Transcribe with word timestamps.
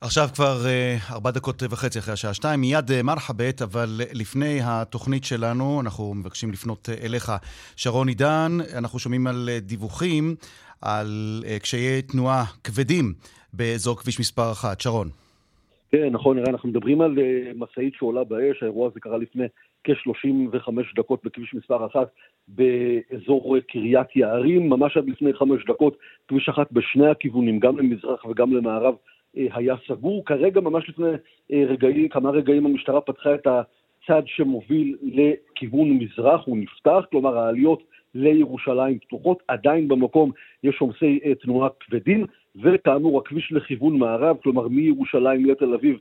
עכשיו 0.00 0.28
כבר 0.34 0.56
uh, 0.64 1.12
ארבע 1.12 1.30
דקות 1.30 1.62
וחצי 1.70 1.98
אחרי 1.98 2.12
השעה 2.12 2.34
שתיים, 2.34 2.60
מיד 2.60 2.90
uh, 2.90 3.02
מרחבת, 3.02 3.62
אבל 3.62 3.88
לפני 4.12 4.58
התוכנית 4.64 5.24
שלנו, 5.24 5.80
אנחנו 5.80 6.14
מבקשים 6.14 6.50
לפנות 6.50 6.88
אליך. 7.04 7.32
שרון 7.76 8.08
עידן, 8.08 8.58
אנחנו 8.78 8.98
שומעים 8.98 9.26
על 9.26 9.48
דיווחים 9.60 10.34
על 10.82 11.06
קשיי 11.62 12.02
תנועה 12.02 12.44
כבדים 12.64 13.12
באזור 13.52 13.96
כביש 13.96 14.20
מספר 14.20 14.52
אחת. 14.52 14.80
שרון. 14.80 15.08
כן, 15.90 16.08
נכון, 16.12 16.36
נראה, 16.36 16.50
אנחנו 16.50 16.68
מדברים 16.68 17.00
על 17.00 17.18
משאית 17.54 17.94
שעולה 17.94 18.24
באש, 18.24 18.62
האירוע 18.62 18.88
הזה 18.88 19.00
קרה 19.00 19.18
לפני 19.18 19.44
כ-35 19.84 20.70
דקות 20.96 21.20
בכביש 21.24 21.54
מספר 21.54 21.86
אחת 21.86 22.08
באזור 22.48 23.56
קריית 23.68 24.16
יערים, 24.16 24.68
ממש 24.68 24.96
עד 24.96 25.08
לפני 25.08 25.32
חמש 25.32 25.64
דקות, 25.68 25.96
כביש 26.28 26.48
אחת 26.48 26.72
בשני 26.72 27.10
הכיוונים, 27.10 27.58
גם 27.58 27.78
למזרח 27.78 28.24
וגם 28.24 28.52
למערב. 28.52 28.94
אה, 29.36 29.46
היה 29.52 29.74
סגור. 29.88 30.24
כרגע, 30.24 30.60
ממש 30.60 30.88
לפני 30.88 31.08
אה, 31.52 31.64
רגעים, 31.68 32.08
כמה 32.08 32.30
רגעים 32.30 32.66
המשטרה 32.66 33.00
פתחה 33.00 33.34
את 33.34 33.46
הצד 33.46 34.22
שמוביל 34.26 34.96
לכיוון 35.02 35.90
מזרח, 35.90 36.40
הוא 36.46 36.56
נפתח, 36.56 37.04
כלומר 37.10 37.38
העליות 37.38 37.82
לירושלים 38.14 38.98
פתוחות, 38.98 39.42
עדיין 39.48 39.88
במקום 39.88 40.30
יש 40.64 40.80
עומסי 40.80 41.20
אה, 41.24 41.34
תנועה 41.34 41.68
כבדים, 41.80 42.26
וכאמור 42.62 43.18
הכביש 43.18 43.52
לכיוון 43.52 43.98
מערב, 43.98 44.36
כלומר 44.42 44.68
מירושלים 44.68 45.44
לתל 45.44 45.74
אביב 45.74 45.98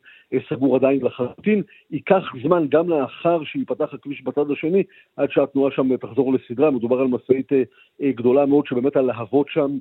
סגור 0.50 0.76
עדיין 0.76 1.06
לחלוטין. 1.06 1.62
ייקח 1.92 2.24
זמן 2.44 2.66
גם 2.70 2.90
לאחר 2.90 3.44
שייפתח 3.44 3.94
הכביש 3.94 4.24
בצד 4.24 4.52
השני, 4.52 4.84
עד 5.18 5.32
שהתנועה 5.32 5.72
שם 5.72 5.98
תחזור 5.98 6.34
לסדרה. 6.34 6.72
מדובר 6.72 7.00
על 7.00 7.08
משאית 7.08 7.52
גדולה 8.02 8.46
מאוד 8.46 8.66
שבאמת 8.68 8.96
הלהבות 8.96 9.48
שם 9.50 9.78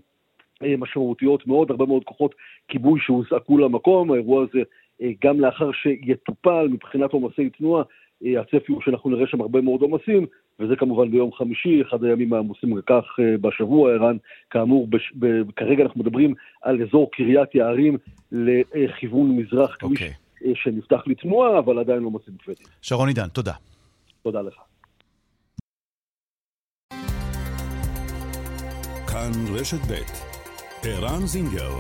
משמעותיות 0.79 1.47
מאוד, 1.47 1.71
הרבה 1.71 1.87
מאוד 1.87 2.05
כוחות 2.05 2.35
כיבוי 2.69 3.01
שהוזעקו 3.01 3.59
למקום, 3.59 4.13
האירוע 4.13 4.43
הזה 4.43 4.63
אה, 5.03 5.11
גם 5.25 5.41
לאחר 5.41 5.71
שיטופל 5.73 6.69
מבחינת 6.71 7.13
עומסי 7.13 7.51
תנועה, 7.51 7.83
אה, 8.25 8.41
הצפי 8.41 8.73
הוא 8.73 8.83
שאנחנו 8.85 9.11
נראה 9.11 9.27
שם 9.27 9.41
הרבה 9.41 9.61
מאוד 9.61 9.83
עומסים, 9.83 10.27
וזה 10.61 10.77
כמובן 10.77 11.11
ביום 11.11 11.33
חמישי, 11.33 11.83
אחד 11.83 12.05
הימים 12.05 12.33
העמוסים 12.33 12.81
כך 12.87 13.05
בשבוע, 13.41 13.93
ערן, 13.93 14.17
כאמור, 14.51 14.87
בש, 14.87 15.13
ב, 15.19 15.51
כרגע 15.57 15.83
אנחנו 15.83 16.01
מדברים 16.01 16.35
על 16.63 16.83
אזור 16.83 17.11
קריית 17.13 17.55
יערים 17.55 17.99
לכיוון 18.33 19.37
מזרח, 19.37 19.77
כביש 19.77 20.01
okay. 20.01 20.05
אוקיי. 20.41 20.55
שנפתח 20.55 21.03
לתנועה, 21.07 21.59
אבל 21.59 21.79
עדיין 21.79 22.03
לא 22.03 22.07
עומסים 22.07 22.35
כבדים. 22.39 22.67
שרון 22.83 23.09
עידן, 23.09 23.29
תודה. 23.29 23.53
תודה 24.23 24.43
לך. 24.43 24.55
כאן 29.07 29.31
רשת 29.55 29.79
ב' 29.91 30.34
ערן 30.84 31.26
זינגר. 31.26 31.72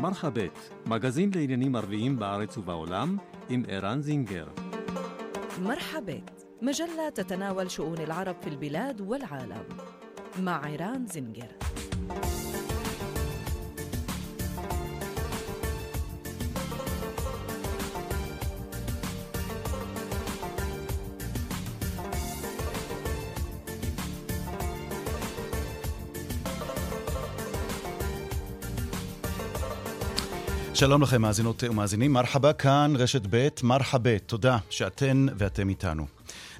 מרחבת, 0.00 0.70
מגזין 0.86 1.30
לעניינים 1.34 1.76
ערביים 1.76 2.18
בארץ 2.18 2.58
ובעולם, 2.58 3.16
עם 3.48 3.62
ערן 3.68 4.02
זינגר. 4.02 4.46
مرحبت 5.62 6.46
مجلة 6.62 7.08
تتناول 7.14 7.70
شؤون 7.70 7.98
العرب 7.98 8.36
في 8.40 8.48
البلاد 8.48 9.00
والعالم 9.00 9.64
مع 10.38 10.64
عيران 10.64 11.06
زنجر 11.06 11.65
שלום 30.79 31.01
לכם, 31.01 31.21
מאזינות 31.21 31.63
ומאזינים. 31.63 32.13
מרחבה 32.13 32.53
כאן, 32.53 32.93
רשת 32.95 33.21
ב', 33.29 33.47
מרחבה. 33.63 34.19
תודה 34.19 34.57
שאתן 34.69 35.25
ואתם 35.37 35.69
איתנו. 35.69 36.07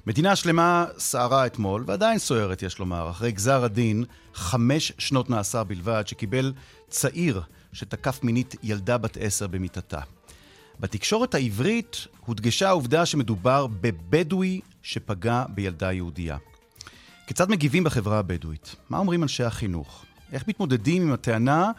מדינה 0.06 0.36
שלמה 0.36 0.86
סערה 0.98 1.46
אתמול, 1.46 1.84
ועדיין 1.86 2.18
סוערת, 2.18 2.62
יש 2.62 2.78
לומר, 2.78 3.10
אחרי 3.10 3.32
גזר 3.32 3.64
הדין, 3.64 4.04
חמש 4.34 4.92
שנות 4.98 5.30
מאסר 5.30 5.64
בלבד, 5.64 6.02
שקיבל 6.06 6.52
צעיר 6.88 7.42
שתקף 7.72 8.20
מינית 8.22 8.54
ילדה 8.62 8.98
בת 8.98 9.16
עשר 9.20 9.46
במיטתה. 9.46 10.00
בתקשורת 10.80 11.34
העברית 11.34 12.06
הודגשה 12.26 12.68
העובדה 12.68 13.06
שמדובר 13.06 13.66
בבדואי 13.66 14.60
שפגע 14.82 15.44
בילדה 15.48 15.92
יהודייה. 15.92 16.36
כיצד 17.26 17.50
מגיבים 17.50 17.84
בחברה 17.84 18.18
הבדואית? 18.18 18.76
מה 18.90 18.98
אומרים 18.98 19.22
אנשי 19.22 19.44
החינוך? 19.44 20.04
איך 20.32 20.48
מתמודדים 20.48 21.02
עם 21.02 21.12
הטענה 21.12 21.70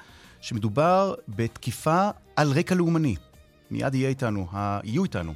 שמדובר 0.42 1.14
בתקיפה 1.28 2.10
על 2.40 2.52
רקע 2.52 2.76
לאומני. 2.76 3.16
מיד 3.72 3.96
יהיה 3.96 4.10
איתנו, 4.10 4.48
יהיו 4.84 5.04
איתנו 5.04 5.34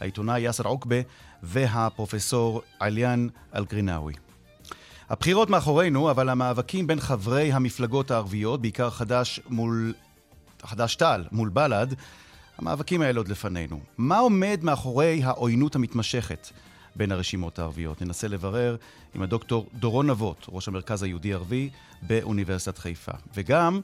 העיתונאי 0.00 0.40
יאסר 0.40 0.66
עוקבה 0.66 0.96
והפרופסור 1.42 2.62
עליאן 2.80 3.26
אלגרינאווי. 3.54 4.14
הבחירות 5.10 5.50
מאחורינו, 5.50 6.10
אבל 6.10 6.28
המאבקים 6.28 6.86
בין 6.86 7.00
חברי 7.00 7.52
המפלגות 7.52 8.10
הערביות, 8.10 8.62
בעיקר 8.62 8.90
חד"ש 8.90 9.40
מול... 9.48 9.94
חד"ש-תע"ל 10.62 11.24
מול 11.32 11.48
בל"ד, 11.48 11.94
המאבקים 12.58 13.02
האלה 13.02 13.20
עוד 13.20 13.28
לפנינו. 13.28 13.80
מה 13.98 14.18
עומד 14.18 14.60
מאחורי 14.62 15.20
העוינות 15.24 15.76
המתמשכת 15.76 16.48
בין 16.96 17.12
הרשימות 17.12 17.58
הערביות? 17.58 18.02
ננסה 18.02 18.28
לברר 18.28 18.76
עם 19.14 19.22
הדוקטור 19.22 19.66
דורון 19.74 20.10
נבות, 20.10 20.46
ראש 20.48 20.68
המרכז 20.68 21.02
היהודי-ערבי 21.02 21.70
באוניברסיטת 22.02 22.78
חיפה. 22.78 23.12
וגם 23.34 23.80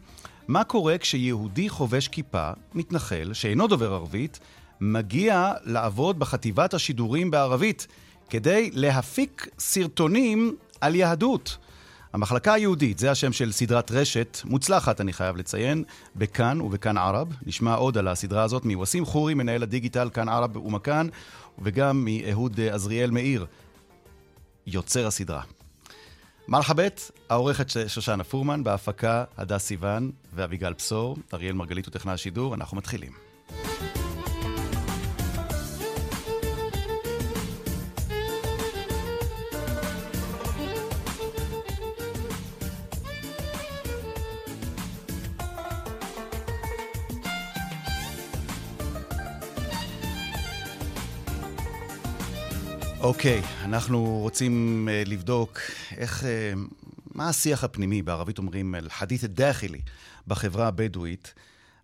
מה 0.49 0.65
קורה 0.65 0.99
כשיהודי 0.99 1.69
חובש 1.69 2.09
כיפה, 2.09 2.51
מתנחל, 2.75 3.31
שאינו 3.33 3.67
דובר 3.67 3.93
ערבית, 3.95 4.41
מגיע 4.81 5.53
לעבוד 5.65 6.19
בחטיבת 6.19 6.75
השידורים 6.75 7.31
בערבית 7.31 7.87
כדי 8.31 8.71
להפיק 8.73 9.49
סרטונים 9.59 10.57
על 10.81 10.95
יהדות. 10.95 11.59
המחלקה 12.13 12.53
היהודית, 12.53 12.99
זה 12.99 13.11
השם 13.11 13.33
של 13.33 13.53
סדרת 13.53 13.91
רשת, 13.91 14.39
מוצלחת, 14.45 15.01
אני 15.01 15.13
חייב 15.13 15.37
לציין, 15.37 15.85
בכאן 16.17 16.61
ובכאן 16.61 16.99
ערב. 16.99 17.29
נשמע 17.47 17.75
עוד 17.75 17.99
על 17.99 18.09
הסדרה 18.09 18.43
הזאת 18.43 18.65
מווסים 18.65 19.05
חורי, 19.05 19.35
מנהל 19.35 19.63
הדיגיטל 19.63 20.11
כאן 20.11 20.29
ערב 20.29 20.57
ומכאן, 20.57 21.09
וגם 21.59 22.05
מאהוד 22.05 22.61
עזריאל 22.61 23.11
מאיר, 23.11 23.47
יוצר 24.67 25.07
הסדרה. 25.07 25.43
מרחבת, 26.49 27.11
העורכת 27.29 27.67
שושנה 27.87 28.25
פורמן, 28.25 28.65
בהפקה 28.65 29.25
הדס 29.37 29.63
סיוון 29.63 30.11
ואביגל 30.35 30.73
בשור, 30.73 31.17
אריאל 31.35 31.53
מרגלית 31.53 31.87
הוא 31.87 31.93
טכנאי 31.93 32.15
השידור, 32.15 32.55
אנחנו 32.55 32.77
מתחילים. 32.77 33.30
אוקיי, 53.01 53.41
okay, 53.41 53.65
אנחנו 53.65 54.19
רוצים 54.19 54.89
uh, 54.89 55.09
לבדוק 55.09 55.59
איך, 55.97 56.23
uh, 56.23 56.27
מה 57.15 57.29
השיח 57.29 57.65
הפנימי, 57.65 58.03
בערבית 58.03 58.39
אומרים 58.39 58.75
אל-חדית 58.75 59.25
א-דאחילי, 59.25 59.81
בחברה 60.27 60.69
הבדואית, 60.69 61.35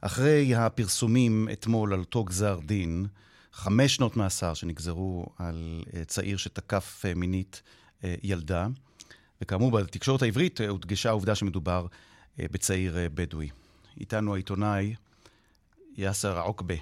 אחרי 0.01 0.55
הפרסומים 0.55 1.49
אתמול 1.53 1.93
על 1.93 2.01
אותו 2.01 2.25
גזר 2.25 2.59
דין, 2.67 3.07
חמש 3.53 3.95
שנות 3.95 4.17
מאסר 4.17 4.55
שנגזרו 4.55 5.27
על 5.39 5.85
uh, 5.87 6.05
צעיר 6.07 6.37
שתקף 6.37 7.05
uh, 7.05 7.19
מינית 7.19 7.63
uh, 8.01 8.05
ילדה, 8.23 8.67
וכאמור, 9.43 9.71
בתקשורת 9.71 10.23
העברית 10.23 10.61
uh, 10.61 10.65
הודגשה 10.65 11.09
העובדה 11.09 11.35
שמדובר 11.35 11.87
uh, 11.87 12.43
בצעיר 12.53 12.97
uh, 12.97 12.99
בדואי. 13.15 13.49
איתנו 14.01 14.35
העיתונאי 14.35 14.95
יאסר 15.97 16.41
עוקבה, 16.41 16.75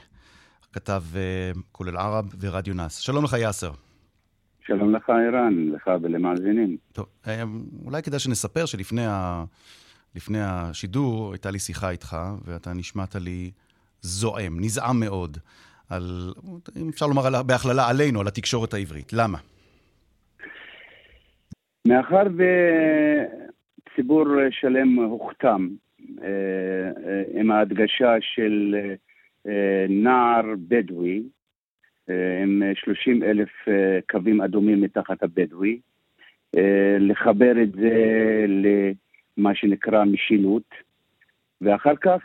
כתב 0.72 1.04
uh, 1.12 1.58
כולל 1.72 1.96
ערב 1.96 2.34
ורדיו 2.40 2.74
נאס. 2.74 2.96
שלום 2.96 3.24
לך, 3.24 3.36
יאסר. 3.38 3.72
שלום 4.66 4.94
לך, 4.94 5.10
ערן, 5.10 5.68
לך 5.74 5.90
ולמאזינים. 6.02 6.76
טוב, 6.92 7.06
אה, 7.26 7.42
אולי 7.84 8.02
כדאי 8.02 8.18
שנספר 8.18 8.66
שלפני 8.66 9.06
ה... 9.06 9.44
לפני 10.16 10.38
השידור 10.42 11.32
הייתה 11.32 11.50
לי 11.50 11.58
שיחה 11.58 11.90
איתך, 11.90 12.16
ואתה 12.44 12.72
נשמעת 12.72 13.14
לי 13.14 13.50
זועם, 14.00 14.60
נזעם 14.60 15.00
מאוד, 15.00 15.38
על, 15.90 16.02
אם 16.76 16.88
אפשר 16.88 17.06
לומר 17.06 17.42
בהכללה 17.42 17.88
עלינו, 17.88 18.20
על 18.20 18.26
התקשורת 18.26 18.74
העברית. 18.74 19.12
למה? 19.12 19.38
מאחר 21.88 22.22
וציבור 23.86 24.24
שלם 24.50 24.98
הוכתם 24.98 25.68
אה, 26.22 26.26
אה, 26.26 27.40
עם 27.40 27.50
ההדגשה 27.50 28.14
של 28.20 28.74
נער 29.88 30.42
בדואי, 30.68 31.22
עם 32.42 32.62
30 32.74 33.22
אלף 33.22 33.48
קווים 34.10 34.40
אדומים 34.40 34.80
מתחת 34.80 35.22
הבדואי, 35.22 35.78
לחבר 36.98 37.62
את 37.62 37.72
זה 37.72 38.44
למה 38.46 39.54
שנקרא 39.54 40.04
משילות, 40.04 40.74
ואחר 41.60 41.96
כך 41.96 42.22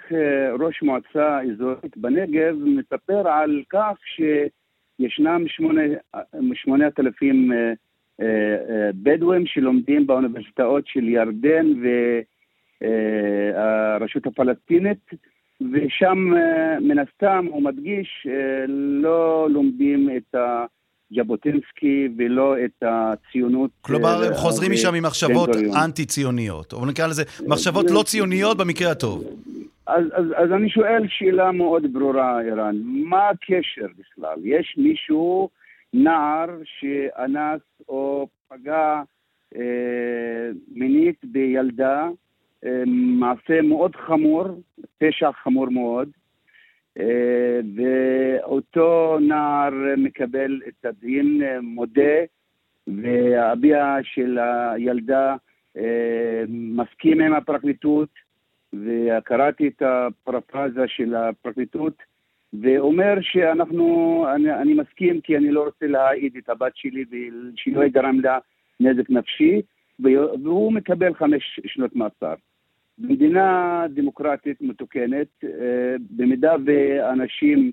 ראש 0.59 0.81
מועצה 0.81 1.41
אזורית 1.41 1.97
בנגב 1.97 2.55
מספר 2.65 3.27
על 3.27 3.63
כך 3.69 3.97
שישנם 4.99 5.43
8,000 6.53 7.51
בדואים 9.03 9.45
שלומדים 9.45 10.07
באוניברסיטאות 10.07 10.87
של 10.87 11.03
ירדן 11.09 11.65
והרשות 12.81 14.27
הפלסטינית, 14.27 15.09
ושם 15.61 16.33
אה, 16.37 16.79
מן 16.79 16.99
הסתם 16.99 17.45
הוא 17.49 17.63
מדגיש 17.63 18.27
אה, 18.29 18.65
לא 18.67 19.47
לומדים 19.49 20.09
את 20.17 20.35
ז'בוטינסקי 21.15 22.09
ולא 22.17 22.55
את 22.65 22.83
הציונות. 22.85 23.71
כלומר, 23.81 24.23
הם 24.23 24.31
אה, 24.31 24.37
חוזרים 24.37 24.71
משם 24.71 24.95
עם 24.95 25.03
מחשבות 25.03 25.49
אנטי-ציוניות, 25.85 26.73
או 26.73 26.85
נקרא 26.85 27.07
לזה 27.07 27.23
מחשבות 27.47 27.85
לא 27.91 28.03
ציוניות 28.03 28.57
במקרה 28.57 28.91
הטוב. 28.91 29.23
אז, 29.87 30.03
אז, 30.13 30.25
אז 30.35 30.51
אני 30.51 30.69
שואל 30.69 31.03
שאלה 31.07 31.51
מאוד 31.51 31.93
ברורה, 31.93 32.41
ערן, 32.41 32.75
מה 32.83 33.29
הקשר 33.29 33.87
בכלל? 33.97 34.37
יש 34.43 34.75
מישהו 34.77 35.49
נער 35.93 36.47
שאנס 36.63 37.61
או 37.89 38.27
פגע 38.47 39.01
אה, 39.55 40.49
מינית 40.71 41.17
בילדה, 41.23 42.07
אה, 42.65 42.83
מעשה 43.19 43.61
מאוד 43.61 43.95
חמור, 43.95 44.45
פשע 44.99 45.31
חמור 45.31 45.69
מאוד, 45.69 46.09
אה, 46.99 47.59
ואותו 47.75 49.17
נער 49.21 49.73
מקבל 49.97 50.61
את 50.67 50.85
הדין, 50.85 51.41
אה, 51.43 51.61
מודה, 51.61 52.17
והאביה 52.87 53.97
של 54.03 54.39
הילדה 54.39 55.35
אה, 55.77 56.43
מסכים 56.49 57.21
עם 57.21 57.33
הפרקליטות, 57.33 58.09
וקראתי 58.73 59.67
את 59.67 59.81
הפרפרזה 59.81 60.87
של 60.87 61.15
הפרקליטות, 61.15 61.93
ואומר 62.61 63.13
שאנחנו, 63.21 64.25
אני, 64.35 64.53
אני 64.53 64.73
מסכים 64.73 65.21
כי 65.21 65.37
אני 65.37 65.51
לא 65.51 65.63
רוצה 65.63 65.87
להעיד 65.87 66.37
את 66.37 66.49
הבת 66.49 66.71
שלי 66.75 67.05
ושלא 67.11 67.83
יגרם 67.83 68.19
לה 68.19 68.37
נזק 68.79 69.09
נפשי, 69.09 69.61
והוא 69.99 70.73
מקבל 70.73 71.13
חמש 71.13 71.59
שנות 71.65 71.95
מאסר. 71.95 72.33
במדינה 72.99 73.85
דמוקרטית 73.89 74.57
מתוקנת, 74.61 75.27
אה, 75.43 75.49
במידה 76.09 76.55
ואנשים 76.65 77.71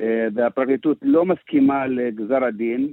אה, 0.00 0.28
והפרקליטות 0.34 0.98
לא 1.02 1.24
מסכימה 1.24 1.86
לגזר 1.86 2.44
הדין, 2.44 2.92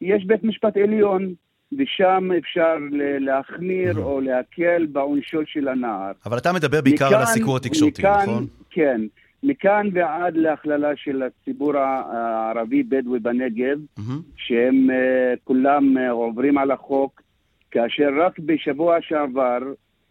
יש 0.00 0.24
בית 0.24 0.44
משפט 0.44 0.76
עליון, 0.76 1.34
ושם 1.78 2.28
אפשר 2.38 2.74
להחמיר 3.20 3.98
או 3.98 4.20
להקל 4.20 4.86
בעונשו 4.86 5.40
של 5.46 5.68
הנער. 5.68 6.12
אבל 6.26 6.38
אתה 6.38 6.52
מדבר 6.52 6.80
בעיקר 6.80 7.06
מכאן, 7.06 7.16
על 7.16 7.22
הסיקור 7.22 7.56
התקשורתי, 7.56 8.02
נכון? 8.02 8.46
כן. 8.70 9.00
מכאן 9.42 9.88
ועד 9.92 10.36
להכללה 10.36 10.96
של 10.96 11.22
הציבור 11.22 11.76
הערבי-בדואי 11.76 13.20
בנגב, 13.20 13.78
mm-hmm. 13.98 14.12
שהם 14.36 14.90
אה, 14.90 15.34
כולם 15.44 15.98
עוברים 16.10 16.58
על 16.58 16.70
החוק, 16.70 17.22
כאשר 17.70 18.08
רק 18.20 18.38
בשבוע 18.38 18.96
שעבר 19.00 19.58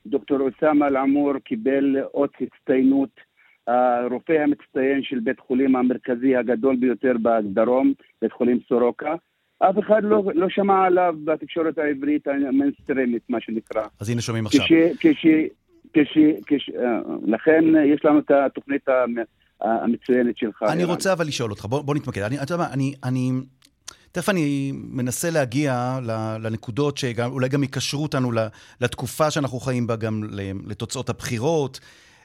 דוקטור 0.05 0.39
אוסאמה 0.39 0.87
אל-עמור 0.87 1.33
קיבל 1.43 1.95
אות 2.13 2.31
הצטיינות, 2.41 3.09
הרופא 3.67 4.33
המצטיין 4.33 5.03
של 5.03 5.19
בית 5.19 5.39
חולים 5.39 5.75
המרכזי 5.75 6.35
הגדול 6.35 6.75
ביותר 6.75 7.13
בדרום, 7.21 7.93
בית 8.21 8.31
חולים 8.31 8.59
סורוקה. 8.69 9.15
אף 9.59 9.79
אחד 9.79 10.03
לא, 10.03 10.23
לא 10.35 10.49
שמע 10.49 10.85
עליו 10.85 11.15
בתקשורת 11.23 11.77
העברית 11.77 12.27
המיינסטרימית, 12.27 13.23
מה 13.29 13.41
שנקרא. 13.41 13.83
אז 13.99 14.09
הנה 14.09 14.21
שומעים 14.21 14.45
עכשיו. 14.45 14.65
כש, 14.65 14.73
כש, 14.99 15.25
כש, 15.93 16.17
כש, 16.45 16.69
אה, 16.69 16.99
לכן 17.27 17.63
יש 17.85 18.05
לנו 18.05 18.19
את 18.19 18.31
התוכנית 18.31 18.87
המצוינת 19.61 20.37
שלך. 20.37 20.63
אני 20.63 20.83
רוצה 20.83 21.13
אבל 21.13 21.27
לשאול 21.27 21.51
אותך, 21.51 21.65
בוא, 21.65 21.81
בוא 21.81 21.95
נתמקד. 21.95 22.21
אני, 22.21 22.35
אתה 22.41 22.53
יודע 22.53 22.63
מה, 22.63 22.73
אני, 22.73 22.93
אני, 23.03 23.31
תכף 24.15 24.29
אני 24.29 24.71
מנסה 24.73 25.29
להגיע 25.29 25.99
לנקודות 26.39 26.97
שאולי 26.97 27.49
גם 27.49 27.63
יקשרו 27.63 28.03
אותנו 28.03 28.31
לתקופה 28.81 29.31
שאנחנו 29.31 29.59
חיים 29.59 29.87
בה, 29.87 29.95
גם 29.95 30.23
לתוצאות 30.65 31.09
הבחירות, 31.09 31.79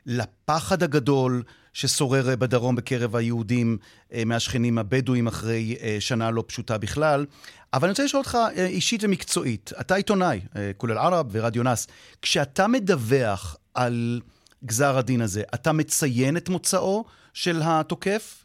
לפחד 0.07 0.83
הגדול 0.83 1.43
ששורר 1.73 2.37
בדרום 2.37 2.77
בקרב 2.77 3.17
היהודים 3.17 3.79
אה, 4.13 4.23
מהשכנים 4.27 4.79
הבדואים 4.79 5.27
אחרי 5.27 5.77
אה, 5.81 5.97
שנה 6.01 6.31
לא 6.31 6.45
פשוטה 6.47 6.79
בכלל. 6.79 7.27
אבל 7.75 7.85
אני 7.85 7.91
רוצה 7.91 8.05
לשאול 8.05 8.21
אותך 8.21 8.39
אה, 8.57 8.67
אישית 8.67 9.05
ומקצועית, 9.05 9.73
אתה 9.81 9.95
עיתונאי, 9.95 10.41
כולל 10.77 10.99
ערב 10.99 11.27
ורדיו 11.31 11.63
נאס, 11.63 11.87
כשאתה 12.23 12.67
מדווח 12.67 13.57
על 13.75 14.21
גזר 14.65 14.99
הדין 14.99 15.21
הזה, 15.21 15.43
אתה 15.55 15.73
מציין 15.73 16.37
את 16.37 16.49
מוצאו 16.49 17.05
של 17.35 17.61
התוקף? 17.65 18.45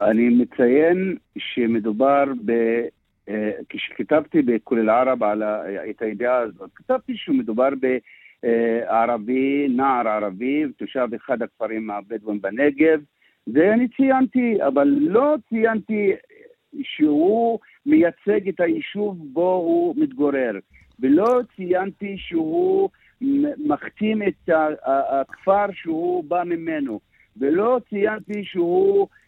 אני 0.00 0.28
מציין 0.28 1.16
שמדובר 1.38 2.24
ב... 2.44 2.52
כשכתבתי 3.68 4.42
בכולל 4.42 4.90
ערב 4.90 5.22
על 5.22 5.42
את 5.90 6.02
הידיעה 6.02 6.38
הזאת, 6.38 6.70
כתבתי 6.74 7.16
שמדובר 7.16 7.68
ב... 7.80 7.98
ערבי, 8.86 9.68
נער 9.68 10.08
ערבי, 10.08 10.64
תושב 10.76 11.08
אחד 11.16 11.42
הכפרים 11.42 11.90
הבדואים 11.90 12.40
בנגב. 12.40 13.00
זה 13.46 13.72
אני 13.72 13.88
ציינתי, 13.88 14.58
אבל 14.66 14.88
לא 15.00 15.34
ציינתי 15.48 16.12
שהוא 16.82 17.58
מייצג 17.86 18.48
את 18.48 18.60
היישוב 18.60 19.18
בו 19.32 19.54
הוא 19.54 19.94
מתגורר, 19.96 20.52
ולא 21.00 21.40
ציינתי 21.56 22.16
שהוא 22.18 22.90
מכתים 23.58 24.22
את 24.22 24.50
הכפר 24.84 25.66
שהוא 25.72 26.24
בא 26.24 26.42
ממנו, 26.44 27.00
ולא 27.36 27.80
ציינתי 27.88 28.44
שהוא 28.44 29.02
אה, 29.02 29.27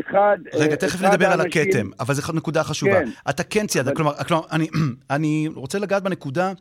אחד... 0.00 0.38
רגע, 0.54 0.76
תכף 0.76 1.02
נדבר 1.02 1.26
על 1.26 1.40
הכתם, 1.40 1.90
אבל 2.00 2.14
זו 2.14 2.32
נקודה 2.32 2.64
חשובה. 2.64 2.92
כן. 2.92 3.08
אתה 3.30 3.42
כן 3.42 3.66
ציינת, 3.66 3.96
כלומר, 3.96 4.14
כלומר 4.14 4.42
אני, 4.52 4.68
אני 5.10 5.48
רוצה 5.54 5.78
לגעת 5.78 6.02
בנקודה 6.02 6.52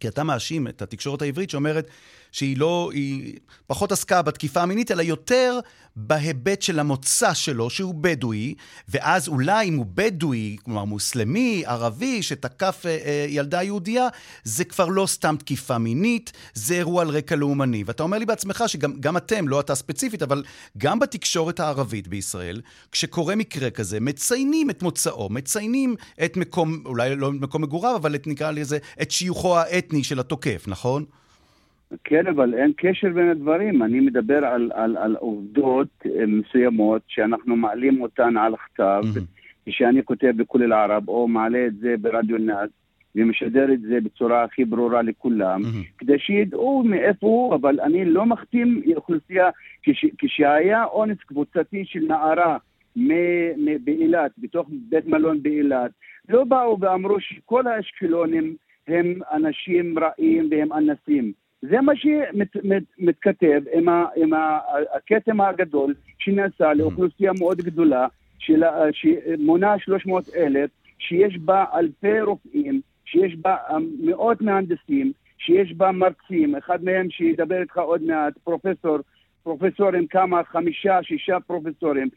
כי 0.00 0.08
אתה 0.08 0.24
מאשים 0.24 0.68
את 0.68 0.82
התקשורת 0.82 1.22
העברית 1.22 1.50
שאומרת 1.50 1.90
שהיא 2.32 2.58
לא, 2.58 2.90
היא 2.94 3.38
פחות 3.66 3.92
עסקה 3.92 4.22
בתקיפה 4.22 4.62
המינית, 4.62 4.90
אלא 4.90 5.02
יותר 5.02 5.60
בהיבט 5.96 6.62
של 6.62 6.78
המוצא 6.78 7.34
שלו, 7.34 7.70
שהוא 7.70 7.94
בדואי, 8.00 8.54
ואז 8.88 9.28
אולי 9.28 9.68
אם 9.68 9.76
הוא 9.76 9.86
בדואי, 9.94 10.56
כלומר 10.64 10.84
מוסלמי, 10.84 11.62
ערבי, 11.66 12.22
שתקף 12.22 12.82
אה, 12.86 12.90
אה, 12.90 13.26
ילדה 13.28 13.62
יהודייה, 13.62 14.08
זה 14.44 14.64
כבר 14.64 14.86
לא 14.86 15.06
סתם 15.06 15.36
תקיפה 15.38 15.78
מינית, 15.78 16.32
זה 16.54 16.74
אירוע 16.74 17.02
על 17.02 17.08
רקע 17.08 17.36
לאומני. 17.36 17.84
ואתה 17.86 18.02
אומר 18.02 18.18
לי 18.18 18.26
בעצמך 18.26 18.64
שגם 18.66 19.16
אתם, 19.16 19.48
לא 19.48 19.60
אתה 19.60 19.74
ספציפית, 19.74 20.22
אבל 20.22 20.44
גם 20.78 20.98
בתקשורת 20.98 21.60
הערבית 21.60 22.08
בישראל, 22.08 22.60
כשקורה 22.92 23.36
מקרה 23.36 23.70
כזה, 23.70 24.00
מציינים 24.00 24.70
את 24.70 24.82
מוצאו, 24.82 25.28
מציינים 25.28 25.96
את 26.24 26.36
מקום, 26.36 26.82
אולי 26.86 27.16
לא 27.16 27.32
מקום 27.32 27.62
מגוריו, 27.62 27.96
אבל 27.96 28.14
את, 28.14 28.26
נקרא 28.26 28.50
לזה, 28.50 28.78
את 29.02 29.10
שיוכו 29.10 29.58
האתני 29.86 30.04
של 30.04 30.20
התוקף, 30.20 30.64
נכון? 30.68 31.04
כן, 32.04 32.26
אבל 32.26 32.54
אין 32.54 32.72
קשר 32.76 33.08
בין 33.14 33.28
הדברים. 33.28 33.82
אני 33.82 34.00
מדבר 34.00 34.44
על, 34.44 34.70
על, 34.74 34.96
על 34.96 35.16
עובדות 35.16 35.88
אה, 36.06 36.26
מסוימות 36.26 37.02
שאנחנו 37.08 37.56
מעלים 37.56 38.02
אותן 38.02 38.36
על 38.36 38.54
הכתב. 38.54 39.02
כשאני 39.66 40.04
כותב 40.04 40.32
בכולל 40.36 40.72
אל-ערב, 40.72 41.08
או 41.08 41.28
מעלה 41.28 41.66
את 41.66 41.76
זה 41.76 41.94
ברדיו 42.00 42.38
נאס, 42.38 42.70
ומשדר 43.16 43.72
את 43.72 43.80
זה 43.80 43.98
בצורה 44.04 44.44
הכי 44.44 44.64
ברורה 44.64 45.02
לכולם. 45.02 45.62
כדי 45.98 46.18
שידעו 46.18 46.82
מאיפה 46.82 47.26
הוא, 47.26 47.54
אבל 47.54 47.80
אני 47.80 48.04
לא 48.04 48.26
מחתים 48.26 48.82
אוכלוסייה, 48.96 49.50
כש, 49.82 50.04
כשהיה 50.18 50.84
אונס 50.84 51.18
קבוצתי 51.26 51.84
של 51.84 52.00
נערה 52.08 52.56
באילת, 53.84 54.30
בתוך 54.38 54.68
בית 54.70 55.06
מלון 55.06 55.42
באילת, 55.42 55.90
לא 56.28 56.44
באו 56.44 56.80
ואמרו 56.80 57.20
שכל 57.20 57.66
האשקלונים 57.66 58.56
הם 58.88 59.20
אנשים 59.32 59.98
רעים 59.98 60.48
והם 60.50 60.72
אנסים. 60.72 61.32
זה 61.62 61.80
מה 61.80 61.92
שמתכתב 61.96 63.60
עם, 63.72 63.88
ה, 63.88 64.06
עם 64.16 64.30
הכתם 64.96 65.40
הגדול 65.40 65.94
שנעשה 66.18 66.74
לאוכלוסייה 66.74 67.32
מאוד 67.38 67.58
גדולה, 67.58 68.06
של, 68.38 68.62
שמונה 68.92 69.78
300 69.78 70.28
אלף, 70.36 70.70
שיש 70.98 71.38
בה 71.38 71.64
אלפי 71.74 72.20
רופאים, 72.20 72.80
שיש 73.04 73.36
בה 73.36 73.56
מאות 74.00 74.40
מהנדסים, 74.40 75.12
שיש 75.38 75.72
בה 75.72 75.92
מרצים, 75.92 76.56
אחד 76.56 76.84
מהם 76.84 77.10
שידבר 77.10 77.60
איתך 77.60 77.78
עוד 77.78 78.02
מעט, 78.02 78.38
פרופסור, 78.44 78.98
פרופסורים, 79.42 80.06
כמה, 80.06 80.44
חמישה, 80.44 81.02
שישה 81.02 81.40
פרופסורים, 81.46 82.08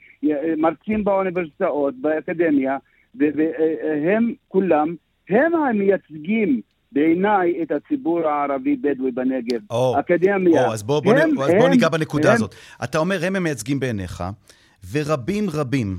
מרצים 0.57 1.03
באוניברסיטאות, 1.03 1.95
באקדמיה, 1.95 2.77
והם 3.15 4.33
כולם, 4.47 4.95
הם 5.29 5.55
המייצגים 5.55 6.61
בעיניי 6.91 7.63
את 7.63 7.71
הציבור 7.71 8.27
הערבי-בדואי 8.27 9.11
בנגב. 9.11 9.59
או, 9.69 9.99
אקדמיה. 9.99 10.67
או, 10.67 10.73
אז 10.73 10.83
בוא, 10.83 10.99
בוא, 10.99 11.13
הם, 11.13 11.35
בוא 11.35 11.45
הם, 11.45 11.71
ניגע 11.71 11.89
בנקודה 11.89 12.29
הם, 12.29 12.35
הזאת. 12.35 12.55
אתה 12.83 12.97
אומר, 12.97 13.25
הם 13.25 13.35
המייצגים 13.35 13.79
בעיניך, 13.79 14.23
ורבים 14.91 15.49
רבים 15.49 15.97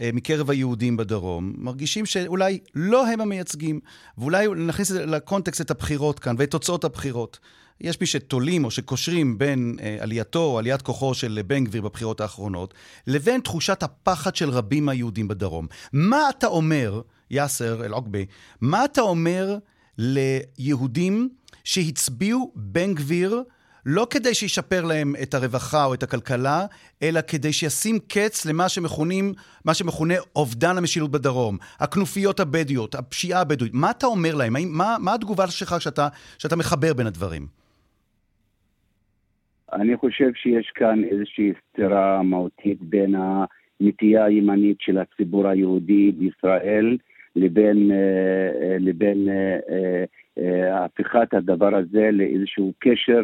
אה, 0.00 0.10
מקרב 0.12 0.50
היהודים 0.50 0.96
בדרום, 0.96 1.52
מרגישים 1.58 2.06
שאולי 2.06 2.58
לא 2.74 3.06
הם 3.06 3.20
המייצגים, 3.20 3.80
ואולי 4.18 4.46
נכניס 4.66 4.90
לקונטקסט 4.90 5.60
את 5.60 5.70
הבחירות 5.70 6.18
כאן 6.18 6.34
ואת 6.38 6.50
תוצאות 6.50 6.84
הבחירות. 6.84 7.38
יש 7.80 8.00
מי 8.00 8.06
שתולים 8.06 8.64
או 8.64 8.70
שקושרים 8.70 9.38
בין 9.38 9.76
אה, 9.80 9.96
עלייתו 10.00 10.44
או 10.44 10.58
עליית 10.58 10.82
כוחו 10.82 11.14
של 11.14 11.40
בן 11.46 11.64
גביר 11.64 11.82
בבחירות 11.82 12.20
האחרונות, 12.20 12.74
לבין 13.06 13.40
תחושת 13.40 13.82
הפחד 13.82 14.36
של 14.36 14.50
רבים 14.50 14.84
מהיהודים 14.84 15.28
בדרום. 15.28 15.66
מה 15.92 16.30
אתה 16.30 16.46
אומר, 16.46 17.00
יאסר 17.30 17.84
אל-עוקבי, 17.84 18.26
מה 18.60 18.84
אתה 18.84 19.00
אומר 19.00 19.58
ליהודים 19.98 21.28
שהצביעו 21.64 22.52
בן 22.54 22.94
גביר 22.94 23.42
לא 23.86 24.06
כדי 24.10 24.34
שישפר 24.34 24.84
להם 24.84 25.14
את 25.22 25.34
הרווחה 25.34 25.84
או 25.84 25.94
את 25.94 26.02
הכלכלה, 26.02 26.66
אלא 27.02 27.20
כדי 27.20 27.52
שישים 27.52 27.98
קץ 28.08 28.44
למה 28.44 28.68
שמכונים, 28.68 29.32
מה 29.64 29.74
שמכונה 29.74 30.14
אובדן 30.36 30.78
המשילות 30.78 31.10
בדרום, 31.10 31.58
הכנופיות 31.78 32.40
הבדואיות, 32.40 32.94
הפשיעה 32.94 33.40
הבדואית. 33.40 33.74
מה 33.74 33.90
אתה 33.90 34.06
אומר 34.06 34.34
להם? 34.34 34.56
מה, 34.68 34.96
מה 35.00 35.14
התגובה 35.14 35.50
שלך 35.50 35.80
שאתה, 35.80 36.08
שאתה 36.38 36.56
מחבר 36.56 36.92
בין 36.92 37.06
הדברים? 37.06 37.65
אני 39.72 39.96
חושב 39.96 40.30
שיש 40.34 40.70
כאן 40.74 41.04
איזושהי 41.04 41.52
סתירה 41.68 42.22
מהותית 42.22 42.82
בין 42.82 43.14
הנטייה 43.14 44.24
הימנית 44.24 44.80
של 44.80 44.98
הציבור 44.98 45.48
היהודי 45.48 46.12
בישראל 46.12 46.96
לבין, 47.36 47.90
אה, 47.90 47.96
אה, 48.62 48.76
לבין 48.80 49.28
אה, 49.28 50.84
הפיכת 50.84 51.34
הדבר 51.34 51.74
הזה 51.76 52.08
לאיזשהו 52.12 52.72
קשר 52.78 53.22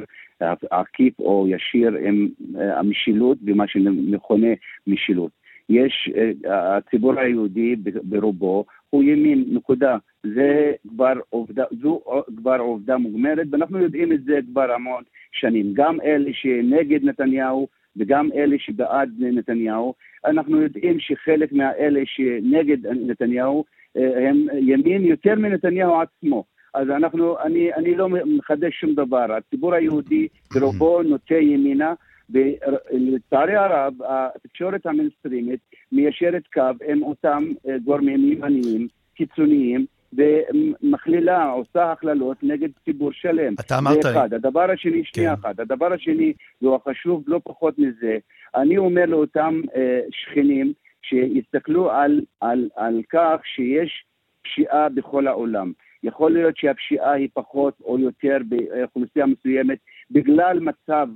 עקיף 0.70 1.20
או 1.20 1.46
ישיר 1.49 1.96
עם 1.96 2.28
המשילות 2.58 3.38
במה 3.42 3.68
שמכונה 3.68 4.49
משילות. 4.87 5.30
יש, 5.68 6.11
הציבור 6.49 7.20
היהודי 7.20 7.76
ברובו 8.02 8.64
הוא 8.92 9.02
ימין, 9.02 9.44
נקודה. 9.49 9.96
זה 10.22 10.72
כבר 10.88 11.12
עובדה, 11.28 11.64
זו 11.82 12.00
כבר 12.37 12.56
עובדה 12.58 12.96
מוגמרת, 12.96 13.46
ואנחנו 13.50 13.78
יודעים 13.78 14.12
את 14.12 14.25
זה 14.25 14.38
כבר 14.52 14.72
המון 14.72 15.02
שנים. 15.32 15.70
גם 15.72 16.00
אלה 16.00 16.30
שנגד 16.32 17.04
נתניהו 17.04 17.68
וגם 17.96 18.28
אלה 18.34 18.56
שבעד 18.58 19.11
נתניהו, 19.18 19.94
אנחנו 20.26 20.61
יודעים 20.62 21.00
שחלק 21.00 21.52
מהאלה 21.52 22.00
שנגד 22.04 22.87
נתניהו 22.87 23.64
הם 23.94 24.46
ימין 24.58 25.04
יותר 25.04 25.34
מנתניהו 25.34 26.00
עצמו. 26.00 26.44
אז 26.75 26.90
אנחנו, 26.90 27.38
אני, 27.38 27.75
אני 27.75 27.94
לא 27.94 28.08
מחדש 28.08 28.80
שום 28.80 28.94
דבר. 28.94 29.32
הציבור 29.32 29.75
היהודי 29.75 30.28
ברובו 30.54 31.02
נוטה 31.02 31.34
ימינה, 31.34 31.94
ולצערי 32.32 33.56
הרב, 33.56 33.94
התקשורת 34.08 34.86
המיינסטרימית 34.86 35.60
מיישרת 35.92 36.42
קו 36.52 36.84
עם 36.88 37.02
אותם 37.02 37.44
גורמים 37.84 38.32
ימניים, 38.32 38.88
קיצוניים, 39.14 39.86
ומכלילה, 40.12 41.44
עושה 41.44 41.92
הכללות 41.92 42.36
נגד 42.42 42.68
ציבור 42.84 43.12
שלם. 43.12 43.54
אתה 43.54 43.78
אמרת... 43.78 44.02
זה 44.02 44.10
אחד. 44.10 44.34
הדבר 44.34 44.70
השני, 44.70 45.04
שנייה 45.04 45.36
כן. 45.36 45.40
אחת. 45.42 45.58
הדבר 45.60 45.92
השני, 45.92 46.32
והוא 46.62 46.76
החשוב 46.76 47.24
לא 47.26 47.40
פחות 47.44 47.78
מזה, 47.78 48.18
אני 48.54 48.78
אומר 48.78 49.06
לאותם 49.06 49.60
אה, 49.76 50.00
שכנים 50.10 50.72
שיסתכלו 51.02 51.90
על, 51.90 52.20
על, 52.40 52.68
על 52.76 53.00
כך 53.12 53.40
שיש 53.44 54.04
פשיעה 54.42 54.88
בכל 54.88 55.26
העולם. 55.26 55.72
יכול 56.02 56.32
להיות 56.32 56.56
שהפשיעה 56.56 57.12
היא 57.12 57.28
פחות 57.34 57.74
או 57.84 57.98
יותר 57.98 58.36
באוכלוסייה 58.48 59.26
מסוימת 59.26 59.78
בגלל 60.10 60.60
מצב 60.60 61.08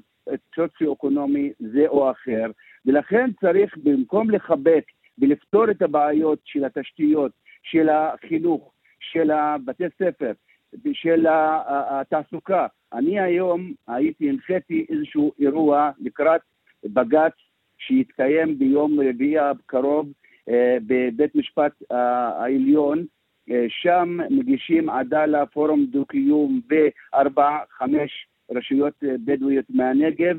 סוציו-אקונומי 0.54 1.52
זה 1.58 1.86
או 1.88 2.10
אחר, 2.10 2.50
ולכן 2.86 3.30
צריך 3.40 3.76
במקום 3.82 4.30
לחבק 4.30 4.84
ולפתור 5.18 5.70
את 5.70 5.82
הבעיות 5.82 6.38
של 6.44 6.64
התשתיות, 6.64 7.32
של 7.62 7.88
החינוך, 7.88 8.72
של 9.00 9.30
הבתי 9.30 9.84
ספר, 9.98 10.32
של 10.92 11.26
התעסוקה. 11.30 12.66
אני 12.92 13.20
היום 13.20 13.72
הייתי, 13.88 14.28
הנחיתי 14.28 14.86
איזשהו 14.88 15.32
אירוע 15.38 15.90
לקראת 15.98 16.40
בג"ץ 16.84 17.32
שיתקיים 17.78 18.58
ביום 18.58 19.00
רביעי 19.00 19.38
הקרוב 19.38 20.12
אה, 20.48 20.76
בבית 20.86 21.34
משפט 21.34 21.72
אה, 21.92 22.28
העליון. 22.28 23.04
אה, 23.50 23.66
שם 23.68 24.18
מגישים 24.30 24.90
עדאלה, 24.90 25.46
פורום 25.46 25.86
דו-קיום 25.86 26.60
בארבע, 26.66 27.58
חמש 27.70 28.26
רשויות 28.50 28.94
בדואיות 29.24 29.64
מהנגב, 29.70 30.36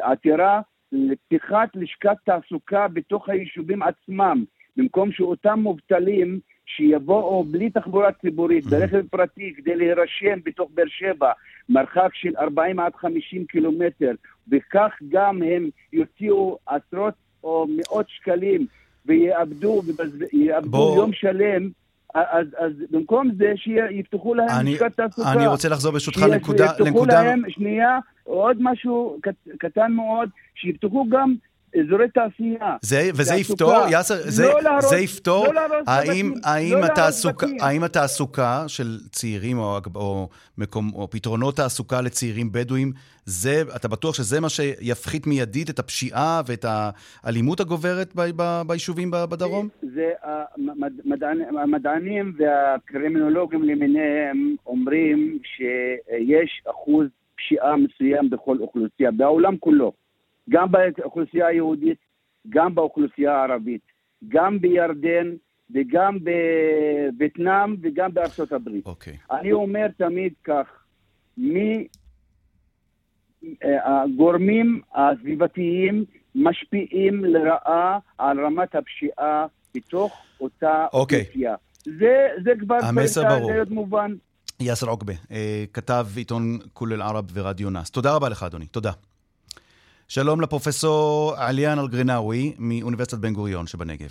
עתירה 0.00 0.60
לפתיחת 0.92 1.68
לשכת 1.74 2.16
תעסוקה 2.24 2.88
בתוך 2.88 3.28
היישובים 3.28 3.82
עצמם, 3.82 4.44
במקום 4.76 5.12
שאותם 5.12 5.58
מובטלים 5.58 6.40
שיבואו 6.66 7.44
בלי 7.44 7.70
תחבורה 7.70 8.12
ציבורית, 8.12 8.64
ברכב 8.64 9.06
פרטי, 9.10 9.54
כדי 9.56 9.76
להירשם 9.76 10.38
בתוך 10.44 10.70
באר 10.74 10.86
שבע, 10.88 11.32
מרחק 11.68 12.10
של 12.14 12.36
40 12.38 12.80
עד 12.80 12.94
50 12.94 13.44
קילומטר, 13.44 14.12
וכך 14.52 14.92
גם 15.08 15.42
הם 15.42 15.68
יוציאו 15.92 16.58
עשרות 16.66 17.14
או 17.44 17.66
מאות 17.76 18.08
שקלים 18.08 18.66
ויאבדו, 19.06 19.82
ויאבדו 20.32 20.70
בוא... 20.70 20.96
יום 20.96 21.12
שלם. 21.12 21.70
אז, 22.14 22.46
אז 22.58 22.72
במקום 22.90 23.30
זה 23.38 23.52
שיפתחו 23.56 24.34
להם 24.34 24.48
אני, 24.60 24.74
לשכת 24.74 24.96
תעסוקה. 24.96 25.32
אני 25.32 25.46
רוצה 25.46 25.68
לחזור 25.68 25.92
ברשותך 25.92 26.18
לנקודה... 26.30 26.68
שיפתחו 26.68 27.06
להם, 27.06 27.42
שנייה, 27.48 27.98
עוד 28.24 28.56
משהו 28.60 29.18
קט, 29.22 29.34
קטן 29.58 29.92
מאוד, 29.92 30.28
שיפתחו 30.54 31.06
גם 31.08 31.34
אזורי 31.80 32.08
תעשייה. 32.08 32.76
זה, 32.82 33.10
וזה 33.14 33.34
יפתור, 33.34 33.72
יאסר, 33.90 34.14
זה, 34.18 34.46
לא 34.46 34.62
להרוס, 34.62 34.90
זה 34.90 34.96
יפתור, 34.96 35.46
לא 35.52 35.60
האם, 35.86 36.32
האם, 36.44 36.78
לא 36.78 36.84
התעסוקה, 36.84 37.46
האם 37.60 37.84
התעסוקה 37.84 38.64
של 38.68 38.98
צעירים 39.10 39.58
או, 39.58 39.78
או, 39.94 40.28
מקום, 40.58 40.90
או 40.94 41.10
פתרונות 41.10 41.56
תעסוקה 41.56 42.00
לצעירים 42.00 42.52
בדואים, 42.52 42.92
זה, 43.24 43.62
אתה 43.76 43.88
בטוח 43.88 44.14
שזה 44.14 44.40
מה 44.40 44.48
שיפחית 44.48 45.26
מיידית 45.26 45.70
את 45.70 45.78
הפשיעה 45.78 46.40
ואת 46.46 46.64
האלימות 46.68 47.60
הגוברת 47.60 48.14
ב, 48.14 48.20
ב, 48.36 48.62
ביישובים 48.66 49.10
בדרום? 49.10 49.68
זה, 49.82 49.88
זה 49.88 50.12
המדענים, 51.04 51.58
המדענים 51.58 52.32
והקרימינולוגים 52.38 53.62
למיניהם 53.62 54.56
אומרים 54.66 55.38
שיש 55.42 56.62
אחוז 56.70 57.06
פשיעה 57.36 57.76
מסוים 57.76 58.30
בכל 58.30 58.56
אוכלוסייה, 58.60 59.10
בעולם 59.10 59.56
כולו. 59.56 60.05
גם 60.50 60.68
באוכלוסייה 60.72 61.46
היהודית, 61.46 61.98
גם 62.48 62.74
באוכלוסייה 62.74 63.32
הערבית, 63.32 63.82
גם 64.28 64.60
בירדן 64.60 65.34
וגם 65.74 66.18
בווייטנאם 66.18 67.76
וגם 67.82 68.14
בארצות 68.14 68.52
הברית. 68.52 68.86
Okay. 68.86 68.88
אוקיי. 68.88 69.16
אני 69.30 69.52
אומר 69.52 69.86
תמיד 69.98 70.32
כך, 70.44 70.66
מי 71.36 71.86
אה, 73.64 74.02
הגורמים 74.02 74.80
הסביבתיים 74.94 76.04
משפיעים 76.34 77.24
לרעה 77.24 77.98
על 78.18 78.44
רמת 78.44 78.74
הפשיעה 78.74 79.46
בתוך 79.74 80.22
אותה 80.40 80.86
okay. 80.86 80.96
אוקיי. 80.96 81.20
אוכלוסייה. 81.20 81.54
זה, 81.84 82.28
זה 82.44 82.50
כבר 82.60 82.78
צריך 82.80 83.48
להיות 83.50 83.70
מובן. 83.70 84.14
יאסר 84.60 84.88
עוקבה, 84.88 85.12
אה, 85.30 85.64
כתב 85.72 86.06
עיתון 86.16 86.58
כול 86.72 86.92
אל-ערב 86.92 87.24
ורדיו 87.32 87.70
נאס. 87.70 87.90
תודה 87.90 88.14
רבה 88.14 88.28
לך, 88.28 88.42
אדוני. 88.42 88.66
תודה. 88.66 88.92
שלום 90.08 90.40
לפרופסור 90.40 91.34
עליאן 91.36 91.78
אלגרינאווי 91.78 92.54
מאוניברסיטת 92.58 93.18
בן 93.18 93.32
גוריון 93.32 93.66
שבנגב. 93.66 94.10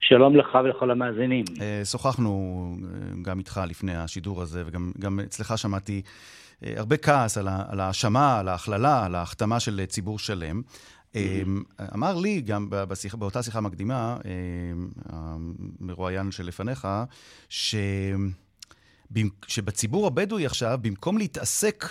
שלום 0.00 0.36
לך 0.36 0.58
ולכל 0.64 0.90
המאזינים. 0.90 1.44
אה, 1.60 1.84
שוחחנו 1.84 2.76
אה, 2.82 3.22
גם 3.22 3.38
איתך 3.38 3.60
לפני 3.68 3.96
השידור 3.96 4.42
הזה, 4.42 4.62
וגם 4.66 5.20
אצלך 5.20 5.58
שמעתי 5.58 6.02
אה, 6.64 6.74
הרבה 6.76 6.96
כעס 6.96 7.38
על 7.38 7.78
ההאשמה, 7.80 8.38
על 8.38 8.48
ההכללה, 8.48 9.04
על 9.04 9.14
ההחתמה 9.14 9.60
של 9.60 9.84
ציבור 9.86 10.18
שלם. 10.18 10.62
אמר 11.94 12.16
לי, 12.16 12.40
גם 12.40 12.66
בשיח, 12.70 13.14
באותה 13.14 13.42
שיחה 13.42 13.60
מקדימה, 13.60 14.16
המרואיין 15.08 16.30
שלפניך, 16.30 16.88
ש... 17.48 17.74
שבציבור 19.46 20.06
הבדואי 20.06 20.46
עכשיו, 20.46 20.78
במקום 20.82 21.18
להתעסק 21.18 21.84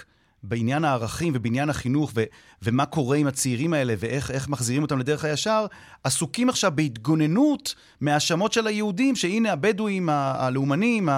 בעניין 0.48 0.86
הערכים 0.86 1.34
ובעניין 1.36 1.70
החינוך 1.70 2.12
ו, 2.16 2.24
ומה 2.62 2.86
קורה 2.86 3.18
עם 3.18 3.28
הצעירים 3.28 3.74
האלה 3.74 3.94
ואיך 4.00 4.50
מחזירים 4.50 4.82
אותם 4.82 5.00
לדרך 5.00 5.26
הישר, 5.26 5.66
עסוקים 6.04 6.50
עכשיו 6.50 6.72
בהתגוננות 6.76 7.76
מהאשמות 8.02 8.54
של 8.54 8.68
היהודים, 8.68 9.16
שהנה 9.16 9.52
הבדואים, 9.52 10.10
הלאומנים, 10.10 11.10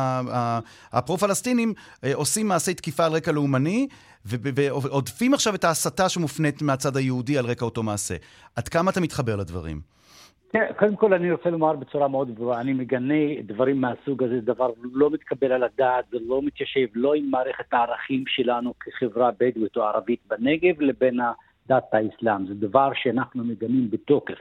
הפרו-פלסטינים, 0.91 1.73
אה, 2.03 2.15
עושים 2.15 2.47
מעשי 2.47 2.73
תקיפה 2.73 3.05
על 3.05 3.11
רקע 3.11 3.31
לאומני, 3.31 3.87
ועודפים 4.25 5.33
עכשיו 5.33 5.55
את 5.55 5.63
ההסתה 5.63 6.09
שמופנית 6.09 6.61
מהצד 6.61 6.97
היהודי 6.97 7.37
על 7.37 7.45
רקע 7.45 7.65
אותו 7.65 7.83
מעשה. 7.83 8.15
עד 8.55 8.67
כמה 8.67 8.91
אתה 8.91 9.01
מתחבר 9.01 9.35
לדברים? 9.35 9.98
כן, 10.51 10.65
קודם 10.77 10.95
כל 10.95 11.13
אני 11.13 11.31
רוצה 11.31 11.49
לומר 11.49 11.73
בצורה 11.73 12.07
מאוד 12.07 12.35
ברורה, 12.35 12.61
אני 12.61 12.73
מגנה 12.73 13.41
דברים 13.43 13.81
מהסוג 13.81 14.23
הזה, 14.23 14.35
זה 14.35 14.41
דבר 14.41 14.71
לא 14.93 15.09
מתקבל 15.09 15.51
על 15.51 15.63
הדעת, 15.63 16.05
זה 16.11 16.17
לא 16.27 16.41
מתיישב 16.41 16.87
לא 16.93 17.13
עם 17.13 17.29
מערכת 17.31 17.73
הערכים 17.73 18.23
שלנו 18.27 18.73
כחברה 18.79 19.31
בדואית 19.39 19.77
או 19.77 19.83
ערבית 19.83 20.19
בנגב, 20.27 20.81
לבין 20.81 21.19
דת 21.67 21.93
האסלאם. 21.93 22.47
זה 22.47 22.53
דבר 22.53 22.89
שאנחנו 22.93 23.43
מגנים 23.43 23.89
בתוקף. 23.91 24.37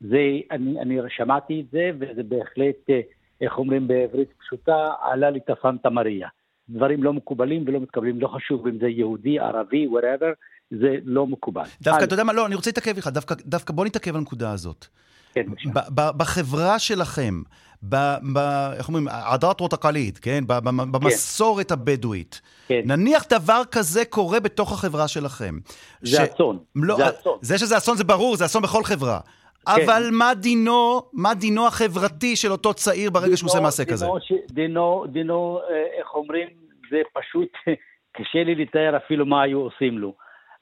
זה, 0.00 0.18
אני, 0.50 0.80
אני 0.80 0.98
שמעתי 1.08 1.60
את 1.60 1.70
זה, 1.72 1.90
וזה 1.98 2.22
בהחלט, 2.22 2.90
אה, 2.90 3.00
איך 3.40 3.58
אומרים 3.58 3.88
בעברית 3.88 4.28
פשוטה, 4.38 4.88
עלה 5.00 5.30
לי 5.30 5.40
הפנטה 5.48 5.90
מריה. 5.90 6.28
דברים 6.68 7.02
לא 7.02 7.12
מקובלים 7.12 7.64
ולא 7.66 7.80
מתקבלים, 7.80 8.20
לא 8.20 8.28
חשוב 8.28 8.66
אם 8.66 8.78
זה 8.78 8.88
יהודי, 8.88 9.38
ערבי, 9.38 9.88
whatever, 9.88 10.34
זה 10.70 10.96
לא 11.04 11.26
מקובל. 11.26 11.64
דווקא, 11.82 12.04
אתה 12.04 12.14
יודע 12.14 12.24
מה, 12.24 12.32
לא, 12.32 12.46
אני 12.46 12.54
רוצה 12.54 12.70
להתעכב 12.70 12.96
איתך, 12.96 13.06
דווקא, 13.06 13.34
דווקא 13.44 13.72
בוא 13.72 13.86
נתעכב 13.86 14.10
על 14.10 14.16
הנקודה 14.16 14.52
הזאת. 14.52 14.86
כן, 15.34 15.46
בחברה 15.94 16.78
שלכם, 16.78 17.42
ב, 17.82 17.96
ב, 18.32 18.38
איך 18.78 18.88
אומרים, 18.88 19.08
עדת 19.08 19.60
ותקליד, 19.60 20.18
כן? 20.18 20.44
במסורת 20.90 21.70
הבדואית. 21.70 22.40
כן. 22.68 22.80
נניח 22.84 23.26
דבר 23.30 23.62
כזה 23.70 24.04
קורה 24.04 24.40
בתוך 24.40 24.72
החברה 24.72 25.08
שלכם. 25.08 25.58
זה 26.00 26.16
ש... 26.16 26.20
אסון. 26.20 26.58
לא, 26.76 26.96
זה 26.96 27.08
אסון. 27.08 27.38
זה 27.40 27.58
שזה 27.58 27.76
אסון 27.76 27.96
זה 27.96 28.04
ברור, 28.04 28.36
זה 28.36 28.44
אסון 28.44 28.62
בכל 28.62 28.84
חברה. 28.84 29.20
כן. 29.20 29.72
אבל 29.72 30.02
מה 30.12 30.34
דינו, 30.34 31.02
מה 31.12 31.34
דינו 31.34 31.66
החברתי 31.66 32.36
של 32.36 32.52
אותו 32.52 32.74
צעיר 32.74 33.10
ברגע 33.10 33.24
דינו, 33.24 33.36
שהוא 33.36 33.48
עושה 33.48 33.60
מעשה 33.60 33.84
דינו, 33.84 33.92
כזה? 33.94 34.06
ש... 34.20 34.32
דינו, 34.50 35.04
דינו, 35.08 35.60
אה, 35.70 35.98
איך 35.98 36.14
אומרים, 36.14 36.48
זה 36.90 36.96
פשוט, 37.12 37.52
קשה 38.16 38.44
לי 38.44 38.54
לתאר 38.54 38.96
אפילו 38.96 39.26
מה 39.26 39.42
היו 39.42 39.58
עושים 39.58 39.98
לו. 39.98 40.14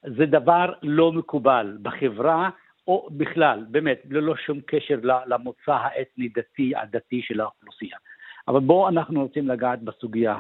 זה 0.02 0.26
דבר 0.26 0.72
לא 0.82 1.12
מקובל 1.12 1.76
בחברה. 1.82 2.48
או 2.86 3.08
בכלל, 3.10 3.64
באמת, 3.68 4.02
ללא 4.10 4.36
שום 4.36 4.60
קשר 4.66 5.00
למוצא 5.26 5.72
האתני-דתי, 5.72 6.72
הדתי 6.76 7.22
של 7.22 7.40
האוכלוסייה. 7.40 7.96
אבל 8.48 8.60
בואו 8.60 8.88
אנחנו 8.88 9.22
רוצים 9.22 9.48
לגעת 9.48 9.82
בסוגיה 9.82 10.36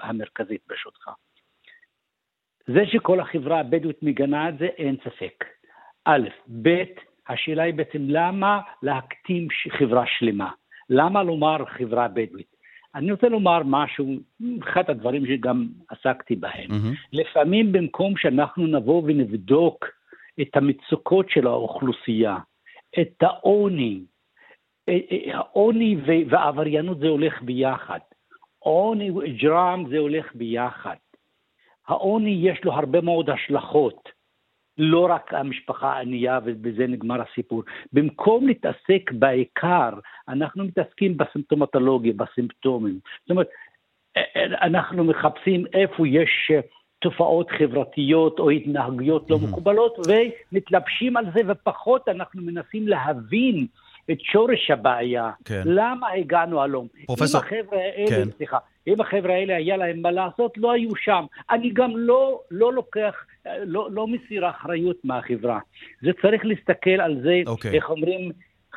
המרכזית 0.00 0.60
ברשותך. 0.68 1.10
זה 2.66 2.86
שכל 2.86 3.20
החברה 3.20 3.60
הבדואית 3.60 4.02
מגנה 4.02 4.48
את 4.48 4.58
זה, 4.58 4.66
אין 4.66 4.96
ספק. 5.04 5.44
א', 6.04 6.28
ב', 6.62 6.84
השאלה 7.28 7.62
היא 7.62 7.74
בעצם 7.74 7.98
למה 8.08 8.60
להקטים 8.82 9.48
חברה 9.78 10.04
שלמה? 10.06 10.50
למה 10.90 11.22
לומר 11.22 11.64
חברה 11.64 12.08
בדואית? 12.08 12.58
אני 12.94 13.12
רוצה 13.12 13.28
לומר 13.28 13.62
משהו, 13.64 14.06
אחד 14.62 14.90
הדברים 14.90 15.26
שגם 15.26 15.68
עסקתי 15.88 16.36
בהם. 16.36 16.70
Mm-hmm. 16.70 16.96
לפעמים 17.12 17.72
במקום 17.72 18.16
שאנחנו 18.16 18.66
נבוא 18.66 19.02
ונבדוק 19.06 19.97
את 20.40 20.56
המצוקות 20.56 21.30
של 21.30 21.46
האוכלוסייה, 21.46 22.36
את 23.00 23.22
העוני. 23.22 24.04
אה, 24.88 24.98
אה, 25.12 25.38
העוני 25.38 25.96
והעבריינות 26.28 26.98
זה 26.98 27.08
הולך 27.08 27.42
ביחד. 27.42 27.98
עוני 28.58 29.10
וג'רם 29.10 29.84
זה 29.90 29.98
הולך 29.98 30.34
ביחד. 30.34 30.96
העוני 31.88 32.40
יש 32.42 32.64
לו 32.64 32.72
הרבה 32.72 33.00
מאוד 33.00 33.30
השלכות. 33.30 34.08
לא 34.78 35.06
רק 35.10 35.34
המשפחה 35.34 35.92
הענייה 35.92 36.40
ובזה 36.44 36.86
נגמר 36.86 37.22
הסיפור. 37.22 37.62
במקום 37.92 38.46
להתעסק 38.46 39.10
בעיקר, 39.12 39.90
אנחנו 40.28 40.64
מתעסקים 40.64 41.16
בסימפטומטולוגיה, 41.16 42.12
בסימפטומים. 42.16 42.98
זאת 43.20 43.30
אומרת, 43.30 43.48
אה, 44.16 44.66
אנחנו 44.66 45.04
מחפשים 45.04 45.64
איפה 45.72 46.08
יש 46.08 46.50
תופעות 46.98 47.50
חברתיות 47.58 48.38
או 48.38 48.50
התנהגויות 48.50 49.30
לא 49.30 49.36
mm-hmm. 49.36 49.48
מקובלות 49.48 49.98
ומתלבשים 50.52 51.16
על 51.16 51.24
זה 51.34 51.40
ופחות 51.48 52.08
אנחנו 52.08 52.42
מנסים 52.42 52.88
להבין 52.88 53.66
את 54.10 54.20
שורש 54.20 54.70
הבעיה, 54.70 55.30
כן. 55.44 55.62
למה 55.64 56.06
הגענו 56.10 56.62
הלום. 56.62 56.86
פרופסור, 57.06 57.40
אם 57.40 57.46
החבר'ה 57.46 57.78
האלה, 57.78 58.08
כן. 58.08 58.30
סליחה, 58.36 58.58
אם 58.86 59.00
החבר'ה 59.00 59.34
האלה 59.34 59.56
היה 59.56 59.76
להם 59.76 60.02
מה 60.02 60.10
לעשות, 60.10 60.58
לא 60.58 60.72
היו 60.72 60.96
שם. 60.96 61.24
אני 61.50 61.70
גם 61.70 61.96
לא, 61.96 62.40
לא 62.50 62.72
לוקח, 62.72 63.14
לא, 63.46 63.88
לא 63.90 64.06
מסיר 64.06 64.50
אחריות 64.50 64.96
מהחברה. 65.04 65.58
זה 66.02 66.10
צריך 66.22 66.44
להסתכל 66.44 67.00
על 67.00 67.20
זה, 67.22 67.40
אוקיי. 67.46 67.74
איך 67.74 67.90
אומרים, 67.90 68.32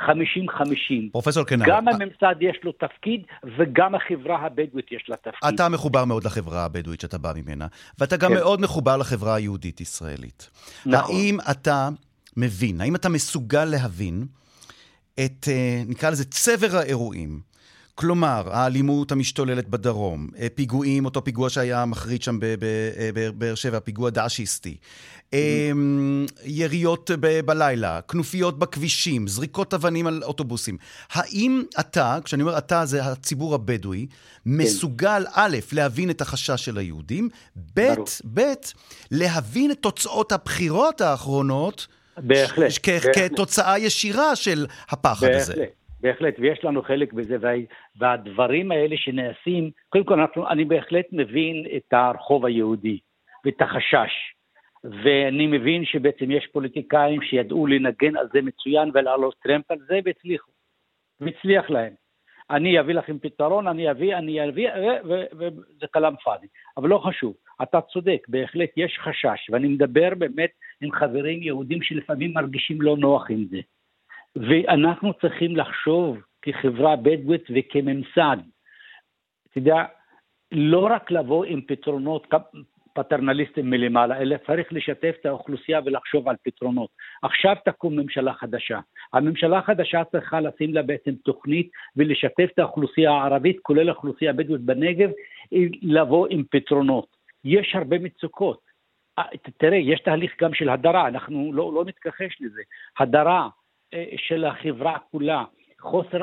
50-50. 0.08 1.12
פרופסור 1.12 1.44
קנאי. 1.44 1.68
גם 1.70 1.88
הממסד 1.88 2.36
יש 2.40 2.58
לו 2.64 2.72
תפקיד, 2.72 3.22
וגם 3.58 3.96
החברה 3.96 4.46
הבדואית 4.46 4.92
יש 4.92 5.06
לה 5.10 5.16
תפקיד. 5.16 5.54
אתה 5.54 5.70
מחובר 5.70 6.06
מאוד 6.06 6.24
לחברה 6.24 6.66
הבדואית 6.66 7.00
שאתה 7.00 7.18
בא 7.18 7.34
ממנה, 7.36 7.68
ואתה 8.00 8.18
גם 8.18 8.30
כן. 8.30 8.36
מאוד 8.36 8.62
מחובר 8.62 8.98
לחברה 8.98 9.36
היהודית-ישראלית. 9.36 10.50
נכון. 10.86 11.16
האם 11.16 11.38
אתה 11.52 11.90
מבין, 12.38 12.82
האם 12.82 12.96
אתה 12.96 13.10
מסוגל 13.10 13.66
להבין 13.66 14.26
את, 15.26 15.48
אה, 15.48 15.82
נקרא 15.88 16.10
לזה, 16.10 16.26
צבר 16.26 16.78
האירועים 16.78 17.51
כלומר, 17.96 18.44
האלימות 18.52 19.12
המשתוללת 19.12 19.70
בדרום, 19.70 20.28
אה, 20.40 20.48
פיגועים, 20.56 21.06
אותו 21.06 21.24
פיגוע 21.24 21.50
שהיה 21.50 21.86
מחריד 21.86 22.24
שם 22.24 22.38
בבאר 22.42 23.52
אה, 23.52 23.56
שבע, 23.56 23.80
פיגוע 23.80 24.10
דאעשיסטי, 24.10 24.78
אמ, 25.34 26.26
יריות 26.44 27.12
בלילה, 27.46 28.02
כנופיות 28.02 28.60
בכבישים, 28.60 29.28
זריקות 29.28 29.74
אבנים 29.74 30.08
על 30.08 30.24
אוטובוסים. 30.24 30.78
האם 31.12 31.64
אתה, 31.80 32.18
כשאני 32.24 32.42
אומר 32.42 32.58
אתה, 32.58 32.86
זה 32.86 33.04
הציבור 33.04 33.56
הבדואי, 33.56 34.06
מסוגל 34.46 35.26
א', 35.34 35.58
להבין 35.72 36.10
את 36.10 36.22
החשש 36.22 36.66
של 36.66 36.78
היהודים, 36.78 37.30
ב', 37.74 37.94
ב', 38.34 38.42
להבין 39.12 39.72
את 39.72 39.78
תוצאות 39.82 40.32
הבחירות 40.32 41.02
האחרונות, 41.02 41.88
בהחלט. 42.18 42.72
כתוצאה 43.14 43.80
ישירה 43.80 44.36
של 44.36 44.66
הפחד 44.90 45.28
בהחלט. 45.28 45.42
הזה. 45.42 45.54
בהחלט, 45.54 45.81
ויש 46.40 46.64
לנו 46.64 46.82
חלק 46.82 47.14
בזה, 47.14 47.38
והדברים 48.00 48.72
האלה 48.72 48.98
שנעשים, 48.98 49.72
קודם 49.90 50.04
כל 50.04 50.20
אנחנו, 50.20 50.50
אני 50.50 50.66
בהחלט 50.66 51.06
מבין 51.12 51.66
את 51.76 51.94
הרחוב 51.94 52.46
היהודי 52.46 53.00
ואת 53.46 53.62
החשש, 53.62 54.12
ואני 54.84 55.48
מבין 55.48 55.86
שבעצם 55.86 56.32
יש 56.32 56.48
פוליטיקאים 56.48 57.22
שידעו 57.22 57.68
לנגן 57.68 58.18
על 58.18 58.28
זה 58.34 58.42
מצוין 58.42 58.92
ולעלות 58.94 59.36
טרמפ 59.44 59.72
על 59.72 59.78
זה 59.88 60.00
והצליחו, 60.06 60.52
והצליח 61.20 61.70
להם. 61.70 61.94
אני 62.50 62.80
אביא 62.80 62.96
לכם 62.96 63.20
פתרון, 63.20 63.68
אני 63.68 63.92
אביא, 63.92 64.18
אני 64.18 64.50
אביא, 64.50 64.70
וזה 65.32 65.88
כלאם 65.94 66.16
פאדי. 66.24 66.48
אבל 66.78 66.90
לא 66.90 66.98
חשוב, 66.98 67.34
אתה 67.64 67.82
צודק, 67.82 68.26
בהחלט 68.28 68.70
יש 68.78 69.00
חשש, 69.00 69.50
ואני 69.50 69.68
מדבר 69.68 70.10
באמת 70.18 70.52
עם 70.82 70.92
חברים 70.92 71.44
יהודים 71.44 71.82
שלפעמים 71.82 72.34
מרגישים 72.34 72.82
לא 72.82 72.98
נוח 72.98 73.30
עם 73.30 73.46
זה. 73.50 73.60
ואנחנו 74.36 75.14
צריכים 75.14 75.56
לחשוב 75.56 76.18
כחברה 76.42 76.96
בדואית 76.96 77.44
וכממסד, 77.56 78.38
אתה 79.50 79.58
יודע, 79.58 79.86
לא 80.52 80.88
רק 80.92 81.12
לבוא 81.12 81.46
עם 81.46 81.62
פתרונות 81.62 82.28
פטרנליסטיים 82.94 83.70
מלמעלה, 83.70 84.18
אלא 84.18 84.36
צריך 84.48 84.74
לשתף 84.74 85.16
את 85.22 85.26
האוכלוסייה 85.26 85.80
ולחשוב 85.86 86.30
על 86.30 86.36
פתרונות. 86.44 86.90
עכשיו 87.24 87.56
תקום 87.66 87.96
ממשלה 88.00 88.34
חדשה. 88.34 88.80
הממשלה 89.14 89.58
החדשה 89.58 90.04
צריכה 90.04 90.42
לשים 90.42 90.74
לה 90.74 90.82
בעצם 90.82 91.12
תוכנית 91.16 91.70
ולשתף 91.96 92.50
את 92.54 92.60
האוכלוסייה 92.60 93.12
הערבית, 93.12 93.60
כולל 93.62 93.90
האוכלוסייה 93.90 94.32
הבדואית 94.32 94.62
בנגב, 94.62 95.10
לבוא 95.82 96.28
עם 96.30 96.44
פתרונות. 96.52 97.08
יש 97.44 97.76
הרבה 97.76 98.00
מצוקות. 98.00 98.60
אה, 99.20 99.24
תראה, 99.58 99.78
יש 99.78 100.00
תהליך 100.00 100.32
גם 100.42 100.54
של 100.54 100.70
הדרה, 100.70 101.08
אנחנו 101.08 101.54
לא, 101.54 101.74
לא 101.74 101.86
נתכחש 101.86 102.38
לזה. 102.42 102.62
הדרה, 103.00 103.50
של 104.18 104.46
החברה 104.46 104.98
כולה, 105.12 105.44
חוסר 105.80 106.22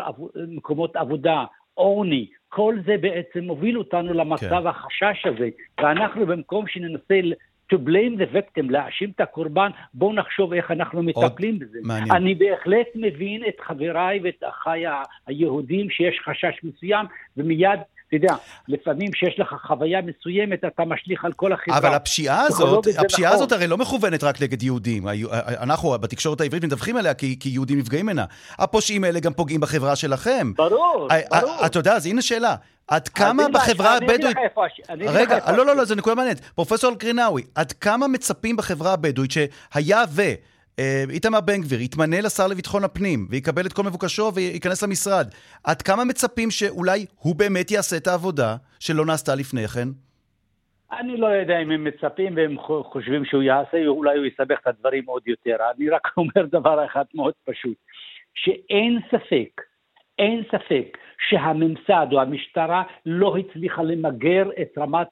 מקומות 0.48 0.96
עבודה, 0.96 1.44
עוני, 1.74 2.26
כל 2.48 2.76
זה 2.87 2.96
בעצם 3.00 3.44
מוביל 3.44 3.78
אותנו 3.78 4.14
למצב 4.14 4.61
כן. 4.61 4.66
החשש 4.66 5.26
הזה, 5.26 5.48
ואנחנו 5.81 6.26
במקום 6.26 6.66
שננסה 6.66 7.20
to 7.72 7.76
blame 7.76 8.20
the 8.20 8.37
victim, 8.37 8.70
להאשים 8.70 9.11
את 9.16 9.20
הקורבן, 9.20 9.70
בואו 9.94 10.12
נחשוב 10.12 10.52
איך 10.52 10.70
אנחנו 10.70 11.02
מטפלים 11.02 11.59
בזה. 11.59 11.78
מעניין. 11.83 12.12
אני 12.12 12.35
בהחלט 12.35 12.87
מבין 12.94 13.42
את 13.48 13.61
חבריי 13.66 14.20
ואת 14.24 14.42
אחיי 14.48 14.85
היהודים 15.26 15.90
שיש 15.90 16.20
חשש 16.24 16.64
מסוים, 16.64 17.07
ומיד 17.37 17.81
אתה 18.09 18.16
יודע, 18.16 18.35
לפעמים 18.68 19.11
כשיש 19.11 19.40
לך 19.40 19.54
חוויה 19.66 20.00
מסוימת, 20.02 20.64
אתה 20.64 20.85
משליך 20.85 21.24
על 21.24 21.33
כל 21.33 21.52
החברה. 21.52 21.78
אבל 21.78 21.94
הפשיעה 21.94 22.42
הזאת, 22.46 22.87
הפשיעה 22.98 23.31
נכון. 23.31 23.42
הזאת 23.42 23.52
הרי 23.52 23.66
לא 23.66 23.78
מכוונת 23.78 24.24
רק 24.24 24.42
נגד 24.42 24.62
יהודים. 24.62 25.09
אנחנו 25.61 25.98
בתקשורת 25.98 26.40
העברית 26.40 26.64
מדווחים 26.64 26.96
עליה 26.96 27.14
כי, 27.14 27.38
כי 27.40 27.48
יהודים 27.48 27.78
נפגעים 27.78 28.07
ממנה. 28.07 28.24
הפושעים 28.59 29.04
האלה 29.04 29.20
גם 29.20 29.33
פוגעים 29.33 29.61
בחברה 29.61 29.96
שלכם. 29.96 30.52
ברור, 30.57 31.09
ברור. 31.31 31.66
אתה 31.66 31.78
יודע, 31.78 31.92
אז 31.92 32.07
הנה 32.07 32.22
שאלה. 32.22 32.54
עד 32.88 33.09
כמה 33.09 33.42
בחברה 33.53 33.96
הבדואית... 33.96 34.37
רגע, 34.98 35.38
לא, 35.57 35.66
לא, 35.66 35.77
לא, 35.77 35.85
זו 35.85 35.94
נקודה 35.94 36.14
מעניינת. 36.16 36.40
פרופסור 36.40 36.90
אלקרינאווי, 36.90 37.42
עד 37.55 37.72
כמה 37.72 38.09
מצפים 38.09 38.57
בחברה 38.57 38.92
הבדואית 38.92 39.31
שהיה 39.31 40.05
ו... 40.09 40.22
אה, 40.79 41.05
איתמר 41.11 41.40
בן 41.40 41.61
גביר 41.61 41.81
יתמנה 41.81 42.20
לשר 42.20 42.46
לביטחון 42.46 42.85
הפנים 42.85 43.27
ויקבל 43.31 43.66
את 43.66 43.72
כל 43.72 43.83
מבוקשו 43.83 44.31
וייכנס 44.35 44.83
למשרד, 44.83 45.27
עד 45.64 45.83
כמה 45.83 46.05
מצפים 46.05 46.51
שאולי 46.51 47.07
הוא 47.18 47.35
באמת 47.37 47.70
יעשה 47.70 47.96
את 47.96 48.07
העבודה 48.07 48.57
שלא 48.81 49.07
נעשתה 49.07 49.35
לפני 49.35 49.68
כן? 49.68 49.88
אני 50.92 51.16
לא 51.16 51.27
יודע 51.27 51.59
אם 51.62 51.70
הם 51.70 51.85
מצפים 51.85 52.37
והם 52.37 52.57
חושבים 52.92 53.24
שהוא 53.24 53.42
יעשה, 53.42 53.87
אולי 53.87 54.18
הוא 54.18 54.27
יסבך 54.27 54.59
את 54.62 54.66
הדברים 54.66 55.05
עוד 55.07 55.22
יותר. 55.27 55.57
אני 55.77 55.88
רק 55.88 56.09
אומר 56.16 56.46
דבר 56.51 56.85
אחד 56.85 57.05
מאוד 57.14 57.35
פשוט, 57.44 57.77
שאין 58.35 59.01
ספק, 59.11 59.62
אין 60.18 60.42
ספק 60.53 60.98
שהממסד 61.20 62.07
או 62.12 62.20
המשטרה 62.20 62.83
לא 63.07 63.37
הצליחה 63.37 63.83
למגר 63.83 64.50
את 64.62 64.78
רמת 64.78 65.07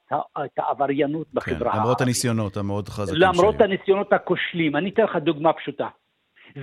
את 0.44 0.58
העבריינות 0.58 1.26
בחברה 1.34 1.58
כן, 1.58 1.64
הערבית. 1.64 1.80
למרות 1.80 2.00
הניסיונות 2.00 2.56
המאוד 2.56 2.88
חזקים 2.88 3.20
למרות 3.20 3.54
שהיו. 3.58 3.64
הניסיונות 3.64 4.12
הכושלים. 4.12 4.76
אני 4.76 4.90
אתן 4.90 5.02
לך 5.02 5.16
דוגמה 5.16 5.52
פשוטה. 5.52 5.88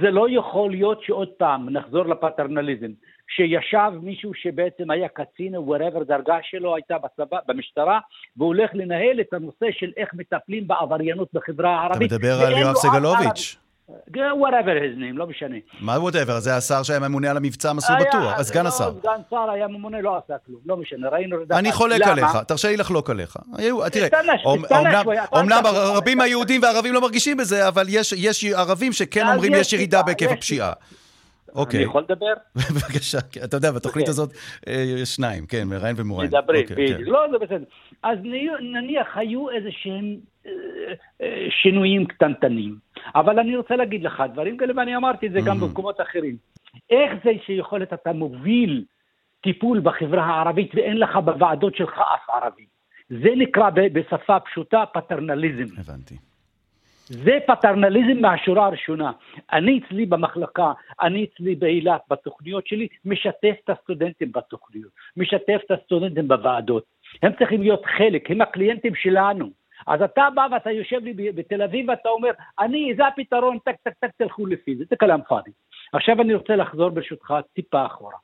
זה 0.02 0.12
לא 0.12 0.28
יכול 0.30 0.72
להיות 0.72 1.04
שעוד 1.04 1.30
פעם 1.38 1.70
נחזור 1.70 2.06
לפטרנליזם, 2.06 2.92
שישב 3.36 3.92
מישהו 4.02 4.34
שבעצם 4.34 4.92
היה 4.92 5.08
קצין 5.08 5.56
או 5.56 5.76
whatever 5.76 6.04
דרגה 6.04 6.38
שלו 6.44 6.76
הייתה 6.76 6.96
בצבא, 6.98 7.38
במשטרה, 7.48 8.00
והוא 8.38 8.48
הולך 8.48 8.72
לנהל 8.74 9.22
את 9.22 9.34
הנושא 9.34 9.66
של 9.72 9.92
איך 9.98 10.10
מטפלים 10.14 10.68
בעבריינות 10.68 11.30
בחברה 11.34 11.82
הערבית. 11.82 12.12
מדבר 12.12 12.38
ואין 12.40 12.54
על 12.54 12.62
יואב 12.62 12.76
סגלוביץ'. 12.76 13.63
Whatever 13.90 14.76
his 14.84 14.98
name, 15.00 15.18
לא 15.18 15.28
משנה. 15.28 15.56
מה 15.82 16.00
whatever? 16.00 16.40
זה 16.40 16.56
השר 16.58 16.84
שהיה 16.84 17.00
ממונה 17.00 17.30
על 17.32 17.38
המבצע 17.38 17.74
מסור 17.74 17.96
היה- 17.96 18.06
בטוח, 18.10 18.42
סגן 18.42 18.64
לא, 18.64 18.70
השר. 18.70 18.92
סגן 19.00 19.10
שר 19.30 19.50
היה 19.54 19.68
ממונה, 19.68 20.02
לא 20.02 20.18
עשה 20.18 20.34
כלום, 20.46 20.60
לא 20.66 20.78
משנה, 20.78 21.10
ראינו... 21.10 21.38
אני 21.52 21.72
חולק? 21.72 22.02
עליך, 22.02 22.38
תרשה 22.48 22.68
לי 22.68 22.78
לחלוק 22.78 23.10
עליך. 23.10 23.38
תראה, 23.92 24.08
אומנם-. 25.32 25.66
הרבים 25.66 26.22
היהודים 26.22 26.62
והערבים 26.62 26.94
לא 26.94 27.02
מרגישים 27.02 27.38
בזה, 27.38 27.68
אבל 27.68 27.86
יש- 27.90 28.14
יש 28.18 28.44
ערבים 28.46 28.94
שכן 28.94 29.28
אומרים 29.28 29.54
יש 29.56 29.74
ירידה 29.74 30.02
בהיקף 30.04 30.32
יש 30.32 30.52
הפשיעה. 31.62 31.66
אני 31.66 31.66
אוקיי, 31.66 31.82
יכול 31.82 32.02
לדבר? 32.02 32.34
בבקשה, 32.76 33.22
כן, 33.22 33.42
אתה 33.44 33.58
יודע, 33.58 33.72
בתוכנית 33.72 34.10
אוקיי. 34.10 34.10
הזאת 34.10 34.34
אה, 34.68 34.84
יש 35.02 35.16
שניים, 35.16 35.46
כן, 35.46 35.68
מראיין 35.68 35.96
ומוראיין. 36.00 36.32
מדברים, 36.36 36.62
אוקיי, 36.62 36.88
כן. 36.88 36.94
בדיוק. 36.94 37.10
לא, 37.10 37.26
זה 37.32 37.38
בסדר. 37.38 37.66
אז 38.04 38.18
נניח 38.62 39.18
היו 39.18 39.50
איזה 39.50 39.70
שהם 39.72 40.16
אה, 40.46 40.52
אה, 41.22 41.48
שינויים 41.62 42.06
קטנטנים. 42.06 42.76
אבל 43.16 43.40
אני 43.40 43.58
רוצה 43.58 43.76
להגיד 43.76 44.04
לך 44.04 44.24
דברים 44.34 44.58
כאלה, 44.58 44.74
ואני 44.78 44.96
אמרתי 44.96 45.28
את 45.28 45.32
זה 45.32 45.40
גם 45.40 45.46
מהמם. 45.48 45.60
במקומות 45.60 46.02
אחרים. 46.02 46.38
איך 46.90 47.12
זה 47.24 47.32
שיכולת 47.46 47.94
אתה 47.94 48.14
מוביל 48.14 48.86
טיפול 49.42 49.80
בחברה 49.80 50.24
הערבית 50.26 50.72
ואין 50.76 50.98
לך 50.98 51.16
בוועדות 51.16 51.76
שלך 51.76 51.94
אף 51.94 52.30
ערבי? 52.30 52.66
זה 53.10 53.30
נקרא 53.38 53.70
בשפה 53.70 54.40
פשוטה 54.40 54.84
פטרנליזם. 54.94 55.76
הבנתי. 55.78 56.16
זה 57.06 57.38
פטרנליזם 57.48 58.22
מהשורה 58.22 58.66
הראשונה. 58.66 59.12
אני 59.54 59.80
אצלי 59.80 60.06
במחלקה, 60.06 60.72
אני 61.02 61.26
אצלי 61.26 61.56
באילת, 61.56 62.02
בתוכניות 62.10 62.68
שלי, 62.68 62.88
משתף 63.06 63.56
את 63.64 63.70
הסטודנטים 63.70 64.32
בתוכניות, 64.32 64.92
משתף 65.18 65.62
את 65.66 65.72
הסטודנטים 65.72 66.28
בוועדות. 66.28 66.84
הם 67.24 67.32
צריכים 67.40 67.62
להיות 67.62 67.86
חלק, 67.86 68.32
הם 68.32 68.42
הקליינטים 68.42 68.96
שלנו. 68.96 69.50
אז 69.88 70.02
אתה 70.02 70.28
בא 70.36 70.48
ואתה 70.52 70.72
יושב 70.72 71.04
לי 71.04 71.32
בתל 71.32 71.62
אביב 71.62 71.90
ואתה 71.90 72.10
אומר, 72.10 72.32
אני, 72.60 72.94
זה 72.98 73.08
הפתרון, 73.08 73.58
טק, 73.60 73.76
טק, 73.84 73.94
טק, 74.00 74.10
תלכו 74.18 74.46
לפי 74.46 74.76
זה, 74.76 74.84
זה 74.90 74.96
כלאם 74.96 75.22
פאדי. 75.28 75.52
עכשיו 75.94 76.22
אני 76.22 76.34
רוצה 76.34 76.56
לחזור 76.56 76.90
ברשותך 76.90 77.34
טיפה 77.54 77.86
אחורה. 77.86 78.18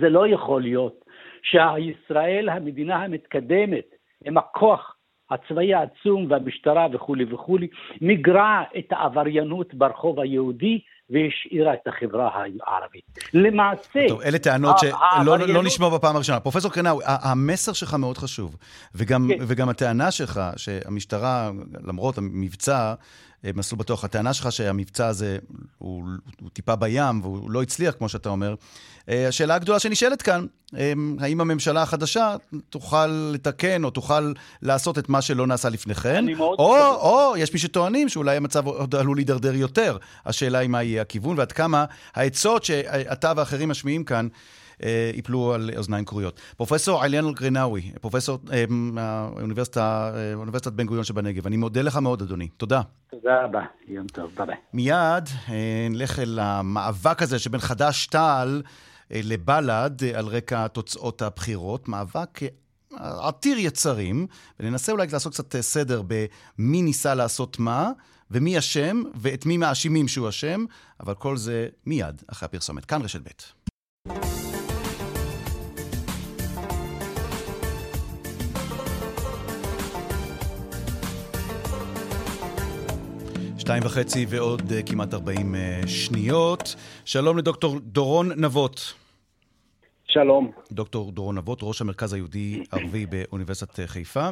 זה 0.00 0.08
לא 0.08 0.28
יכול 0.28 0.62
להיות 0.62 1.04
שישראל, 1.42 2.48
המדינה 2.48 3.04
המתקדמת, 3.04 3.84
עם 4.24 4.38
הכוח 4.38 4.95
הצבאי 5.30 5.74
העצום 5.74 6.26
והמשטרה 6.30 6.86
וכולי 6.92 7.24
וכולי, 7.34 7.66
מיגרה 8.00 8.62
את 8.78 8.84
העבריינות 8.90 9.74
ברחוב 9.74 10.20
היהודי 10.20 10.78
והשאירה 11.10 11.74
את 11.74 11.88
החברה 11.88 12.30
הערבית. 12.66 13.04
למעשה, 13.34 14.00
טוב, 14.08 14.20
אלה 14.20 14.38
טענות 14.38 14.78
שלא 14.78 14.90
העבריינות- 15.12 15.48
לא 15.48 15.62
נשמע 15.62 15.88
בפעם 15.88 16.16
הראשונה. 16.16 16.40
פרופסור 16.40 16.70
קרנאווי, 16.72 17.04
ה- 17.04 17.30
המסר 17.30 17.72
שלך 17.72 17.94
מאוד 17.94 18.18
חשוב, 18.18 18.56
וגם, 18.94 19.28
כן. 19.28 19.44
וגם 19.48 19.68
הטענה 19.68 20.10
שלך 20.10 20.40
שהמשטרה, 20.56 21.50
למרות 21.86 22.18
המבצע, 22.18 22.94
מסלול 23.44 23.78
בטוח, 23.78 24.04
הטענה 24.04 24.34
שלך 24.34 24.52
שהמבצע 24.52 25.06
הזה 25.06 25.38
הוא, 25.78 26.04
הוא 26.40 26.50
טיפה 26.52 26.76
בים 26.76 27.20
והוא 27.22 27.50
לא 27.50 27.62
הצליח, 27.62 27.94
כמו 27.98 28.08
שאתה 28.08 28.28
אומר. 28.28 28.54
אה, 29.08 29.28
השאלה 29.28 29.54
הגדולה 29.54 29.78
שנשאלת 29.78 30.22
כאן, 30.22 30.46
אה, 30.76 30.92
האם 31.20 31.40
הממשלה 31.40 31.82
החדשה 31.82 32.36
תוכל 32.70 33.06
לתקן 33.06 33.84
או 33.84 33.90
תוכל 33.90 34.32
לעשות 34.62 34.98
את 34.98 35.08
מה 35.08 35.22
שלא 35.22 35.46
נעשה 35.46 35.68
לפני 35.68 35.94
כן? 35.94 36.24
או. 36.38 36.76
או 36.96 37.36
יש 37.36 37.52
מי 37.52 37.58
שטוענים 37.58 38.08
שאולי 38.08 38.36
המצב 38.36 38.66
עוד 38.66 38.94
עלול 38.94 39.16
להידרדר 39.16 39.54
יותר. 39.54 39.96
השאלה 40.26 40.58
היא 40.58 40.68
מה 40.68 40.82
יהיה 40.82 41.02
הכיוון 41.02 41.38
ועד 41.38 41.52
כמה 41.52 41.84
העצות 42.14 42.64
שאתה 42.64 43.32
ואחרים 43.36 43.68
משמיעים 43.68 44.04
כאן 44.04 44.28
אה, 44.28 44.34
ייפלו 45.14 45.54
על 45.54 45.70
אוזניים 45.76 46.04
כרויות. 46.04 46.40
פרופסור 46.56 47.04
עליאן 47.04 47.26
אל-קרינאווי, 47.26 47.92
פרופסור 48.00 48.38
אה, 48.52 48.64
מהאוניברסיטה, 48.68 50.12
אה, 50.66 50.70
בן 50.70 50.86
גוריון 50.86 51.04
שבנגב, 51.04 51.46
אני 51.46 51.56
מודה 51.56 51.82
לך 51.82 51.96
מאוד, 51.96 52.22
אדוני. 52.22 52.48
תודה. 52.48 52.80
תודה 53.10 53.44
רבה, 53.44 53.62
יום 53.88 54.06
טוב, 54.06 54.30
ביי 54.36 54.46
ביי. 54.46 54.56
מיד 54.72 55.28
אה, 55.48 55.86
נלך 55.90 56.18
אל 56.18 56.38
המאבק 56.38 57.22
הזה 57.22 57.38
שבין 57.38 57.60
חד"ש-תע"ל 57.60 58.62
אה, 59.12 59.20
לבל"ד 59.24 60.04
אה, 60.04 60.18
על 60.18 60.26
רקע 60.26 60.68
תוצאות 60.68 61.22
הבחירות. 61.22 61.88
מאבק 61.88 62.40
אה, 62.42 62.48
עתיר 63.28 63.58
יצרים, 63.58 64.26
וננסה 64.60 64.92
אולי 64.92 65.06
לעשות 65.12 65.32
קצת 65.32 65.56
אה, 65.56 65.62
סדר 65.62 66.02
במי 66.06 66.82
ניסה 66.82 67.14
לעשות 67.14 67.58
מה, 67.58 67.90
ומי 68.30 68.58
אשם, 68.58 69.02
ואת 69.14 69.46
מי 69.46 69.56
מאשימים 69.56 70.08
שהוא 70.08 70.28
אשם, 70.28 70.64
אבל 71.00 71.14
כל 71.14 71.36
זה 71.36 71.68
מיד 71.86 72.22
אחרי 72.26 72.46
הפרסומת. 72.46 72.84
כאן 72.84 73.02
רשת 73.02 73.20
ב'. 73.20 74.45
שתיים 83.66 83.82
וחצי 83.84 84.26
ועוד 84.28 84.72
אה, 84.72 84.82
כמעט 84.82 85.14
40 85.14 85.54
אה, 85.54 85.80
שניות. 85.86 86.74
שלום 87.04 87.38
לדוקטור 87.38 87.78
דורון 87.80 88.32
נבות. 88.36 88.94
שלום. 90.08 90.50
דוקטור 90.72 91.12
דורון 91.12 91.38
נבות, 91.38 91.58
ראש 91.62 91.80
המרכז 91.80 92.12
היהודי-ערבי 92.12 93.06
באוניברסיטת 93.06 93.80
חיפה. 93.86 94.28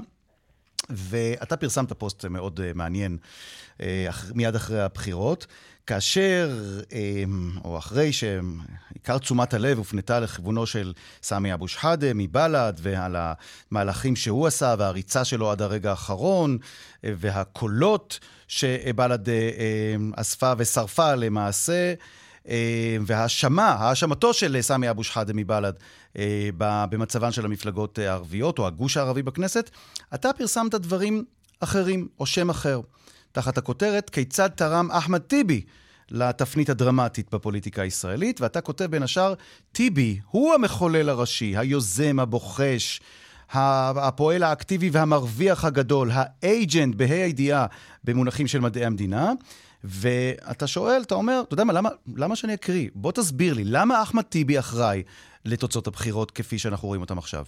ואתה 0.91 1.57
פרסמת 1.57 1.93
פוסט 1.93 2.25
מאוד 2.25 2.61
אה, 2.61 2.71
מעניין 2.75 3.19
אה, 3.81 4.09
מיד 4.35 4.55
אחרי 4.55 4.81
הבחירות, 4.81 5.47
כאשר, 5.87 6.59
אה, 6.93 7.25
או 7.65 7.79
אחרי 7.79 8.13
שעיקר 8.13 9.19
תשומת 9.19 9.55
הלב 9.55 9.79
הופנתה 9.79 10.21
לכיוונו 10.21 10.67
של 10.67 10.93
סמי 11.23 11.55
אבו 11.55 11.69
שחאדה 11.69 12.15
מבל"ד, 12.15 12.73
ועל 12.79 13.17
המהלכים 13.19 14.17
שהוא 14.17 14.47
עשה 14.47 14.75
והריצה 14.79 15.25
שלו 15.25 15.51
עד 15.51 15.63
הרגע 15.63 15.91
האחרון, 15.91 16.59
והקולות 17.03 18.19
שבל"ד 18.49 19.29
אספה 20.17 20.53
ושרפה 20.59 21.15
למעשה. 21.15 21.95
אה, 22.49 22.97
וההאשמה, 23.07 23.69
האשמתו 23.69 24.35
של 24.35 24.57
סמי 24.61 24.91
אבו 24.91 25.05
שחאדה 25.05 25.33
מבל"ד 25.33 25.73
אה, 26.19 26.51
במצבן 26.59 27.33
של 27.33 27.45
המפלגות 27.45 27.99
אה, 27.99 28.11
הערביות, 28.11 28.59
או 28.59 28.67
הגוש 28.67 28.97
הערבי 28.97 29.23
בכנסת, 29.23 29.71
אתה 30.15 30.33
פרסמת 30.33 30.75
דברים 30.75 31.25
אחרים, 31.61 32.09
או 32.21 32.27
שם 32.27 32.51
אחר, 32.51 32.81
תחת 33.33 33.59
הכותרת 33.59 34.11
כיצד 34.11 34.49
תרם 34.49 34.91
אחמד 34.91 35.21
טיבי 35.21 35.63
לתפנית 36.11 36.69
הדרמטית 36.69 37.35
בפוליטיקה 37.35 37.83
הישראלית, 37.83 38.41
ואתה 38.41 38.61
כותב 38.61 38.85
בין 38.85 39.03
השאר, 39.03 39.35
טיבי 39.73 40.19
הוא 40.31 40.55
המחולל 40.55 41.09
הראשי, 41.09 41.57
היוזם, 41.57 42.21
הבוחש, 42.21 43.01
הפועל 43.53 44.43
האקטיבי 44.43 44.91
והמרוויח 44.91 45.65
הגדול, 45.65 46.11
האייג'נט 46.13 46.95
בה"א 46.95 47.13
הידיעה 47.13 47.67
במונחים 48.05 48.47
של 48.47 48.61
מדעי 48.61 48.85
המדינה. 48.85 49.33
ואתה 49.85 50.67
שואל, 50.67 51.01
אתה 51.07 51.15
אומר, 51.15 51.41
אתה 51.47 51.55
יודע 51.55 51.65
מה, 51.65 51.73
למה, 51.73 51.89
למה 52.17 52.37
שאני 52.37 52.55
אקריא? 52.55 52.89
בוא 52.95 53.13
תסביר 53.13 53.55
לי, 53.55 53.63
למה 53.67 54.03
אחמד 54.03 54.23
טיבי 54.23 54.59
אחראי 54.59 55.03
לתוצאות 55.45 55.87
הבחירות 55.87 56.31
כפי 56.31 56.59
שאנחנו 56.59 56.89
רואים 56.89 57.01
אותם 57.01 57.19
עכשיו? 57.19 57.45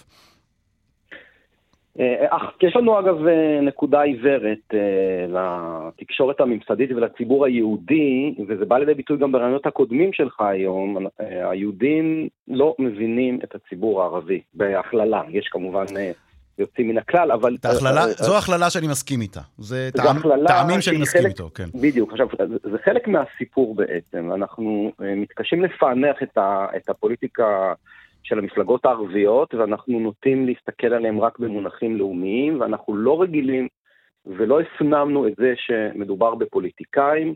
אה, 2.00 2.26
אך 2.28 2.42
יש 2.62 2.76
לנו 2.76 2.98
אגב 2.98 3.26
אה, 3.26 3.60
נקודה 3.62 4.02
עיוורת 4.02 4.74
אה, 4.74 5.26
לתקשורת 5.28 6.40
הממסדית 6.40 6.90
ולציבור 6.90 7.44
היהודי, 7.44 8.34
וזה 8.48 8.64
בא 8.64 8.78
לידי 8.78 8.94
ביטוי 8.94 9.18
גם 9.18 9.32
ברעיונות 9.32 9.66
הקודמים 9.66 10.12
שלך 10.12 10.40
היום, 10.40 11.06
אה, 11.20 11.50
היהודים 11.50 12.28
לא 12.48 12.74
מבינים 12.78 13.38
את 13.44 13.54
הציבור 13.54 14.02
הערבי, 14.02 14.40
בהכללה, 14.54 15.22
יש 15.30 15.48
כמובן 15.48 15.84
אה, 15.96 16.12
יוצאים 16.58 16.88
מן 16.88 16.98
הכלל, 16.98 17.32
אבל... 17.32 17.56
את 17.60 17.64
ההכללה, 17.64 18.00
אה, 18.00 18.06
אה, 18.06 18.12
זו 18.12 18.38
הכללה 18.38 18.70
שאני 18.70 18.86
מסכים 18.88 19.20
איתה. 19.20 19.40
זה 19.58 19.90
הכללה 19.98 20.48
טעמים 20.48 20.80
שאני 20.80 20.98
מסכים 20.98 21.22
חלק- 21.22 21.30
איתו, 21.30 21.50
כן. 21.54 21.64
בדיוק, 21.74 22.12
עכשיו, 22.12 22.26
זה- 22.48 22.70
זה 22.70 22.78
חלק 22.84 23.08
מהסיפור 23.08 23.74
בעצם, 23.74 24.32
אנחנו 24.34 24.92
אה, 25.02 25.14
מתקשים 25.14 25.64
לפענח 25.64 26.16
את, 26.22 26.38
ה, 26.38 26.66
את 26.76 26.88
הפוליטיקה 26.88 27.72
של 28.22 28.38
המפלגות 28.38 28.84
הערביות, 28.86 29.54
ואנחנו 29.54 30.00
נוטים 30.00 30.46
להסתכל 30.46 30.86
עליהם 30.94 31.20
רק 31.20 31.38
במונחים 31.38 31.96
לאומיים, 31.96 32.60
ואנחנו 32.60 32.96
לא 32.96 33.22
רגילים 33.22 33.68
ולא 34.26 34.60
הפנמנו 34.60 35.28
את 35.28 35.32
זה 35.38 35.54
שמדובר 35.56 36.34
בפוליטיקאים, 36.34 37.34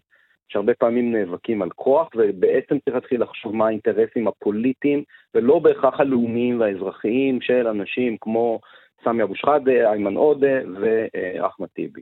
שהרבה 0.48 0.74
פעמים 0.74 1.12
נאבקים 1.16 1.62
על 1.62 1.70
כוח, 1.70 2.08
ובעצם 2.16 2.76
צריך 2.84 2.94
להתחיל 2.94 3.22
לחשוב 3.22 3.56
מה 3.56 3.66
האינטרסים 3.66 4.28
הפוליטיים, 4.28 5.02
ולא 5.34 5.58
בהכרח 5.58 6.00
הלאומיים 6.00 6.60
והאזרחיים 6.60 7.40
של 7.40 7.66
אנשים 7.66 8.16
כמו 8.20 8.60
סמי 9.04 9.22
אבו 9.22 9.34
שחאדה, 9.34 9.90
איימן 9.90 10.14
עודה 10.14 10.58
ואחמד 10.80 11.68
טיבי. 11.68 12.00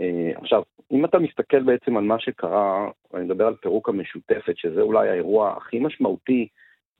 אה, 0.00 0.30
עכשיו, 0.36 0.62
אם 0.92 1.04
אתה 1.04 1.18
מסתכל 1.18 1.62
בעצם 1.62 1.96
על 1.96 2.04
מה 2.04 2.18
שקרה, 2.18 2.90
אני 3.14 3.24
מדבר 3.24 3.46
על 3.46 3.54
פירוק 3.54 3.88
המשותפת, 3.88 4.56
שזה 4.56 4.80
אולי 4.80 5.08
האירוע 5.08 5.56
הכי 5.56 5.78
משמעותי 5.78 6.48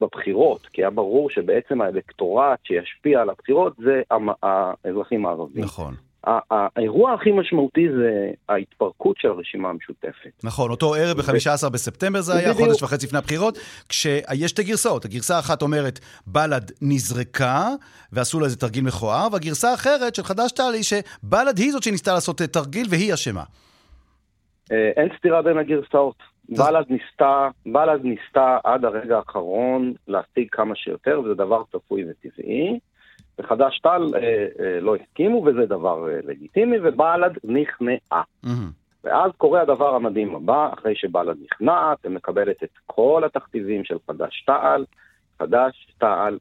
בבחירות, 0.01 0.67
כי 0.67 0.81
היה 0.81 0.89
ברור 0.89 1.29
שבעצם 1.29 1.81
האלקטורט 1.81 2.59
שישפיע 2.63 3.21
על 3.21 3.29
הבחירות 3.29 3.75
זה 3.77 4.01
האזרחים 4.43 5.25
הערבים. 5.25 5.63
נכון. 5.63 5.93
האירוע 6.27 7.13
הכי 7.13 7.31
משמעותי 7.31 7.87
זה 7.97 8.31
ההתפרקות 8.49 9.17
של 9.17 9.27
הרשימה 9.27 9.69
המשותפת. 9.69 10.43
נכון, 10.43 10.71
אותו 10.71 10.95
ערב 10.95 11.17
ב-15 11.17 11.69
בספטמבר 11.69 12.21
זה 12.21 12.33
היה, 12.33 12.53
חודש 12.53 12.83
וחצי 12.83 13.05
לפני 13.05 13.19
הבחירות, 13.19 13.57
כשיש 13.89 14.51
שתי 14.51 14.63
גרסאות. 14.63 15.05
הגרסה 15.05 15.35
האחת 15.35 15.61
אומרת, 15.61 15.99
בל"ד 16.27 16.71
נזרקה, 16.81 17.67
ועשו 18.11 18.39
לה 18.39 18.45
איזה 18.45 18.57
תרגיל 18.57 18.83
מכוער, 18.83 19.27
והגרסה 19.31 19.71
האחרת 19.71 20.15
של 20.15 20.23
חד"ש-תע"ל 20.23 20.73
היא 20.73 20.83
שבל"ד 20.83 21.57
היא 21.57 21.71
זאת 21.71 21.83
שניסתה 21.83 22.13
לעשות 22.13 22.41
תרגיל 22.41 22.87
והיא 22.89 23.13
אשמה. 23.13 23.43
אה, 24.71 24.91
אין 24.97 25.09
סתירה 25.17 25.41
בין 25.41 25.57
הגרסאות. 25.57 26.15
בל"ד 26.49 26.85
ניסתה, 26.89 27.49
בל"ד 27.65 27.99
ניסתה 28.03 28.57
עד 28.63 28.85
הרגע 28.85 29.17
האחרון 29.17 29.93
להשיג 30.07 30.47
כמה 30.51 30.75
שיותר, 30.75 31.21
וזה 31.25 31.33
דבר 31.33 31.63
צפוי 31.71 32.05
וטבעי. 32.09 32.79
וחד"ש-תע"ל 33.39 34.15
אה, 34.15 34.47
אה, 34.59 34.79
לא 34.81 34.95
הסכימו, 34.95 35.43
וזה 35.45 35.65
דבר 35.65 36.09
אה, 36.09 36.19
לגיטימי, 36.23 36.77
ובל"ד 36.83 37.37
נכנעה. 37.43 38.23
Mm-hmm. 38.45 38.49
ואז 39.03 39.31
קורה 39.37 39.61
הדבר 39.61 39.95
המדהים 39.95 40.35
הבא, 40.35 40.69
אחרי 40.73 40.95
שבל"ד 40.95 41.35
נכנעת, 41.43 41.97
ומקבלת 42.05 42.63
את 42.63 42.77
כל 42.85 43.23
התכתיבים 43.25 43.83
של 43.83 43.97
חד"ש-תע"ל, 44.07 44.85
חד"ש-תע"ל 45.39 46.37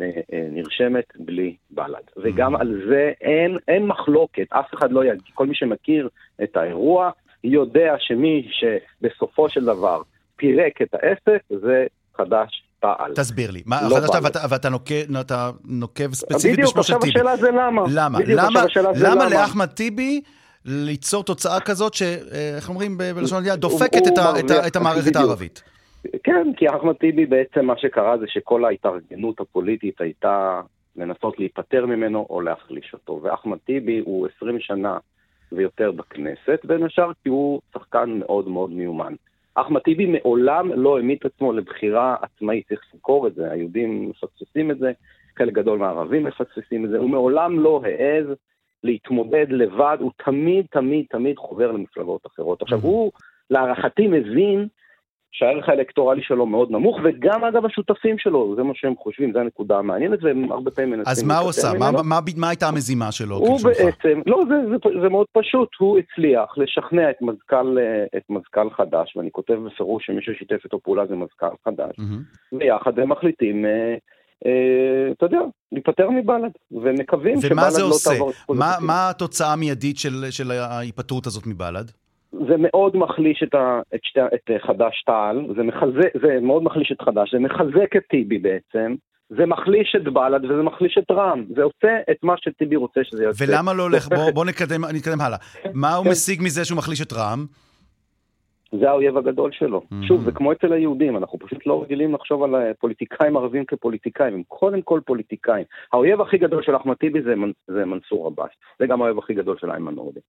אה, 0.00 0.10
אה, 0.32 0.46
נרשמת 0.50 1.12
בלי 1.16 1.56
בל"ד. 1.70 1.94
Mm-hmm. 1.94 2.20
וגם 2.24 2.56
על 2.56 2.82
זה 2.88 3.12
אין, 3.20 3.56
אין 3.68 3.86
מחלוקת, 3.86 4.46
אף 4.52 4.74
אחד 4.74 4.92
לא 4.92 5.04
יגיד, 5.04 5.22
כל 5.34 5.46
מי 5.46 5.54
שמכיר 5.54 6.08
את 6.42 6.56
האירוע, 6.56 7.10
יודע 7.44 7.94
שמי 7.98 8.48
שבסופו 8.50 9.48
של 9.48 9.64
דבר 9.64 10.02
פירק 10.36 10.82
את 10.82 10.94
העסק 10.94 11.42
זה 11.48 11.86
חד"ש 12.16 12.65
פעל. 12.80 13.14
תסביר 13.14 13.50
לי. 13.50 13.62
מה, 13.66 13.88
לא 13.88 13.96
חדשת 13.96 14.14
ואתה, 14.22 14.38
ואתה 14.50 14.68
נוקב, 14.68 15.16
אתה 15.20 15.50
נוקב 15.64 16.12
ספציפית 16.12 16.64
בשמו 16.64 16.82
של 16.82 16.94
טיבי. 16.94 17.10
בדיוק, 17.10 17.26
עכשיו 17.26 17.32
השאלה 17.32 17.36
זה 17.36 17.50
למה. 17.50 17.82
למה? 17.94 18.18
בדיוק, 18.18 18.40
למה, 18.40 18.64
למה 18.82 19.14
למה 19.14 19.28
לאחמד 19.28 19.66
טיבי 19.66 20.20
ליצור 20.64 21.24
תוצאה 21.24 21.60
כזאת, 21.60 21.94
שאיך 21.94 22.68
אומרים 22.68 22.98
בלשון 22.98 23.38
המדינה, 23.38 23.56
דופקת 23.56 24.06
את, 24.06 24.18
ה, 24.18 24.40
את, 24.40 24.50
ה, 24.50 24.66
את 24.66 24.76
המערכת 24.76 25.16
הערבית? 25.16 25.62
כן, 26.22 26.52
כי 26.56 26.68
אחמד 26.68 26.94
טיבי 26.94 27.26
בעצם 27.26 27.64
מה 27.64 27.74
שקרה 27.78 28.18
זה 28.18 28.24
שכל 28.28 28.64
ההתארגנות 28.64 29.40
הפוליטית 29.40 30.00
הייתה 30.00 30.60
לנסות 30.96 31.38
להיפטר 31.38 31.86
ממנו 31.86 32.26
או 32.30 32.40
להחליש 32.40 32.90
אותו. 32.92 33.20
ואחמד 33.22 33.58
טיבי 33.58 34.02
הוא 34.04 34.28
20 34.36 34.60
שנה 34.60 34.98
ויותר 35.52 35.92
בכנסת, 35.92 36.60
בין 36.64 36.82
השאר 36.82 37.10
כי 37.22 37.28
הוא 37.28 37.60
שחקן 37.74 38.10
מאוד 38.18 38.48
מאוד 38.48 38.70
מיומן. 38.70 39.14
אחמד 39.56 39.80
טיבי 39.80 40.06
מעולם 40.06 40.72
לא 40.72 40.96
העמיד 40.96 41.18
את 41.20 41.32
עצמו 41.32 41.52
לבחירה 41.52 42.16
עצמאית, 42.22 42.68
צריך 42.68 42.80
לזכור 42.94 43.26
את 43.26 43.34
זה, 43.34 43.50
היהודים 43.50 44.10
מפספסים 44.10 44.70
את 44.70 44.78
זה, 44.78 44.92
חלק 45.38 45.52
גדול 45.52 45.78
מהערבים 45.78 46.24
מפספסים 46.24 46.84
את 46.84 46.90
זה, 46.90 46.98
הוא 46.98 47.10
מעולם 47.10 47.58
לא 47.60 47.80
העז 47.84 48.26
להתמודד 48.84 49.46
לבד, 49.50 49.96
הוא 50.00 50.10
תמיד 50.24 50.66
תמיד 50.70 51.06
תמיד 51.10 51.36
חובר 51.38 51.72
למפלגות 51.72 52.26
אחרות. 52.26 52.62
עכשיו 52.62 52.78
הוא, 52.78 53.12
להערכתי, 53.50 54.06
מבין 54.06 54.68
שהערך 55.38 55.68
האלקטורלי 55.68 56.22
שלו 56.22 56.46
מאוד 56.46 56.70
נמוך, 56.70 56.98
וגם 57.04 57.44
אגב 57.44 57.64
השותפים 57.66 58.18
שלו, 58.18 58.54
זה 58.56 58.62
מה 58.62 58.72
שהם 58.74 58.94
חושבים, 58.96 59.32
זו 59.32 59.38
הנקודה 59.38 59.78
המעניינת, 59.78 60.18
והם 60.22 60.52
הרבה 60.52 60.70
פעמים 60.70 60.90
מנסים... 60.90 61.10
אז 61.10 61.22
מה 61.22 61.38
הוא 61.38 61.50
עשה? 61.50 61.72
מה, 61.78 61.90
מה, 61.92 62.20
מה 62.36 62.48
הייתה 62.48 62.68
המזימה 62.68 63.12
שלו? 63.12 63.36
הוא 63.36 63.58
בעצם, 63.64 64.20
לא, 64.26 64.42
זה, 64.48 64.54
זה, 64.68 65.00
זה 65.02 65.08
מאוד 65.08 65.26
פשוט, 65.32 65.68
הוא 65.78 65.98
הצליח 65.98 66.58
לשכנע 66.58 67.10
את 67.10 67.16
מזכ"ל, 67.22 67.78
את 68.16 68.22
מזכ"ל 68.30 68.70
חדש, 68.70 69.16
ואני 69.16 69.30
כותב 69.32 69.54
בפירוש 69.54 70.06
שמי 70.06 70.22
ששיתף 70.22 70.64
איתו 70.64 70.80
פעולה 70.80 71.06
זה 71.06 71.16
מזכ"ל 71.16 71.56
חדש, 71.64 71.96
mm-hmm. 71.98 72.56
ויחד 72.58 72.98
הם 72.98 73.12
מחליטים... 73.12 73.64
אה, 73.64 73.94
אה, 74.46 75.12
אתה 75.12 75.26
יודע, 75.26 75.40
להיפטר 75.72 76.10
מבל"ד, 76.10 76.50
ומקווים 76.70 77.40
שבל"ד 77.40 77.72
לא 77.78 77.96
תעבור 78.04 78.30
את 78.30 78.36
כל 78.46 78.56
זה. 78.56 78.62
מה 78.80 79.10
התוצאה 79.10 79.52
המיידית 79.52 79.98
של, 79.98 80.24
של 80.30 80.50
ההיפטרות 80.50 81.26
הזאת 81.26 81.46
מבל"ד? 81.46 82.05
זה 82.48 82.54
מאוד 82.58 82.96
מחליש 82.96 83.42
את, 83.42 83.54
ה, 83.54 83.80
את, 83.94 84.00
שתי, 84.02 84.20
את 84.20 84.50
חד"ש-תע"ל, 84.66 85.46
זה, 85.56 86.08
זה 86.22 86.40
מאוד 86.42 86.62
מחליש 86.62 86.92
את 86.92 87.02
חד"ש, 87.02 87.32
זה 87.32 87.38
מחזק 87.38 87.96
את 87.96 88.02
טיבי 88.10 88.38
בעצם, 88.38 88.94
זה 89.28 89.46
מחליש 89.46 89.96
את 89.96 90.04
בל"ד 90.04 90.44
וזה 90.44 90.62
מחליש 90.62 90.98
את 90.98 91.10
רע"מ, 91.10 91.44
זה 91.56 91.62
עושה 91.62 91.98
את 92.10 92.16
מה 92.22 92.34
שטיבי 92.36 92.76
רוצה 92.76 93.00
שזה 93.04 93.24
יעשה. 93.24 93.44
ולמה 93.48 93.72
לא 93.72 93.82
הולך, 93.82 94.08
בוא, 94.08 94.30
בוא 94.34 94.44
נקדם, 94.44 94.84
נתקדם 94.84 95.20
הלאה. 95.20 95.38
מה 95.74 95.94
הוא 95.94 96.04
כן. 96.04 96.10
משיג 96.10 96.42
מזה 96.42 96.64
שהוא 96.64 96.78
מחליש 96.78 97.02
את 97.02 97.12
רע"מ? 97.12 97.46
זה 98.80 98.90
האויב 98.90 99.16
הגדול 99.16 99.52
שלו. 99.52 99.80
Mm-hmm. 99.80 100.06
שוב, 100.08 100.24
זה 100.24 100.32
כמו 100.32 100.52
אצל 100.52 100.72
היהודים, 100.72 101.16
אנחנו 101.16 101.38
פשוט 101.38 101.66
לא 101.66 101.82
רגילים 101.82 102.14
לחשוב 102.14 102.42
על 102.42 102.54
אה, 102.54 102.74
פוליטיקאים 102.80 103.36
ערבים 103.36 103.64
כפוליטיקאים, 103.64 104.34
הם 104.34 104.42
קודם 104.48 104.82
כל 104.82 105.00
פוליטיקאים. 105.06 105.64
האויב 105.92 106.20
הכי 106.20 106.38
גדול 106.38 106.62
של 106.62 106.76
אחמד 106.76 106.94
טיבי 106.94 107.22
זה, 107.22 107.34
זה 107.66 107.84
מנסור 107.84 108.26
עבאס, 108.26 108.50
זה 108.78 108.86
גם 108.86 109.02
האויב 109.02 109.18
הכי 109.18 109.34
גדול 109.34 109.56
של 109.58 109.70
איימן 109.70 109.94
עודה. 109.94 110.20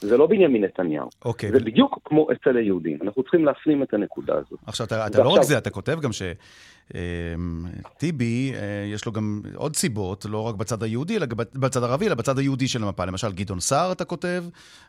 זה 0.00 0.16
לא 0.16 0.26
בנימין 0.26 0.64
נתניהו. 0.64 1.08
אוקיי. 1.24 1.52
זה 1.52 1.60
בדיוק 1.60 1.98
כמו 2.04 2.28
אצל 2.32 2.56
היהודים. 2.56 2.98
אנחנו 3.02 3.22
צריכים 3.22 3.44
להפנים 3.44 3.82
את 3.82 3.94
הנקודה 3.94 4.34
הזאת. 4.34 4.58
עכשיו, 4.66 4.86
אתה, 4.86 4.94
אתה 4.94 5.18
ועכשיו... 5.18 5.24
לא 5.24 5.30
רק 5.30 5.42
זה, 5.42 5.58
אתה 5.58 5.70
כותב 5.70 6.00
גם 6.00 6.10
שטיבי, 6.12 7.00
אמ, 8.50 8.54
אה, 8.54 8.84
יש 8.94 9.06
לו 9.06 9.12
גם 9.12 9.40
עוד 9.56 9.76
סיבות, 9.76 10.26
לא 10.30 10.48
רק 10.48 10.54
בצד 10.54 10.82
היהודי, 10.82 11.16
אלא 11.16 11.26
בצד 11.54 11.82
הערבי, 11.82 12.06
אלא 12.06 12.14
בצד 12.14 12.38
היהודי 12.38 12.68
של 12.68 12.82
המפה. 12.82 13.04
למשל, 13.04 13.32
גדעון 13.32 13.60
סער, 13.60 13.92
אתה 13.92 14.04
כותב. 14.04 14.44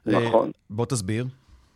אה, 0.07 0.13
נכון. 0.13 0.51
בוא 0.69 0.85
תסביר. 0.85 1.25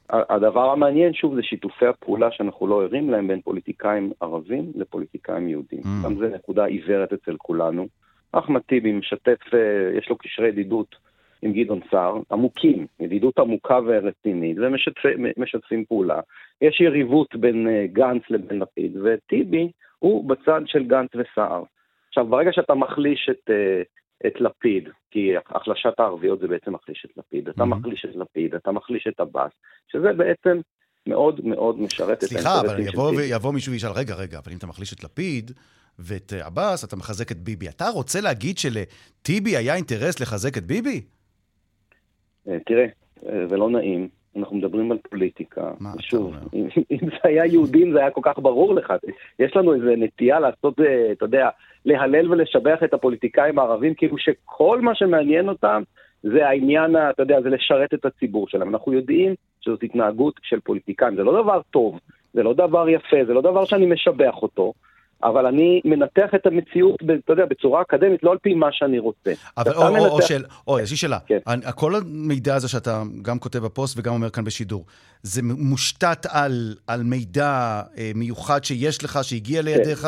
הדבר 0.10 0.72
המעניין, 0.72 1.14
שוב, 1.14 1.36
זה 1.36 1.42
שיתופי 1.44 1.86
הפעולה 1.86 2.28
שאנחנו 2.32 2.68
לא 2.68 2.84
ערים 2.84 3.10
להם 3.10 3.28
בין 3.28 3.42
פוליטיקאים 3.42 4.12
ערבים 4.22 4.72
לפוליטיקאים 4.76 5.48
יהודים. 5.48 5.80
Mm. 5.80 6.06
גם 6.06 6.16
זו 6.16 6.26
נקודה 6.36 6.66
עיוורת 6.66 7.14
אצל 7.14 7.36
כולנו. 7.38 7.88
אחמד 8.32 8.62
טיבי 8.62 8.92
משתף, 8.92 9.40
אה, 9.54 9.98
יש 9.98 10.10
לו 10.10 10.18
קשרי 10.18 10.48
ידידות 10.48 10.96
עם 11.44 11.54
גדעון 11.54 11.80
סער, 11.92 12.20
עמוקים, 12.32 12.88
ידידות 13.00 13.40
עמוקה 13.40 13.80
ורצינית, 13.86 14.58
ומשתפים 15.38 15.86
פעולה. 15.86 16.20
יש 16.62 16.82
יריבות 16.82 17.36
בין 17.36 17.68
אה, 17.68 17.86
גנץ 17.88 18.22
לבין 18.30 18.60
לפיד, 18.60 18.98
וטיבי 19.04 19.72
הוא 20.00 20.30
בצד 20.30 20.62
של 20.66 20.84
גנץ 20.84 21.10
וסער. 21.16 21.64
עכשיו, 22.08 22.26
ברגע 22.26 22.52
שאתה 22.54 22.74
מחליש 22.74 23.30
את, 23.32 23.50
אה, 23.50 23.82
את 24.28 24.42
לפיד, 24.42 24.90
כי 25.12 25.32
החלשת 25.50 26.00
הערביות 26.00 26.40
זה 26.40 26.48
בעצם 26.48 26.74
מחליש 26.74 27.06
את 27.06 27.18
לפיד, 27.18 27.50
אתה 27.50 27.64
mm-hmm. 27.64 27.66
מחליש 27.66 28.06
את 28.06 28.16
לפיד, 28.16 28.56
אתה 28.56 28.72
מחליש 28.72 29.08
את 29.08 29.20
עבאס, 29.20 29.52
שזה 29.92 30.14
בעצם 30.14 30.60
מאוד 31.08 31.46
מאוד 31.46 31.82
משרת 31.82 32.24
סליחה, 32.24 32.40
את 32.40 32.46
האינטרסים 32.46 32.86
של 32.86 32.92
טיבי. 32.92 32.92
סליחה, 32.92 33.14
אבל 33.14 33.36
יבוא 33.36 33.54
מישהו 33.54 33.72
וישאל, 33.72 33.92
רגע, 33.96 34.16
רגע, 34.16 34.38
אבל 34.38 34.52
אם 34.52 34.58
אתה 34.58 34.68
מחליש 34.68 34.94
את 34.94 35.04
לפיד, 35.04 35.52
ואת 36.00 36.34
עבאס, 36.34 36.84
אתה 36.84 36.96
מחזק 36.96 37.32
את 37.32 37.38
ביבי. 37.38 37.70
אתה 37.70 37.90
רוצה 37.90 38.22
להגיד 38.22 38.58
שלטיבי 38.58 39.58
היה 39.58 39.76
אינטרס 39.76 40.20
לחזק 40.20 40.58
את 40.58 40.64
ביבי? 40.64 41.02
אה, 42.50 42.58
תראה, 42.66 42.86
אה, 43.30 43.48
זה 43.48 43.58
לא 43.58 43.70
נעים, 43.70 44.08
אנחנו 44.36 44.56
מדברים 44.56 44.92
על 44.92 44.98
פוליטיקה. 45.10 45.72
שוב, 46.00 46.36
אם, 46.54 46.68
אם 46.92 47.10
זה 47.10 47.18
היה 47.24 47.46
יהודים 47.46 47.92
זה 47.92 48.00
היה 48.00 48.12
כל 48.12 48.22
כך 48.24 48.40
ברור 48.40 48.76
לך. 48.76 48.94
יש 49.40 49.56
לנו 49.56 49.74
איזו 49.74 49.86
נטייה 49.98 50.40
לעשות, 50.40 50.80
אה, 50.80 51.12
אתה 51.12 51.26
יודע, 51.26 51.50
להלל 51.86 52.32
ולשבח 52.32 52.80
את 52.84 52.94
הפוליטיקאים 52.94 53.60
הערבים, 53.60 53.94
כאילו 53.94 54.18
שכל 54.18 54.82
מה 54.82 54.96
שמעניין 54.96 55.50
אותם 55.50 55.84
זה 56.24 56.48
העניין, 56.48 56.96
אתה 57.10 57.24
יודע, 57.24 57.42
זה 57.42 57.50
לשרת 57.50 57.94
את 57.94 58.06
הציבור 58.06 58.48
שלהם. 58.48 58.70
אנחנו 58.70 58.94
יודעים 58.94 59.36
שזאת 59.62 59.84
התנהגות 59.84 60.34
של 60.44 60.60
פוליטיקאים, 60.60 61.16
זה 61.16 61.24
לא 61.24 61.42
דבר 61.44 61.62
טוב, 61.72 62.00
זה 62.34 62.44
לא 62.44 62.54
דבר 62.54 62.90
יפה, 62.90 63.26
זה 63.28 63.34
לא 63.34 63.42
דבר 63.42 63.66
שאני 63.66 63.86
משבח 63.86 64.36
אותו. 64.42 64.74
אבל 65.24 65.46
אני 65.46 65.82
מנתח 65.86 66.36
את 66.36 66.46
המציאות, 66.46 66.96
אתה 67.26 67.34
יודע, 67.34 67.46
בצורה 67.46 67.82
אקדמית, 67.82 68.24
לא 68.24 68.32
על 68.32 68.38
פי 68.38 68.54
מה 68.54 68.68
שאני 68.72 69.00
רוצה. 69.00 69.32
אבל 69.58 69.74
או, 69.74 69.94
מנתח... 69.94 70.06
או, 70.06 70.16
או, 70.16 70.22
של, 70.22 70.44
או, 70.68 70.80
יש 70.80 70.92
לי 70.92 70.98
שאלה. 70.98 71.20
כן. 71.28 71.38
כל 71.76 71.94
המידע 71.96 72.56
הזה 72.56 72.70
שאתה 72.70 73.04
גם 73.22 73.40
כותב 73.40 73.60
בפוסט 73.60 74.00
וגם 74.00 74.14
אומר 74.14 74.30
כאן 74.30 74.44
בשידור, 74.44 74.86
זה 75.24 75.42
מושתת 75.44 76.26
על, 76.30 76.76
על 76.88 77.04
מידע 77.04 77.82
אה, 77.98 78.12
מיוחד 78.16 78.64
שיש 78.64 79.04
לך, 79.04 79.20
שהגיע 79.22 79.62
כן. 79.62 79.66
לידיך? 79.66 80.08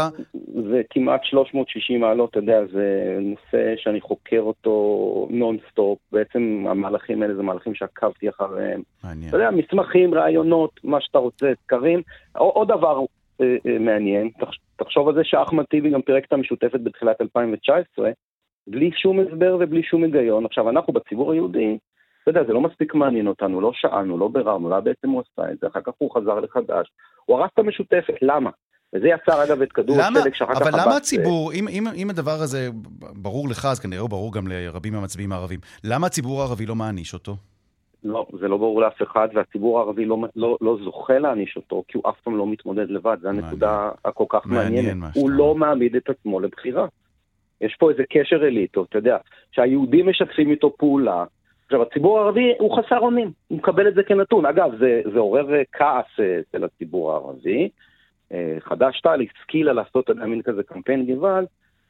זה 0.72 0.82
כמעט 0.90 1.24
360 1.24 2.02
מעלות, 2.02 2.30
אתה 2.30 2.40
יודע, 2.40 2.60
זה 2.74 3.18
נושא 3.22 3.74
שאני 3.78 4.02
חוקר 4.02 4.40
אותו 4.40 5.28
נונסטופ. 5.30 6.00
בעצם 6.12 6.66
המהלכים 6.70 7.22
האלה 7.22 7.36
זה 7.36 7.44
מהלכים 7.44 7.76
שעקבתי 7.76 8.30
אחריהם. 8.30 8.82
מעניין. 9.04 9.30
אתה 9.30 9.38
יודע, 9.38 9.52
מסמכים, 9.52 10.14
ראיונות, 10.14 10.80
מה 10.84 11.02
שאתה 11.02 11.18
רוצה, 11.18 11.46
סקרים. 11.64 12.02
עוד 12.34 12.68
דבר 12.68 13.00
אה, 13.42 13.56
אה, 13.66 13.80
מעניין, 13.80 14.30
תחשוב 14.76 15.08
על 15.08 15.16
זה 15.16 15.22
שאחמד 15.24 15.64
טיבי 15.64 15.90
גם 15.90 16.02
פירק 16.02 16.26
את 16.26 16.34
המשותפת 16.34 16.80
בתחילת 16.84 17.22
2019, 17.22 18.10
בלי 18.68 18.92
שום 18.92 19.20
הסבר 19.20 19.58
ובלי 19.60 19.84
שום 19.84 20.04
היגיון. 20.04 20.46
עכשיו, 20.46 20.70
אנחנו 20.70 20.94
בציבור 20.94 21.32
היהודי, 21.32 21.78
אתה 22.24 22.30
יודע, 22.30 22.44
זה 22.44 22.54
לא 22.54 22.62
מספיק 22.62 22.94
מעניין 22.94 23.28
אותנו, 23.28 23.62
לא 23.62 23.72
שאלנו, 23.74 24.18
לא 24.18 24.28
ביררנו, 24.28 24.70
לא 24.70 24.80
בעצם 24.80 25.10
הוא 25.10 25.22
עשה 25.22 25.52
את 25.52 25.58
זה, 25.62 25.68
אחר 25.68 25.82
כך 25.82 25.94
הוא 25.98 26.12
חזר 26.16 26.40
לחדש, 26.40 26.92
הוא 27.26 27.40
הרס 27.40 27.50
את 27.54 27.60
המשותפת, 27.60 28.14
למה? 28.22 28.50
וזה 28.96 29.08
יצר 29.08 29.44
אגב 29.44 29.62
את 29.62 29.72
כדור 29.72 30.02
השלג 30.02 30.34
שאחר 30.34 30.56
כך... 30.56 30.62
אבל 30.62 30.82
למה 30.82 30.98
הציבור, 30.98 31.54
אם, 31.54 31.68
אם, 31.68 31.88
אם 31.96 32.10
הדבר 32.10 32.42
הזה 32.42 32.70
ברור 33.14 33.50
לך, 33.50 33.66
אז 33.66 33.80
כנראה 33.80 34.02
הוא 34.02 34.10
ברור 34.10 34.34
גם 34.34 34.48
לרבים 34.48 34.94
מהמצביעים 34.94 35.32
הערבים, 35.32 35.60
למה 35.84 36.08
הציבור 36.08 36.42
הערבי 36.42 36.66
לא 36.66 36.76
מעניש 36.76 37.14
אותו? 37.14 37.36
לא, 38.06 38.26
זה 38.40 38.48
לא 38.48 38.58
ברור 38.58 38.82
לאף 38.82 39.02
אחד, 39.02 39.28
והציבור 39.34 39.80
הערבי 39.80 40.06
לא, 40.06 40.18
לא, 40.36 40.58
לא 40.62 40.78
זוכה 40.84 41.20
להעניש 41.20 41.56
אותו, 41.56 41.84
כי 41.88 41.98
הוא 41.98 42.10
אף 42.10 42.22
פעם 42.24 42.38
לא 42.38 42.48
מתמודד 42.48 42.90
לבד, 42.90 43.18
זו 43.22 43.30
הנקודה 43.30 43.90
הכל 44.06 44.26
כך 44.30 44.46
מעניינת. 44.46 45.16
הוא 45.16 45.30
לא 45.30 45.56
מעמיד 45.56 45.96
את 45.96 46.10
עצמו 46.10 46.40
לבחירה. 46.40 46.88
יש 47.62 47.76
פה 47.80 47.92
איזה 47.92 48.04
קשר 48.10 48.48
אליטו, 48.48 48.84
אתה 48.84 48.98
יודע, 48.98 49.18
שהיהודים 49.52 50.10
משתפים 50.10 50.52
איתו 50.52 50.78
פעולה. 50.78 51.24
עכשיו, 51.66 51.82
הציבור 51.82 52.20
הערבי 52.20 52.54
הוא 52.60 52.78
חסר 52.78 53.00
אונים, 53.00 53.32
הוא 53.48 53.58
מקבל 53.58 53.88
את 53.88 53.94
זה 53.94 54.04
כנתון. 54.04 54.46
אגב, 54.46 54.72
זה, 54.80 55.02
זה 55.14 55.20
עורר 55.20 55.48
כעס 55.72 56.20
אה, 56.20 56.40
אצל 56.40 56.64
הציבור 56.64 57.12
הערבי. 57.12 57.70
אה, 58.32 58.58
חד"ש-תע"ל 58.60 59.22
השכילה 59.22 59.74
לעשות 59.74 60.10
מין 60.10 60.42
כזה 60.42 60.64
קמפיין 60.64 61.06
גוואלד, 61.06 61.48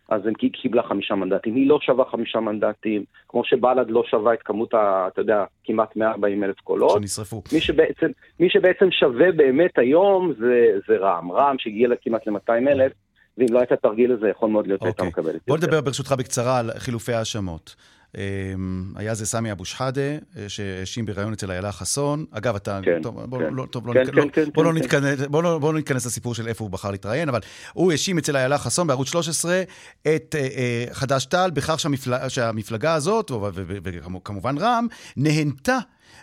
אז 0.10 0.22
היא 0.42 0.52
קיבלה 0.52 0.84
חמישה 0.84 1.16
מנדטים. 1.16 1.56
היא 1.56 1.70
לא 1.70 1.80
שווה 1.82 2.06
חמישה 2.12 2.40
מנדטים, 2.40 3.04
כמו 3.28 3.46
שבל"ד 3.46 3.90
לא 3.90 4.04
שווה 4.10 4.34
את 4.34 4.40
כמות, 4.46 4.74
ה, 4.74 5.08
אתה 5.08 5.22
יודע, 5.22 5.44
כמעט 5.64 5.96
140 5.96 6.44
אלף 6.44 6.60
קולות. 6.60 6.92
שנשרפו. 6.92 7.42
מי 7.54 7.62
שבעצם, 7.62 8.08
מי 8.40 8.50
שבעצם 8.50 8.92
שווה 8.92 9.32
באמת 9.32 9.78
היום 9.78 10.34
זה, 10.40 10.80
זה 10.88 10.98
רע"מ. 10.98 11.32
רע"מ 11.32 11.56
שהגיע 11.60 11.90
כמעט 12.02 12.28
ל-200 12.28 12.52
אלף, 12.52 12.92
ואם 13.38 13.48
לא 13.50 13.60
הייתה 13.60 13.76
תרגיל 13.76 14.12
הזה, 14.12 14.30
יכול 14.30 14.50
מאוד 14.50 14.68
להיות 14.68 14.84
הייתה 14.84 15.04
אוקיי. 15.04 15.22
מקבלת. 15.22 15.42
בוא 15.48 15.58
נדבר 15.58 15.82
ברשותך 15.82 16.12
בקצרה 16.12 16.60
על 16.60 16.72
חילופי 16.78 17.14
האשמות. 17.14 17.76
אמ, 18.18 18.94
היה 18.96 19.14
זה 19.14 19.26
סמי 19.26 19.52
אבו 19.52 19.66
שחאדה, 19.66 20.02
אה, 20.02 20.50
שהאשים 20.50 21.06
בריאיון 21.06 21.34
אצל 21.34 21.52
איילה 21.52 21.72
חסון. 21.72 22.26
אגב, 22.32 22.56
אתה... 22.56 22.80
כן, 22.84 23.02
טוב, 23.02 23.22
בוא, 23.26 23.40
כן. 23.40 23.54
לא, 23.54 23.66
טוב, 23.66 23.88
לא, 23.88 23.94
כן, 23.94 24.00
לא, 24.14 24.24
כן, 24.34 24.44
בוא, 24.54 24.64
כן, 24.64 24.70
לא 24.70 24.74
כן. 24.74 24.78
נתכנס, 24.78 25.20
בוא, 25.28 25.44
לא, 25.44 25.60
בוא 25.60 25.74
לא 25.74 25.80
לסיפור 25.96 26.36
של 26.36 26.48
איפה 26.48 26.64
הוא 26.64 26.72
בחר 26.72 26.92
להתראיין, 26.92 27.30
אבל 27.30 27.40
הוא 27.74 27.92
האשים 27.92 28.18
אצל 28.18 28.36
איילה 28.36 28.58
חסון 28.58 28.88
בערוץ 28.88 29.08
13 29.08 29.64
את 30.02 30.36
אה, 30.36 30.48
אה, 30.56 30.86
חד"ש-תע"ל 30.92 31.52
בכך 31.52 31.80
שהמפלג, 31.80 32.28
שהמפלגה 32.28 32.94
הזאת, 32.94 33.32
וכמובן 33.84 34.58
רע"מ, 34.58 34.88
נהנתה 35.18 35.78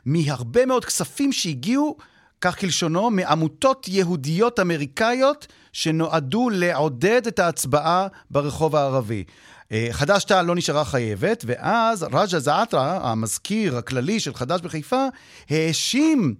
מהרבה 0.06 0.66
מאוד 0.66 0.84
כספים 0.84 1.32
שהגיעו 1.32 1.96
כך 2.42 2.60
כלשונו, 2.60 3.10
מעמותות 3.10 3.88
יהודיות 3.88 4.60
אמריקאיות 4.60 5.46
שנועדו 5.72 6.50
לעודד 6.50 7.26
את 7.26 7.38
ההצבעה 7.38 8.06
ברחוב 8.30 8.76
הערבי. 8.76 9.24
אה, 9.72 9.88
חד"ש-תע"ל 9.90 10.46
לא 10.46 10.54
נשארה 10.54 10.84
חייבת, 10.84 11.44
ואז 11.46 12.02
רג'ה 12.02 12.38
זעאטרה, 12.38 13.10
המזכיר 13.10 13.76
הכללי 13.76 14.20
של 14.20 14.34
חד"ש 14.34 14.60
בחיפה, 14.60 15.06
האשים 15.50 16.34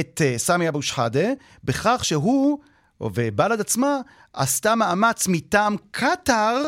את 0.00 0.22
אה, 0.24 0.38
סמי 0.38 0.68
אבו 0.68 0.82
שחאדה 0.82 1.28
בכך 1.64 2.04
שהוא, 2.04 2.58
ובל"ד 3.00 3.60
עצמה, 3.60 4.00
עשתה 4.32 4.74
מאמץ 4.74 5.28
מטעם 5.28 5.76
קטאר 5.90 6.62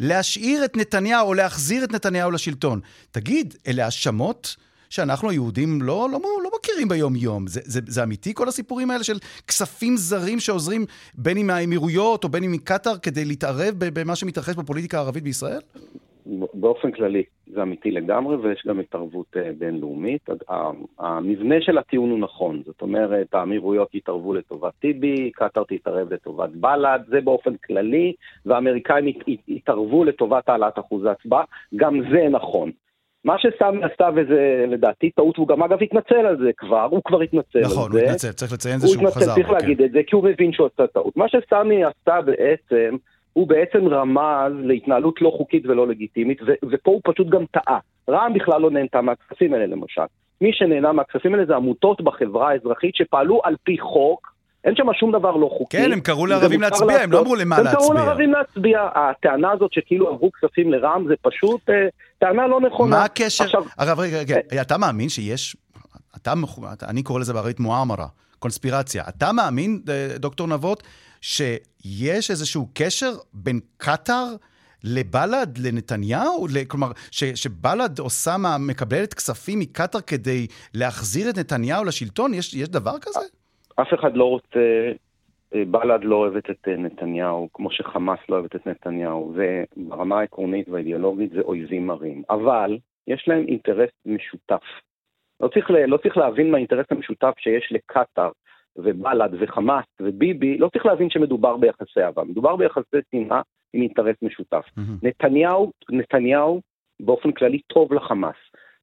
להשאיר 0.00 0.64
את 0.64 0.76
נתניהו, 0.76 1.26
או 1.26 1.34
להחזיר 1.34 1.84
את 1.84 1.92
נתניהו 1.92 2.30
לשלטון. 2.30 2.80
תגיד, 3.10 3.54
אלה 3.66 3.84
האשמות? 3.84 4.56
שאנחנו 4.92 5.30
היהודים 5.30 5.82
לא, 5.82 6.08
לא, 6.12 6.18
לא 6.44 6.50
מכירים 6.58 6.88
ביום-יום. 6.88 7.46
זה, 7.46 7.60
זה, 7.64 7.80
זה 7.86 8.02
אמיתי 8.02 8.34
כל 8.34 8.48
הסיפורים 8.48 8.90
האלה 8.90 9.04
של 9.04 9.18
כספים 9.48 9.96
זרים 9.96 10.40
שעוזרים 10.40 10.84
בין 11.14 11.36
אם 11.38 11.46
מהאמירויות 11.46 12.24
או 12.24 12.28
בין 12.28 12.44
אם 12.44 12.52
מקטאר 12.52 12.98
כדי 13.02 13.24
להתערב 13.24 13.74
במה 13.78 14.16
שמתרחש 14.16 14.54
בפוליטיקה 14.54 14.98
הערבית 14.98 15.22
בישראל? 15.22 15.60
באופן 16.54 16.90
כללי 16.90 17.22
זה 17.46 17.62
אמיתי 17.62 17.90
לגמרי 17.90 18.36
ויש 18.36 18.62
גם 18.66 18.80
התערבות 18.80 19.26
uh, 19.36 19.38
בינלאומית. 19.58 20.28
המבנה 20.98 21.54
של 21.60 21.78
הטיעון 21.78 22.10
הוא 22.10 22.18
נכון, 22.18 22.62
זאת 22.66 22.82
אומרת 22.82 23.34
האמירויות 23.34 23.94
יתערבו 23.94 24.34
לטובת 24.34 24.72
טיבי, 24.80 25.30
קטאר 25.34 25.62
תתערב 25.68 26.12
לטובת 26.12 26.50
בל"ד, 26.50 27.00
זה 27.08 27.20
באופן 27.20 27.56
כללי, 27.56 28.12
והאמריקאים 28.46 29.04
יתערבו 29.48 30.04
לטובת 30.04 30.48
העלאת 30.48 30.78
אחוז 30.78 31.04
ההצבעה, 31.04 31.44
גם 31.76 32.00
זה 32.12 32.28
נכון. 32.30 32.70
מה 33.24 33.36
שסמי 33.38 33.80
עשה, 33.84 34.08
וזה 34.16 34.64
לדעתי 34.68 35.10
טעות, 35.10 35.38
והוא 35.38 35.48
גם 35.48 35.62
אגב 35.62 35.82
התנצל 35.82 36.26
על 36.26 36.36
זה 36.36 36.50
כבר, 36.56 36.88
הוא 36.90 37.00
כבר 37.04 37.20
התנצל 37.20 37.60
נכון, 37.60 37.62
על 37.62 37.68
זה. 37.68 37.74
נכון, 37.74 37.92
הוא 37.92 38.00
התנצל, 38.00 38.32
צריך 38.32 38.52
לציין 38.52 38.78
זה 38.78 38.88
שהוא 38.88 39.10
חזר. 39.10 39.34
צריך 39.34 39.50
להגיד 39.50 39.78
כן. 39.78 39.84
את 39.84 39.92
זה, 39.92 40.00
כי 40.06 40.16
הוא 40.16 40.24
מבין 40.24 40.52
שהוא 40.52 40.68
עשה 40.74 40.86
טעות. 40.86 41.16
מה 41.16 41.26
שסמי 41.28 41.84
עשה 41.84 42.20
בעצם, 42.20 42.96
הוא 43.32 43.48
בעצם 43.48 43.88
רמז 43.88 44.52
להתנהלות 44.62 45.22
לא 45.22 45.30
חוקית 45.36 45.66
ולא 45.66 45.88
לגיטימית, 45.88 46.42
ו- 46.42 46.66
ופה 46.70 46.90
הוא 46.90 47.00
פשוט 47.04 47.28
גם 47.28 47.44
טעה. 47.50 47.78
רע"מ 48.10 48.32
בכלל 48.34 48.60
לא 48.60 48.70
נהנתה 48.70 49.00
מהכספים 49.00 49.54
האלה 49.54 49.66
למשל. 49.66 50.02
מי 50.40 50.52
שנהנה 50.52 50.92
מהכספים 50.92 51.34
האלה 51.34 51.46
זה 51.46 51.56
עמותות 51.56 52.00
בחברה 52.00 52.50
האזרחית 52.50 52.94
שפעלו 52.94 53.40
על 53.44 53.56
פי 53.64 53.78
חוק, 53.78 54.31
אין 54.64 54.76
שם 54.76 54.86
שום 55.00 55.12
דבר 55.12 55.36
לא 55.36 55.50
חוקי. 55.58 55.76
כן, 55.76 55.92
הם 55.92 56.00
קראו 56.00 56.26
לערבים 56.26 56.60
להצביע, 56.60 56.86
לעשות, 56.86 57.02
הם 57.02 57.12
לא 57.12 57.20
אמרו 57.20 57.34
למה 57.34 57.56
הם 57.56 57.64
להצביע. 57.64 57.80
הם 57.80 57.86
קראו 57.86 57.92
לערבים 57.92 58.32
להצביע. 58.32 58.88
הטענה 58.94 59.52
הזאת 59.52 59.72
שכאילו 59.72 60.08
עברו 60.08 60.30
כספים 60.32 60.72
לרע"מ 60.72 61.08
זה 61.08 61.14
פשוט 61.22 61.70
אה, 61.70 61.74
טענה 62.18 62.46
לא 62.46 62.60
נכונה. 62.60 62.96
מה 62.96 63.04
הקשר? 63.04 63.44
עכשיו... 63.44 63.62
הרב, 63.78 64.00
רגע, 64.00 64.18
רגע, 64.18 64.36
אה... 64.52 64.62
אתה 64.62 64.78
מאמין 64.78 65.08
שיש, 65.08 65.56
אתה, 66.16 66.32
אני 66.88 67.02
קורא 67.02 67.20
לזה 67.20 67.32
בערבית 67.32 67.60
מואמרה, 67.60 68.06
קונספירציה. 68.38 69.04
אתה 69.08 69.32
מאמין, 69.32 69.82
אה, 69.88 70.18
דוקטור 70.18 70.46
נבות, 70.46 70.82
שיש 71.20 72.30
איזשהו 72.30 72.68
קשר 72.74 73.12
בין 73.32 73.60
קטאר 73.76 74.26
לבל"ד, 74.84 75.58
לנתניהו? 75.58 76.46
כלומר, 76.68 76.92
ש, 77.10 77.24
שבל"ד 77.24 77.98
עושה, 77.98 78.36
מקבלת 78.58 79.14
כספים 79.14 79.58
מקטאר 79.58 80.00
כדי 80.00 80.46
להחזיר 80.74 81.30
את 81.30 81.38
נתניהו 81.38 81.84
לשלטון? 81.84 82.34
יש, 82.34 82.54
יש 82.54 82.68
דבר 82.68 82.98
כזה? 83.00 83.20
אף 83.76 83.94
אחד 83.94 84.16
לא 84.16 84.24
רוצה, 84.24 84.92
אה, 85.54 85.62
בל"ד 85.70 86.04
לא 86.04 86.16
אוהבת 86.16 86.50
את 86.50 86.68
אה, 86.68 86.76
נתניהו, 86.76 87.48
כמו 87.54 87.70
שחמאס 87.70 88.18
לא 88.28 88.34
אוהבת 88.34 88.56
את 88.56 88.66
נתניהו, 88.66 89.34
וברמה 89.34 90.20
העקרונית 90.20 90.68
והאידיאולוגית 90.68 91.30
זה 91.30 91.40
אויבים 91.40 91.86
מרים. 91.86 92.22
אבל 92.30 92.78
יש 93.06 93.24
להם 93.28 93.44
אינטרס 93.48 93.90
משותף. 94.06 94.62
לא 95.40 95.48
צריך, 95.48 95.70
לא 95.70 95.96
צריך 95.96 96.16
להבין 96.16 96.50
מה 96.50 96.56
האינטרס 96.56 96.86
המשותף 96.90 97.34
שיש 97.38 97.72
לקטאר 97.72 98.30
ובל"ד 98.76 99.30
וחמאס 99.40 99.84
וביבי, 100.00 100.58
לא 100.58 100.68
צריך 100.68 100.86
להבין 100.86 101.10
שמדובר 101.10 101.56
ביחסי 101.56 102.00
אהבה, 102.00 102.24
מדובר 102.24 102.56
ביחסי 102.56 102.96
שנאה 103.10 103.40
עם 103.72 103.82
אינטרס 103.82 104.16
משותף. 104.22 104.64
Mm-hmm. 104.78 105.06
נתניהו, 105.08 105.72
נתניהו 105.90 106.60
באופן 107.00 107.32
כללי 107.32 107.60
טוב 107.66 107.92
לחמאס. 107.92 108.36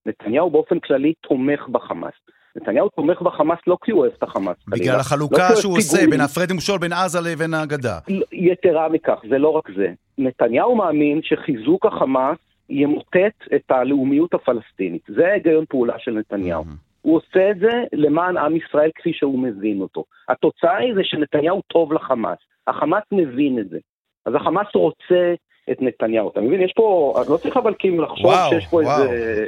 נתניהו 0.06 0.50
באופן 0.50 0.80
כללי 0.80 1.14
תומך 1.14 1.68
בחמאס. 1.68 2.14
נתניהו 2.56 2.90
תומך 2.90 3.22
בחמאס 3.22 3.60
לא 3.68 3.78
כי 3.84 3.92
הוא 3.92 4.00
אוהב 4.00 4.12
את 4.18 4.24
החמאס. 4.24 4.58
בגלל 4.68 4.96
לא 4.96 5.00
החלוקה 5.00 5.50
לא 5.50 5.56
שהוא 5.56 5.78
עושה 5.78 6.08
בין 6.10 6.22
הפרד 6.22 6.52
ומשול 6.52 6.78
בין 6.78 6.94
עזה 6.94 7.20
לבין 7.22 7.54
הגדה. 7.54 8.00
יתרה 8.32 8.90
מכך, 8.90 9.20
זה 9.30 9.38
לא 9.38 9.50
רק 9.50 9.70
זה. 9.76 9.92
נתניהו 10.18 10.76
מאמין 10.76 11.20
שחיזוק 11.24 11.86
החמאס 11.86 12.38
ימוטט 12.70 13.54
את 13.56 13.72
הלאומיות 13.72 14.34
הפלסטינית. 14.34 15.02
זה 15.08 15.28
ההיגיון 15.28 15.66
פעולה 15.70 15.94
של 16.00 16.12
נתניהו. 16.12 16.64
Mm-hmm. 16.64 16.90
הוא 17.02 17.18
עושה 17.18 17.52
את 17.52 17.60
זה 17.60 17.84
למען 17.94 18.38
עם 18.38 18.56
ישראל 18.56 18.90
כפי 18.96 19.14
שהוא 19.14 19.40
מבין 19.40 19.82
אותו. 19.82 20.04
התוצאה 20.30 20.78
היא 20.78 20.94
זה 20.96 21.02
שנתניהו 21.04 21.62
טוב 21.68 21.94
לחמאס. 21.94 22.38
החמאס 22.68 23.04
מבין 23.12 23.60
את 23.60 23.70
זה. 23.70 23.78
אז 24.26 24.36
החמאס 24.36 24.68
רוצה 24.76 25.34
את 25.72 25.82
נתניהו. 25.82 26.30
אתה 26.30 26.42
מבין? 26.42 26.62
יש 26.62 26.74
פה, 26.76 27.14
לא 27.30 27.38
צריך 27.38 27.58
אבל 27.58 27.74
כאילו 27.80 28.04
לחשוב 28.04 28.26
וואו, 28.26 28.50
שיש 28.50 28.68
פה 28.68 28.78
וואו. 28.78 29.02
איזה... 29.02 29.46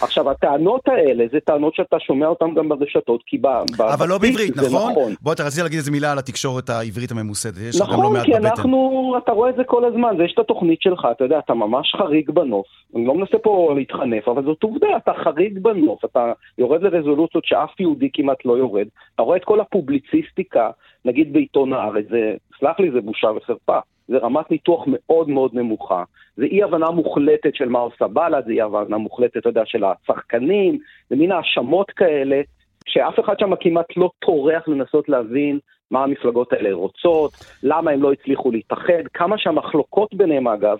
עכשיו, 0.00 0.30
הטענות 0.30 0.88
האלה 0.88 1.24
זה 1.32 1.38
טענות 1.40 1.74
שאתה 1.74 1.96
שומע 2.00 2.26
אותן 2.26 2.54
גם 2.54 2.68
ברשתות, 2.68 3.22
כי 3.26 3.38
ב... 3.38 3.46
אבל 3.80 4.08
לא 4.08 4.18
בעברית, 4.18 4.56
נכון? 4.56 4.90
נכון? 4.92 5.12
בוא, 5.20 5.32
אתה 5.32 5.44
רצית 5.44 5.62
להגיד 5.62 5.78
איזה 5.78 5.90
מילה 5.90 6.12
על 6.12 6.18
התקשורת 6.18 6.70
העברית 6.70 7.10
הממוסדת, 7.10 7.58
יש 7.68 7.80
נכון, 7.80 7.94
גם 7.94 8.02
לא 8.02 8.10
מעט 8.10 8.26
בבטן. 8.26 8.38
נכון, 8.38 8.54
כי 8.54 8.60
אנחנו, 8.60 9.14
אתה 9.24 9.32
רואה 9.32 9.50
את 9.50 9.56
זה 9.56 9.64
כל 9.64 9.84
הזמן, 9.84 10.16
יש 10.24 10.32
את 10.34 10.38
התוכנית 10.38 10.82
שלך, 10.82 11.08
אתה 11.10 11.24
יודע, 11.24 11.38
אתה 11.38 11.54
ממש 11.54 11.94
חריג 11.98 12.30
בנוף. 12.30 12.66
אני 12.96 13.06
לא 13.06 13.14
מנסה 13.14 13.38
פה 13.38 13.72
להתחנף, 13.76 14.28
אבל 14.28 14.44
זאת 14.44 14.62
עובדה, 14.62 14.86
אתה 14.96 15.12
חריג 15.24 15.58
בנוף, 15.58 16.04
אתה 16.04 16.32
יורד 16.58 16.82
לרזולוציות 16.82 17.44
שאף 17.44 17.80
יהודי 17.80 18.08
כמעט 18.12 18.44
לא 18.44 18.58
יורד. 18.58 18.86
אתה 19.14 19.22
רואה 19.22 19.36
את 19.36 19.44
כל 19.44 19.60
הפובליציסטיקה, 19.60 20.70
נגיד 21.04 21.32
בעיתון 21.32 21.72
הארץ, 21.72 22.04
זה, 22.10 22.34
סלח 22.60 22.80
לי, 22.80 22.90
זה 22.90 23.00
בושה 23.00 23.28
וחרפה. 23.36 23.78
זה 24.08 24.18
רמת 24.18 24.50
ניתוח 24.50 24.84
מאוד 24.86 25.28
מאוד 25.28 25.54
נמוכה. 25.54 26.04
זה 26.36 26.44
אי 26.44 26.62
הבנה 26.62 26.90
מוחלטת 26.90 27.54
של 27.54 27.68
מה 27.68 27.78
עושה 27.78 28.08
בל"ד, 28.08 28.42
זה 28.46 28.52
אי 28.52 28.60
הבנה 28.60 28.98
מוחלטת, 28.98 29.36
אתה 29.36 29.48
יודע, 29.48 29.62
של 29.66 29.84
השחקנים, 29.84 30.78
זה 31.10 31.16
מין 31.16 31.32
האשמות 31.32 31.90
כאלה, 31.90 32.40
שאף 32.86 33.20
אחד 33.20 33.38
שם 33.38 33.56
כמעט 33.60 33.96
לא 33.96 34.10
טורח 34.18 34.68
לנסות 34.68 35.08
להבין 35.08 35.58
מה 35.90 36.02
המפלגות 36.02 36.52
האלה 36.52 36.72
רוצות, 36.72 37.32
למה 37.62 37.90
הם 37.90 38.02
לא 38.02 38.12
הצליחו 38.12 38.50
להתאחד, 38.50 39.08
כמה 39.14 39.38
שהמחלוקות 39.38 40.14
ביניהם 40.14 40.48
אגב, 40.48 40.78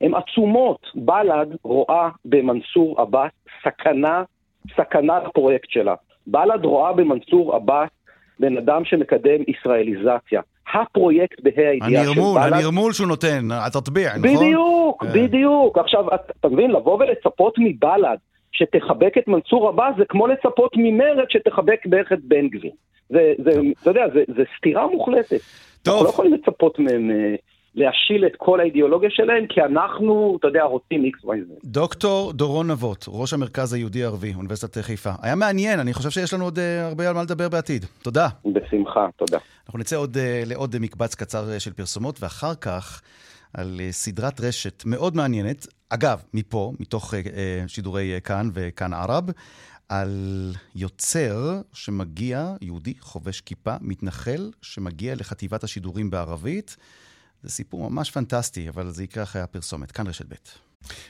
הן 0.00 0.14
עצומות. 0.14 0.80
בל"ד 0.94 1.46
רואה 1.62 2.08
במנסור 2.24 3.00
עבאס 3.00 3.30
סכנה, 3.62 4.22
סכנה 4.76 5.18
לפרויקט 5.18 5.70
שלה. 5.70 5.94
בל"ד 6.26 6.64
רואה 6.64 6.92
במנסור 6.92 7.54
עבאס 7.54 7.90
בן 8.40 8.56
אדם 8.56 8.84
שמקדם 8.84 9.42
ישראליזציה. 9.48 10.40
הפרויקט 10.82 11.40
בה"א 11.42 11.60
הידיעה 11.60 12.04
של 12.04 12.20
בל"ד. 12.20 12.52
הנרמול 12.52 12.92
שהוא 12.92 13.08
נותן, 13.08 13.48
התטביע, 13.52 14.08
נכון? 14.18 14.36
בדיוק, 14.36 15.04
כן. 15.04 15.12
בדיוק. 15.12 15.78
עכשיו, 15.78 16.04
אתה 16.40 16.48
מבין, 16.48 16.70
לבוא 16.70 16.98
ולצפות 16.98 17.54
מבל"ד 17.58 18.16
שתחבק 18.52 19.18
את 19.18 19.28
מנסור 19.28 19.68
עבאס 19.68 19.94
זה 19.98 20.04
כמו 20.08 20.26
לצפות 20.26 20.72
ממרצ 20.76 21.28
שתחבק 21.28 21.86
בערך 21.86 22.12
את 22.12 22.18
בן 22.24 22.48
גביר. 22.48 22.72
זה, 23.08 23.32
זה, 23.44 23.50
אתה 23.82 23.90
יודע, 23.90 24.04
זה, 24.14 24.22
זה 24.36 24.42
סתירה 24.58 24.86
מוחלטת. 24.86 25.40
טוב. 25.82 25.94
אנחנו 25.94 26.04
לא 26.04 26.08
יכולים 26.08 26.34
לצפות 26.34 26.78
מהם... 26.78 27.10
להשיל 27.76 28.26
את 28.26 28.32
כל 28.36 28.60
האידיאולוגיה 28.60 29.10
שלהם, 29.10 29.46
כי 29.46 29.60
אנחנו, 29.60 30.36
אתה 30.40 30.48
יודע, 30.48 30.62
רוצים 30.62 31.04
XYZ. 31.04 31.52
דוקטור 31.64 32.32
דורון 32.32 32.70
נבות, 32.70 33.04
ראש 33.08 33.32
המרכז 33.32 33.72
היהודי-ערבי, 33.72 34.34
אוניברסיטת 34.34 34.76
חיפה. 34.76 35.10
היה 35.22 35.34
מעניין, 35.34 35.80
אני 35.80 35.94
חושב 35.94 36.10
שיש 36.10 36.34
לנו 36.34 36.44
עוד 36.44 36.58
אה, 36.58 36.86
הרבה 36.86 37.08
על 37.08 37.14
מה 37.14 37.22
לדבר 37.22 37.48
בעתיד. 37.48 37.84
תודה. 38.02 38.28
בשמחה, 38.46 39.06
תודה. 39.16 39.38
אנחנו 39.66 39.78
נצא 39.78 39.96
עוד, 39.96 40.16
אה, 40.16 40.42
לעוד 40.46 40.76
מקבץ 40.80 41.14
קצר 41.14 41.52
אה, 41.52 41.60
של 41.60 41.72
פרסומות, 41.72 42.22
ואחר 42.22 42.54
כך 42.54 43.02
על 43.54 43.80
סדרת 43.90 44.40
רשת 44.40 44.82
מאוד 44.86 45.16
מעניינת. 45.16 45.66
אגב, 45.90 46.22
מפה, 46.34 46.72
מתוך 46.80 47.14
שידורי 47.66 48.12
כאן 48.24 48.48
וכאן 48.54 48.94
ערב, 48.94 49.24
על 49.88 50.08
יוצר 50.76 51.60
שמגיע, 51.72 52.52
יהודי 52.60 52.94
חובש 53.00 53.40
כיפה, 53.40 53.74
מתנחל, 53.80 54.50
שמגיע 54.62 55.14
לחטיבת 55.14 55.64
השידורים 55.64 56.10
בערבית. 56.10 56.76
זה 57.42 57.50
סיפור 57.50 57.90
ממש 57.90 58.10
פנטסטי, 58.10 58.68
אבל 58.68 58.90
זה 58.90 59.04
יקרה 59.04 59.22
אחרי 59.22 59.42
הפרסומת. 59.42 59.92
כאן 59.92 60.06
רשת 60.06 60.26
ב'. 60.28 60.34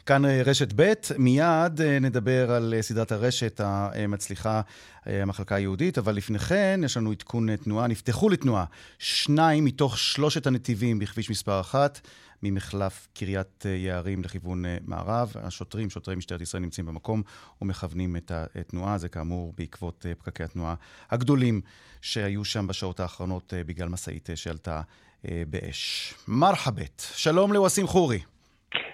כאן 0.06 0.24
אה, 0.24 0.42
רשת 0.44 0.72
ב', 0.76 0.92
מיד 1.18 1.80
אה, 1.80 1.98
נדבר 1.98 2.50
על 2.50 2.74
אה, 2.76 2.82
סדרת 2.82 3.12
הרשת 3.12 3.60
המצליחה, 3.64 4.60
המחלקה 5.06 5.54
היהודית, 5.54 5.98
אבל 5.98 6.14
לפני 6.14 6.38
כן 6.38 6.80
יש 6.84 6.96
לנו 6.96 7.10
עדכון 7.10 7.56
תנועה. 7.56 7.86
נפתחו 7.86 8.28
לתנועה 8.28 8.64
שניים 8.98 9.64
מתוך 9.64 9.98
שלושת 9.98 10.46
הנתיבים 10.46 10.98
בכביש 10.98 11.30
מספר 11.30 11.60
אחת, 11.60 12.00
ממחלף 12.42 13.08
קריית 13.14 13.64
יערים 13.66 14.22
לכיוון 14.22 14.64
מערב. 14.86 15.32
השוטרים, 15.42 15.90
שוטרי 15.90 16.16
משטרת 16.16 16.40
ישראל 16.40 16.62
נמצאים 16.62 16.86
במקום 16.86 17.22
ומכוונים 17.62 18.16
את 18.16 18.32
התנועה. 18.34 18.98
זה 18.98 19.08
כאמור 19.08 19.52
בעקבות 19.56 20.06
פקקי 20.18 20.44
התנועה 20.44 20.74
הגדולים 21.10 21.60
שהיו 22.00 22.44
שם 22.44 22.66
בשעות 22.66 23.00
האחרונות 23.00 23.52
בגלל 23.66 23.88
משאית 23.88 24.28
שעלתה 24.34 24.80
באש. 25.24 26.14
מרחבת, 26.28 27.00
שלום 27.16 27.52
לווסים 27.52 27.86
חורי. 27.86 28.18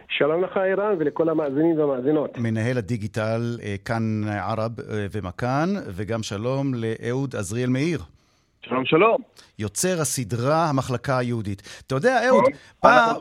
שלום 0.09 0.45
לך 0.45 0.57
אירן 0.57 0.95
ולכל 0.99 1.29
המאזינים 1.29 1.79
והמאזינות. 1.79 2.39
מנהל 2.39 2.79
הדיגיטל 2.79 3.59
אה, 3.63 3.75
כאן 3.85 4.23
ערב 4.29 4.81
אה, 4.81 5.07
ומכאן, 5.13 5.69
וגם 5.89 6.23
שלום 6.23 6.73
לאהוד 6.75 7.37
עזריאל 7.37 7.71
מאיר. 7.71 8.03
שלום 8.63 8.85
שלום. 8.85 9.23
יוצר 9.59 10.01
הסדרה 10.01 10.69
המחלקה 10.71 11.19
היהודית. 11.19 11.83
אתה 11.87 11.95
יודע, 11.95 12.29
אהוד, 12.29 12.45
פעם, 12.81 13.17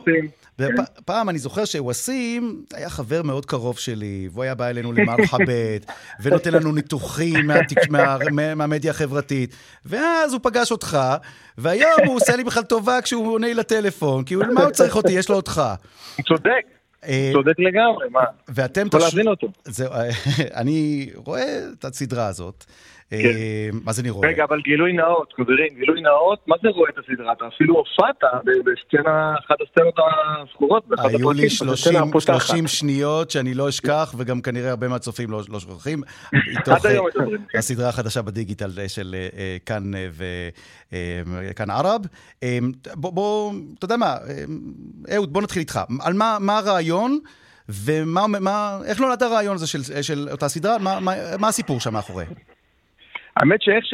פעם 1.04 1.28
אני 1.28 1.38
זוכר 1.38 1.64
שווסים 1.64 2.64
היה 2.74 2.90
חבר 2.90 3.22
מאוד 3.22 3.46
קרוב 3.46 3.78
שלי, 3.78 4.28
והוא 4.32 4.42
היה 4.44 4.54
בא 4.54 4.68
אלינו 4.68 4.92
למרחבת, 4.92 5.86
ונותן 6.22 6.52
לנו 6.52 6.72
ניתוחים 6.72 7.50
מהמדיה 8.56 8.90
החברתית, 8.90 9.56
ואז 9.86 10.32
הוא 10.32 10.40
פגש 10.42 10.72
אותך, 10.72 10.98
והיום 11.58 12.06
הוא 12.06 12.16
עושה 12.16 12.36
לי 12.36 12.44
בכלל 12.44 12.62
טובה 12.62 13.00
כשהוא 13.02 13.32
עונה 13.32 13.46
לי 13.46 13.54
לטלפון, 13.54 14.24
כי 14.24 14.36
מה 14.36 14.62
הוא 14.62 14.70
צריך 14.70 14.96
אותי? 14.96 15.12
יש 15.12 15.28
לו 15.28 15.36
אותך. 15.36 15.62
צודק. 16.28 16.62
אה, 17.04 17.30
צודק 17.32 17.58
לגמרי, 17.58 18.08
מה? 18.10 18.24
ואתם... 18.48 18.86
יכול 18.86 19.00
להבין 19.00 19.28
אותו. 19.28 19.48
אני 20.60 21.10
רואה 21.14 21.58
את 21.78 21.84
הסדרה 21.84 22.26
הזאת. 22.26 22.64
כן. 23.12 23.28
אה, 23.28 23.68
מה 23.84 23.92
זה 23.92 24.02
אני 24.02 24.10
רואה? 24.10 24.28
רגע, 24.28 24.44
אבל 24.44 24.60
גילוי 24.60 24.92
נאות, 24.92 25.32
חברים, 25.36 25.68
גילוי 25.74 26.00
נאות, 26.00 26.38
מה 26.46 26.56
זה 26.62 26.68
רואה 26.68 26.90
את 26.90 26.98
הסדרה? 26.98 27.32
אתה 27.32 27.44
אפילו 27.54 27.74
הופעת 27.74 28.16
בסצנה, 28.44 29.34
אחת 29.38 29.56
הסצנות 29.60 29.94
הזכורות, 30.42 30.84
היו 30.98 31.32
לי 31.32 31.50
30 31.50 32.66
שניות 32.66 33.30
שאני 33.30 33.54
לא 33.54 33.68
אשכח, 33.68 34.14
וגם 34.18 34.40
כנראה 34.40 34.70
הרבה 34.70 34.88
מהצופים 34.88 35.30
לא, 35.30 35.40
לא 35.48 35.60
שוכחים. 35.60 36.02
עד 36.66 36.86
היום 36.86 37.06
מדברים. 37.06 37.44
הסדרה 37.54 37.88
החדשה 37.88 38.22
בדיגיטל 38.22 38.70
של 38.88 39.14
אה, 39.36 39.56
כאן 39.66 39.82
וכאן 41.50 41.70
ערב. 41.70 42.00
בוא, 42.94 43.52
אתה 43.78 43.84
יודע 43.84 43.96
מה, 43.96 44.16
אהוד, 45.14 45.32
בוא 45.32 45.42
נתחיל 45.42 45.60
איתך. 45.60 45.80
על 46.00 46.12
מה 46.38 46.58
הרעיון? 46.58 47.18
ואיך 47.68 49.00
נולד 49.00 49.22
הרעיון 49.22 49.54
הזה 49.54 49.66
של, 49.66 50.02
של 50.02 50.28
אותה 50.30 50.48
סדרה? 50.48 50.78
מה, 50.78 51.00
מה, 51.00 51.12
מה 51.38 51.48
הסיפור 51.48 51.80
שם 51.80 51.92
מאחורי? 51.92 52.24
האמת 53.36 53.62
שאיך 53.62 53.84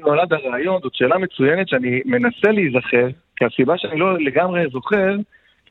נולד 0.00 0.32
הרעיון 0.32 0.80
זאת 0.82 0.94
שאלה 0.94 1.18
מצוינת 1.18 1.68
שאני 1.68 2.00
מנסה 2.04 2.50
להיזכר, 2.50 3.08
כי 3.36 3.44
הסיבה 3.44 3.78
שאני 3.78 3.98
לא 3.98 4.18
לגמרי 4.18 4.68
זוכר, 4.72 5.16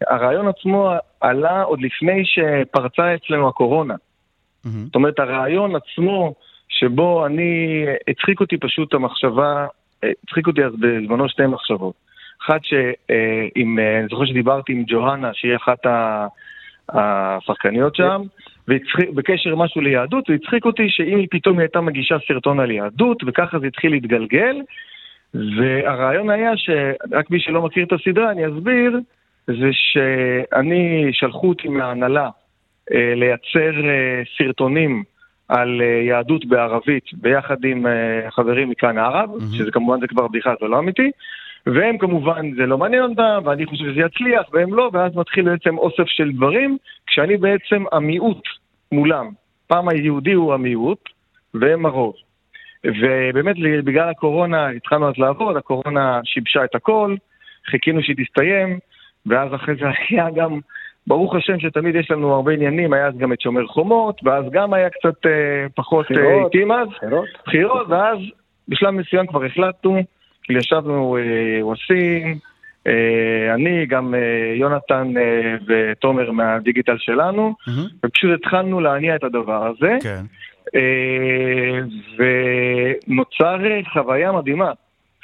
הרעיון 0.08 0.48
עצמו 0.48 0.92
עלה 1.22 1.62
עוד 1.62 1.82
לפני 1.82 2.24
שפרצה 2.26 3.16
אצלנו 3.16 3.48
הקורונה. 3.48 3.94
Mm-hmm. 3.94 4.70
זאת 4.86 4.96
אומרת, 4.96 5.20
הרעיון 5.20 5.76
עצמו, 5.76 6.34
שבו 6.70 7.26
אני, 7.26 7.86
הצחיק 8.08 8.40
אותי 8.40 8.58
פשוט 8.58 8.94
המחשבה, 8.94 9.68
הצחיק 10.24 10.48
אותי 10.48 10.64
אז 10.64 10.74
בזמנו 10.80 11.30
שתי 11.30 11.46
מחשבות. 11.46 11.94
אחת 12.46 12.64
שעם, 12.64 13.80
אני 13.80 14.08
זוכר 14.10 14.26
שדיברתי 14.26 14.74
עם 14.74 14.84
ג'והנה, 14.88 15.30
שהיא 15.34 15.56
אחת 15.56 15.80
השחקניות 16.90 17.96
שם, 17.96 18.22
בקשר 19.16 19.50
למשהו 19.50 19.82
ליהדות, 19.82 20.30
והצחיק 20.30 20.66
אותי 20.66 20.90
שאם 20.90 21.18
היא 21.18 21.28
פתאום 21.32 21.60
הייתה 21.60 21.82
מגישה 21.82 22.18
סרטון 22.28 22.60
על 22.60 22.72
יהדות, 22.72 23.24
וככה 23.28 23.60
זה 23.60 23.68
התחיל 23.68 23.92
להתגלגל, 23.92 24.62
והרעיון 25.34 26.30
היה 26.30 26.52
שרק 26.58 27.30
מי 27.32 27.40
שלא 27.40 27.62
מכיר 27.62 27.86
את 27.86 27.94
הסדרה, 27.94 28.32
אני 28.32 28.48
אסביר, 28.48 29.00
זה 29.48 29.70
שאני, 29.72 31.10
שלחו 31.12 31.50
אותי 31.50 31.68
מההנהלה 31.68 32.30
אה, 32.94 33.14
לייצר 33.16 33.90
אה, 33.90 34.22
סרטונים 34.38 35.04
על 35.48 35.82
אה, 35.82 36.02
יהדות 36.08 36.46
בערבית 36.46 37.04
ביחד 37.14 37.66
עם 37.66 37.86
חברים 38.30 38.70
מכאן 38.70 38.98
ערב, 38.98 39.30
mm-hmm. 39.30 39.58
שזה 39.58 39.72
כמובן 39.72 40.00
זה 40.00 40.08
כבר 40.08 40.28
בדיחה, 40.28 40.54
זה 40.62 40.68
לא 40.68 40.80
אמיתי. 40.80 41.12
והם 41.66 41.98
כמובן, 41.98 42.56
זה 42.56 42.66
לא 42.66 42.78
מעניין 42.78 43.04
אותם, 43.04 43.42
ואני 43.46 43.66
חושב 43.66 43.86
שזה 43.86 44.00
יצליח, 44.00 44.44
והם 44.54 44.74
לא, 44.74 44.90
ואז 44.94 45.16
מתחיל 45.16 45.46
בעצם 45.46 45.78
אוסף 45.78 46.08
של 46.08 46.32
דברים, 46.32 46.78
כשאני 47.08 47.38
בעצם 47.38 47.84
המיעוט 47.92 48.44
מולם. 48.92 49.30
פעם 49.68 49.90
היהודי 49.90 50.34
הוא 50.34 50.54
המיעוט, 50.54 51.10
והם 51.54 51.86
הרוב. 51.86 52.14
ובאמת, 52.86 53.56
בגלל 53.84 54.10
הקורונה 54.10 54.68
התחלנו 54.68 55.10
אז 55.10 55.14
לעבוד, 55.18 55.58
הקורונה 55.58 56.20
שיבשה 56.24 56.64
את 56.64 56.76
הכל, 56.76 57.16
חיכינו 57.72 58.04
שהיא 58.04 58.16
תסתיים, 58.26 58.80
ואז 59.26 59.56
אחרי 59.56 59.76
זה 59.76 59.86
היה 60.10 60.28
גם, 60.36 60.60
ברוך 61.08 61.36
השם 61.36 61.60
שתמיד 61.60 61.96
יש 61.96 62.12
לנו 62.12 62.34
הרבה 62.34 62.54
עניינים, 62.54 62.94
היה 62.94 63.08
אז 63.08 63.18
גם 63.18 63.34
את 63.34 63.42
שומר 63.42 63.68
חומות, 63.68 64.22
ואז 64.24 64.46
גם 64.52 64.74
היה 64.74 64.90
קצת 64.90 65.26
אה, 65.26 65.66
פחות 65.76 66.06
איטים 66.12 66.72
אה, 66.72 66.82
אז. 66.82 66.88
בחירות. 66.88 67.30
בחירות, 67.46 67.88
ואז 67.90 68.18
בשלב 68.68 68.90
מסוים 68.90 69.28
כבר 69.28 69.44
החלטנו 69.44 70.04
ישבנו 70.50 71.18
אה, 71.18 71.66
ווסים, 71.66 72.38
אה, 72.88 73.54
אני, 73.54 73.86
גם 73.86 74.16
אה, 74.16 74.54
יונתן 74.56 75.14
ותומר 75.68 76.32
מהדיגיטל 76.32 76.98
שלנו, 76.98 77.56
ופשוט 78.06 78.32
התחלנו 78.40 78.80
להניע 78.80 79.16
את 79.16 79.24
הדבר 79.24 79.68
הזה. 79.68 79.98
כן. 80.04 80.24
ונוצר 82.18 83.58
חוויה 83.94 84.32
מדהימה. 84.32 84.72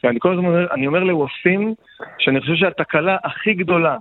אני 0.03 0.19
כל 0.19 0.33
הזמן 0.33 0.45
אומר, 0.45 0.67
אני 0.71 0.87
אומר 0.87 1.03
לווסים 1.03 1.73
שאני 2.19 2.41
חושב 2.41 2.55
שהתקלה 2.55 3.17
הכי 3.23 3.53
גדולה 3.53 3.97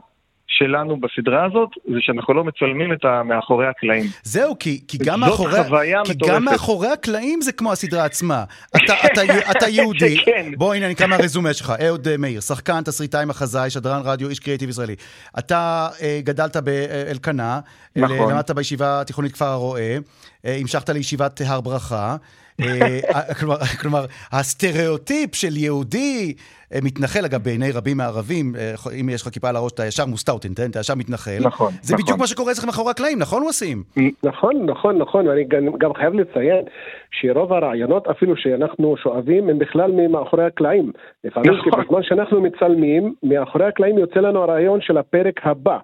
שלנו 0.50 1.00
בסדרה 1.00 1.44
הזאת, 1.44 1.68
זה 1.84 1.98
שאנחנו 2.00 2.34
לא 2.34 2.44
מצלמים 2.44 2.92
את 2.92 3.04
מאחורי 3.24 3.66
הקלעים. 3.66 4.04
זהו, 4.22 4.58
כי, 4.58 4.80
כי, 4.88 4.98
גם, 4.98 5.20
מאחורי, 5.20 5.60
כי 6.04 6.12
גם 6.28 6.44
מאחורי 6.44 6.88
הקלעים 6.88 7.40
זה 7.40 7.52
כמו 7.52 7.72
הסדרה 7.72 8.04
עצמה. 8.04 8.44
אתה, 8.76 8.94
אתה, 9.06 9.20
אתה 9.50 9.68
יהודי, 9.68 10.18
כן. 10.24 10.50
בוא 10.56 10.74
הנה 10.74 10.86
אני 10.86 10.94
אקרא 10.94 11.06
מהרזומה 11.06 11.54
שלך, 11.54 11.72
אהוד 11.86 12.08
אה, 12.08 12.16
מאיר, 12.16 12.40
שחקן, 12.40 12.82
תסריטאי 12.82 13.24
מחזאי, 13.24 13.70
שדרן 13.70 14.00
רדיו, 14.04 14.28
איש 14.28 14.40
קריאיטיב 14.40 14.68
ישראלי. 14.68 14.94
אתה 15.38 15.88
אה, 16.02 16.20
גדלת 16.24 16.56
באלקנה, 16.56 17.60
נכון. 17.96 18.32
למדת 18.32 18.50
בישיבה 18.50 19.00
התיכונית 19.00 19.32
כפר 19.32 19.46
הרועה, 19.46 19.96
אה, 20.44 20.56
המשכת 20.60 20.88
לישיבת 20.88 21.40
הר 21.46 21.60
ברכה. 21.60 22.16
אה, 22.62 23.34
כלומר, 23.40 23.56
כלומר, 23.80 24.04
הסטריאוטיפ 24.32 25.34
של 25.34 25.56
יהודי 25.56 26.34
אה, 26.74 26.78
מתנחל, 26.82 27.24
אגב, 27.24 27.42
בעיני 27.42 27.70
רבים 27.74 27.96
מהערבים, 27.96 28.52
אה, 28.58 28.74
אם 29.00 29.08
יש 29.08 29.22
לך 29.22 29.28
כיפה 29.28 29.48
על 29.48 29.56
הראש, 29.56 29.72
אתה 29.72 29.86
ישר 29.86 30.06
مستوطن, 30.06 30.52
אתה 30.70 30.80
ישר 30.80 30.94
מתנחל. 30.94 31.38
נכון, 31.40 31.72
זה 31.82 31.94
נכון. 31.94 32.04
בדיוק 32.04 32.18
מה 32.18 32.26
שקורה 32.26 32.52
אצלך 32.52 32.64
מאחורי 32.64 32.90
הקלעים, 32.90 33.18
נכון, 33.18 33.42
ווסים? 33.42 33.82
נכון, 34.22 34.66
נכון, 34.66 34.98
נכון, 34.98 35.28
ואני 35.28 35.44
גם, 35.44 35.66
גם 35.78 35.94
חייב 35.94 36.14
לציין 36.14 36.64
שרוב 37.10 37.52
הרעיונות, 37.52 38.08
אפילו 38.08 38.36
שאנחנו 38.36 38.94
שואבים, 39.02 39.48
הם 39.48 39.58
בכלל 39.58 39.92
ממאחורי 39.92 40.44
הקלעים. 40.44 40.92
לפעמים, 41.24 41.52
נכון. 41.52 41.84
בזמן 41.84 42.02
שאנחנו 42.02 42.40
מצלמים, 42.40 43.14
מאחורי 43.22 43.66
הקלעים 43.66 43.98
יוצא 43.98 44.20
לנו 44.20 44.42
הרעיון 44.42 44.80
של 44.80 44.98
הפרק 44.98 45.40
הבא. 45.44 45.78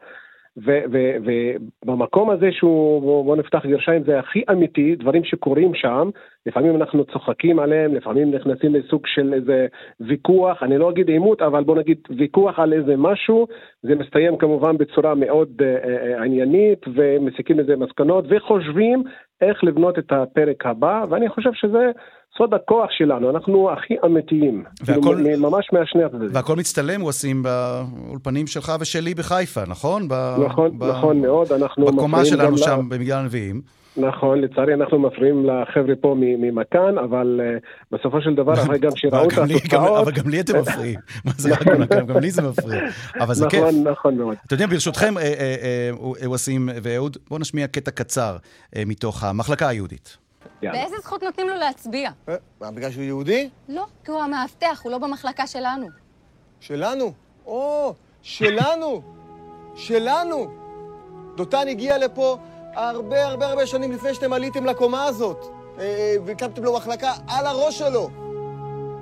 ובמקום 0.57 2.31
הזה 2.31 2.53
שהוא, 2.53 3.25
בוא 3.25 3.37
נפתח 3.37 3.67
גרשיים, 3.67 4.03
זה 4.05 4.19
הכי 4.19 4.43
אמיתי, 4.51 4.97
דברים 4.97 5.25
שקורים 5.25 5.75
שם, 5.75 6.11
לפעמים 6.47 6.77
אנחנו 6.77 7.05
צוחקים 7.05 7.59
עליהם, 7.59 7.95
לפעמים 7.95 8.31
נכנסים 8.31 8.75
לסוג 8.75 9.07
של 9.07 9.35
איזה 9.35 9.67
ויכוח, 10.01 10.63
אני 10.63 10.79
לא 10.79 10.91
אגיד 10.91 11.09
עימות, 11.09 11.43
אבל 11.43 11.65
בוא 11.65 11.77
נגיד 11.77 11.99
ויכוח 12.17 12.59
על 12.59 12.73
איזה 12.73 12.95
משהו, 12.97 13.47
זה 13.83 13.95
מסתיים 13.95 14.37
כמובן 14.37 14.79
בצורה 14.79 15.15
מאוד 15.15 15.49
uh, 15.59 15.85
uh, 15.85 16.23
עניינית, 16.23 16.87
ומסיקים 16.95 17.59
לזה 17.59 17.77
מסקנות, 17.77 18.25
וחושבים 18.29 19.03
איך 19.41 19.65
לבנות 19.65 19.99
את 19.99 20.13
הפרק 20.13 20.67
הבא, 20.67 21.05
ואני 21.11 21.29
חושב 21.29 21.53
שזה 21.53 21.91
סוד 22.39 22.55
הכוח 22.55 22.91
שלנו, 22.91 23.31
אנחנו 23.31 23.71
הכי 23.73 23.95
אמיתיים. 24.05 24.65
והכל, 24.85 25.17
כאילו, 25.25 25.51
ממש 25.51 25.69
מהשני 25.73 26.05
הצדדים. 26.05 26.29
והכל 26.33 26.57
מצטלם, 26.57 27.01
הוא 27.01 27.09
עושים 27.09 27.43
באולפנים 27.43 28.47
שלך 28.47 28.73
ושלי 28.81 29.15
בחיפה, 29.15 29.61
נכון? 29.69 30.09
ב, 30.09 30.15
נכון, 30.47 30.79
ב, 30.79 30.85
נכון 30.85 31.21
מאוד. 31.21 31.53
אנחנו 31.53 31.87
בקומה 31.87 32.25
שלנו 32.25 32.59
שם 32.59 32.71
לה... 32.71 32.77
במגדל 32.77 33.17
הנביאים. 33.17 33.61
נכון, 33.97 34.41
לצערי 34.41 34.75
אנחנו 34.75 34.99
מפריעים 34.99 35.47
לחבר'ה 35.47 35.95
פה 36.01 36.15
ממכאן, 36.19 36.99
אבל 36.99 37.41
uh, 37.43 37.97
בסופו 37.97 38.21
של 38.21 38.35
דבר, 38.35 38.53
אחרי 38.63 38.79
גם 38.79 38.91
שראו 38.97 39.29
את 39.29 39.33
התוצאות... 39.33 40.01
אבל 40.03 40.13
גם 40.13 40.29
לי 40.29 40.41
אתם 40.41 40.61
מפריעים. 40.61 40.99
מה 41.25 41.33
זה 41.37 41.55
רק 41.55 41.67
מכאן? 41.67 42.07
גם 42.07 42.19
לי 42.19 42.31
זה 42.31 42.43
מפריע. 42.43 42.81
אבל 43.21 43.35
זה 43.35 43.47
כיף. 43.51 43.61
נכון, 43.61 43.89
נכון 43.89 44.17
מאוד. 44.17 44.37
אתם 44.47 44.55
יודעים, 44.55 44.71
ברשותכם, 44.71 45.15
ווסים 46.25 46.69
ואהוד, 46.83 47.17
בואו 47.29 47.41
נשמיע 47.41 47.67
קטע 47.67 47.91
קצר 47.91 48.37
מתוך 48.87 49.25
המחלקה 49.25 49.69
היהודית. 49.69 50.26
באיזה 50.63 50.97
זכות 51.03 51.23
נותנים 51.23 51.49
לו 51.49 51.55
להצביע? 51.55 52.11
מה, 52.61 52.71
בגלל 52.71 52.91
שהוא 52.91 53.05
יהודי? 53.05 53.51
לא, 53.69 53.85
כי 54.05 54.11
הוא 54.11 54.21
המאבטח, 54.21 54.81
הוא 54.83 54.93
לא 54.93 54.99
במחלקה 54.99 55.47
שלנו. 55.47 55.87
שלנו? 56.61 57.13
או, 57.47 57.95
שלנו! 58.23 59.03
שלנו! 59.75 60.47
דותן 61.37 61.69
הגיע 61.69 61.99
לפה 61.99 62.39
הרבה 62.75 63.27
הרבה 63.27 63.47
הרבה 63.47 63.67
שנים 63.67 63.93
לפני 63.93 64.15
שאתם 64.15 64.33
עליתם 64.33 64.67
לקומה 64.67 65.05
הזאת, 65.05 65.47
והקמתם 66.25 66.65
לו 66.65 66.77
מחלקה 66.77 67.13
על 67.29 67.47
הראש 67.47 67.79
שלו. 67.79 68.11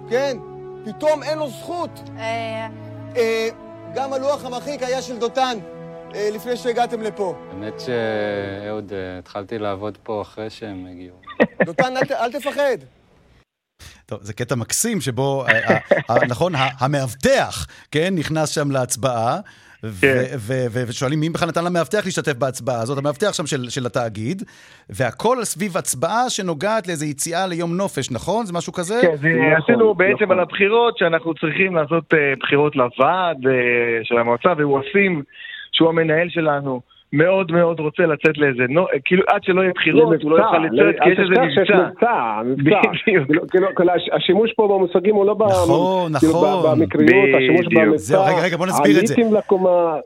כן, 0.08 0.36
פתאום 0.84 1.22
אין 1.22 1.38
לו 1.38 1.48
זכות. 1.48 1.90
אה... 2.18 2.68
גם 3.94 4.12
הלוח 4.12 4.44
המרחיק 4.44 4.82
היה 4.82 5.02
של 5.02 5.18
דותן. 5.18 5.58
לפני 6.14 6.56
שהגעתם 6.56 7.02
לפה. 7.02 7.34
האמת 7.50 7.80
שאהוד, 7.80 8.92
התחלתי 9.18 9.58
לעבוד 9.58 9.98
פה 10.02 10.22
אחרי 10.22 10.50
שהם 10.50 10.86
הגיעו. 10.90 11.16
דותן, 11.66 11.94
אל, 12.10 12.32
תפחד. 12.32 12.76
טוב, 14.06 14.18
זה 14.22 14.32
קטע 14.32 14.54
מקסים 14.54 15.00
שבו, 15.00 15.44
נכון, 16.28 16.52
המאבטח, 16.80 17.66
כן, 17.90 18.14
נכנס 18.18 18.48
שם 18.48 18.70
להצבעה. 18.70 19.38
ושואלים 20.86 21.20
מי 21.20 21.30
בכלל 21.30 21.48
נתן 21.48 21.64
למאבטח 21.64 22.04
להשתתף 22.04 22.32
בהצבעה 22.32 22.82
הזאת, 22.82 22.98
המאבטח 22.98 23.32
שם 23.32 23.46
של, 23.46 23.68
של 23.68 23.86
התאגיד, 23.86 24.42
והכל 24.90 25.44
סביב 25.44 25.76
הצבעה 25.76 26.30
שנוגעת 26.30 26.86
לאיזו 26.88 27.04
יציאה 27.04 27.46
ליום 27.46 27.76
נופש, 27.76 28.10
נכון? 28.10 28.46
זה 28.46 28.52
משהו 28.52 28.72
כזה? 28.72 29.00
כן, 29.02 29.16
זה 29.16 29.28
עשינו 29.62 29.94
בעצם 29.94 30.30
על 30.30 30.40
הבחירות, 30.40 30.98
שאנחנו 30.98 31.34
צריכים 31.34 31.74
לעשות 31.76 32.14
בחירות 32.40 32.76
לוועד 32.76 33.36
של 34.02 34.18
המועצה, 34.18 34.52
והוא 34.58 34.78
עושים 34.78 35.22
שהוא 35.74 35.88
המנהל 35.88 36.28
שלנו, 36.28 36.80
מאוד 37.12 37.52
מאוד 37.52 37.80
רוצה 37.80 38.02
לצאת 38.02 38.38
לאיזה, 38.38 38.62
נו, 38.68 38.86
כאילו 39.04 39.22
עד 39.28 39.44
שלא 39.44 39.62
יהיה 39.62 39.72
בחירות, 39.74 40.22
הוא 40.22 40.30
לא 40.30 40.36
יוכל 40.36 40.58
לצאת, 40.58 41.00
כי 41.02 41.10
יש 41.10 41.18
איזה 41.18 41.40
מבצע. 41.40 42.40
מבצע, 42.44 42.80
השימוש 44.12 44.52
פה 44.56 44.68
במושגים 44.68 45.14
הוא 45.14 45.26
לא 45.26 45.36
נכון, 45.40 46.12
נכון. 46.12 46.78
במקריות, 46.78 47.28
השימוש 47.36 47.66
במבצע. 47.66 48.24
רגע, 48.26 48.44
רגע, 48.44 48.56
בוא 48.56 48.66
נסביר 48.66 49.00
את 49.00 49.06
זה. 49.06 49.14
עליתם 49.14 49.34
לקומה, 49.34 49.96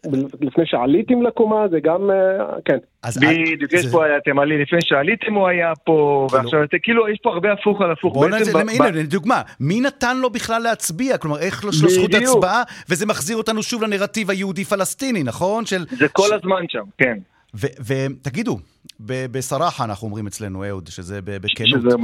לפני 0.41 0.66
שעליתם 0.66 1.23
לקומה, 1.23 1.69
זה 1.69 1.81
גם, 1.81 2.11
כן. 2.64 2.79
בדיוק, 3.07 3.72
יש 3.72 3.86
פה, 3.86 4.16
אתם 4.16 4.38
עלי, 4.38 4.62
לפני 4.62 4.78
שעליתם 4.82 5.34
הוא 5.34 5.49
היה 5.49 5.72
פה, 5.84 6.26
ועכשיו, 6.32 6.61
כאילו, 6.82 7.09
יש 7.09 7.18
פה 7.22 7.30
הרבה 7.30 7.53
הפוך 7.53 7.80
על 7.80 7.92
הפוך. 7.92 8.24
הנה, 8.24 9.03
דוגמה, 9.03 9.42
מי 9.61 9.80
נתן 9.80 10.16
לו 10.16 10.30
בכלל 10.30 10.62
להצביע? 10.62 11.18
כלומר, 11.18 11.38
איך 11.38 11.64
יש 11.68 11.82
לו 11.82 11.88
זכות 11.88 12.14
הצבעה, 12.14 12.62
וזה 12.88 13.07
מחזיר 13.07 13.36
אותנו 13.36 13.62
שוב 13.62 13.82
לנרטיב 13.82 14.30
היהודי-פלסטיני, 14.30 15.22
נכון? 15.22 15.64
זה 15.90 16.09
כל 16.09 16.34
הזמן 16.34 16.62
שם, 16.68 16.84
כן. 16.99 17.18
ותגידו, 17.86 18.59
בסרחה 19.01 19.84
אנחנו 19.84 20.07
אומרים 20.07 20.26
אצלנו, 20.26 20.64
אהוד, 20.64 20.86
שזה 20.86 21.20
בכנות. 21.24 22.01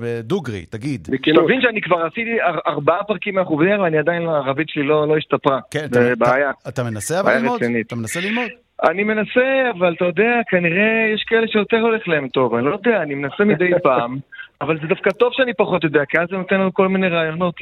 בדוגרי, 0.00 0.64
תגיד. 0.70 1.08
תבין 1.22 1.60
שאני 1.62 1.80
כבר 1.80 2.06
עשיתי 2.06 2.36
ארבעה 2.66 3.04
פרקים 3.04 3.34
מהחובייר, 3.34 3.80
ואני 3.80 3.98
עדיין, 3.98 4.28
הערבית 4.28 4.68
שלי 4.68 4.82
לא 4.82 5.16
השתפרה. 5.18 5.60
כן, 5.70 5.86
זה 5.92 6.12
בעיה. 6.18 6.50
אתה 6.68 6.82
מנסה 6.82 7.20
אבל 7.20 7.36
ללמוד? 7.36 7.60
אתה 7.86 7.96
מנסה 7.96 8.20
ללמוד? 8.20 8.48
אני 8.84 9.04
מנסה, 9.04 9.70
אבל 9.78 9.94
אתה 9.94 10.04
יודע, 10.04 10.40
כנראה 10.48 11.12
יש 11.14 11.24
כאלה 11.28 11.48
שיותר 11.48 11.76
הולך 11.76 12.08
להם 12.08 12.28
טוב, 12.28 12.54
אני 12.54 12.64
לא 12.64 12.72
יודע, 12.72 13.02
אני 13.02 13.14
מנסה 13.14 13.44
מדי 13.44 13.70
פעם, 13.84 14.18
אבל 14.60 14.78
זה 14.80 14.86
דווקא 14.86 15.10
טוב 15.10 15.32
שאני 15.32 15.54
פחות 15.54 15.84
יודע, 15.84 16.00
כי 16.08 16.18
אז 16.18 16.26
זה 16.30 16.36
נותן 16.36 16.54
לנו 16.54 16.74
כל 16.74 16.88
מיני 16.88 17.08
רעיונות 17.08 17.54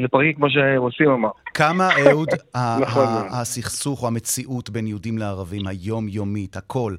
לפרקים 0.00 0.32
כמו 0.32 0.50
שעושים 0.50 1.10
אמר. 1.10 1.28
כמה, 1.54 1.88
אהוד, 2.06 2.28
הסכסוך 3.40 4.02
או 4.02 4.06
המציאות 4.06 4.70
בין 4.70 4.86
יהודים 4.86 5.18
לערבים, 5.18 5.66
היומיומית, 5.66 6.56
הכל, 6.56 6.94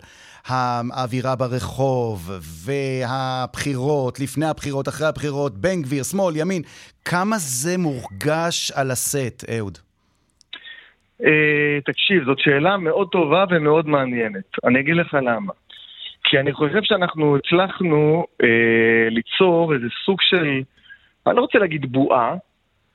האווירה 0.48 1.36
ברחוב 1.36 2.32
והבחירות, 2.66 4.20
לפני 4.20 4.46
הבחירות, 4.46 4.88
אחרי 4.88 5.08
הבחירות, 5.08 5.58
בן 5.58 5.82
גביר, 5.82 6.04
שמאל, 6.04 6.36
ימין, 6.38 6.62
כמה 7.06 7.38
זה 7.38 7.78
מורגש 7.78 8.72
על 8.72 8.92
הסט, 8.92 9.44
אהוד? 9.50 9.78
Uh, 11.22 11.26
תקשיב, 11.86 12.24
זאת 12.24 12.40
שאלה 12.40 12.78
מאוד 12.78 13.08
טובה 13.10 13.46
ומאוד 13.50 13.88
מעניינת. 13.88 14.44
אני 14.64 14.80
אגיד 14.80 14.96
לך 14.96 15.14
למה. 15.22 15.54
כי 16.24 16.40
אני 16.40 16.54
חושב 16.54 16.84
שאנחנו 16.84 17.38
הצלחנו 17.38 18.26
uh, 18.44 18.46
ליצור 19.10 19.74
איזה 19.74 19.88
סוג 20.06 20.22
של, 20.22 20.62
אני 21.28 21.36
לא 21.36 21.42
רוצה 21.42 21.60
להגיד 21.60 21.92
בועה, 21.92 22.36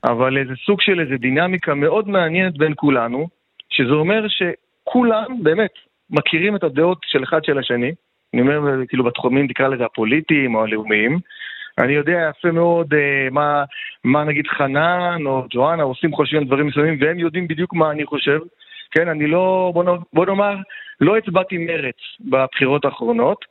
אבל 0.03 0.37
איזה 0.37 0.53
סוג 0.65 0.81
של 0.81 0.99
איזה 0.99 1.17
דינמיקה 1.17 1.73
מאוד 1.75 2.09
מעניינת 2.09 2.57
בין 2.57 2.73
כולנו, 2.75 3.27
שזה 3.69 3.91
אומר 3.91 4.25
שכולם 4.27 5.43
באמת 5.43 5.71
מכירים 6.09 6.55
את 6.55 6.63
הדעות 6.63 6.97
של 7.05 7.23
אחד 7.23 7.43
של 7.43 7.57
השני, 7.57 7.91
אני 8.33 8.41
אומר 8.41 8.85
כאילו 8.87 9.03
בתחומים 9.03 9.47
תקרא 9.47 9.67
לזה 9.67 9.85
הפוליטיים 9.85 10.55
או 10.55 10.63
הלאומיים, 10.63 11.19
אני 11.81 11.93
יודע 11.93 12.29
יפה 12.29 12.51
מאוד 12.51 12.93
אה, 12.93 13.29
מה, 13.31 13.63
מה 14.03 14.23
נגיד 14.23 14.47
חנן 14.47 15.25
או 15.25 15.45
ג'ואנה 15.49 15.83
עושים 15.83 16.13
חושבים 16.13 16.41
על 16.41 16.47
דברים 16.47 16.67
מסוימים 16.67 16.97
והם 17.01 17.19
יודעים 17.19 17.47
בדיוק 17.47 17.73
מה 17.73 17.91
אני 17.91 18.05
חושב. 18.05 18.39
כן, 18.91 19.07
אני 19.07 19.27
לא, 19.27 19.71
בוא, 19.73 19.83
בוא 20.13 20.25
נאמר, 20.25 20.55
לא 21.01 21.17
הצבעתי 21.17 21.57
מרץ 21.57 21.95
בבחירות 22.19 22.85
האחרונות. 22.85 23.45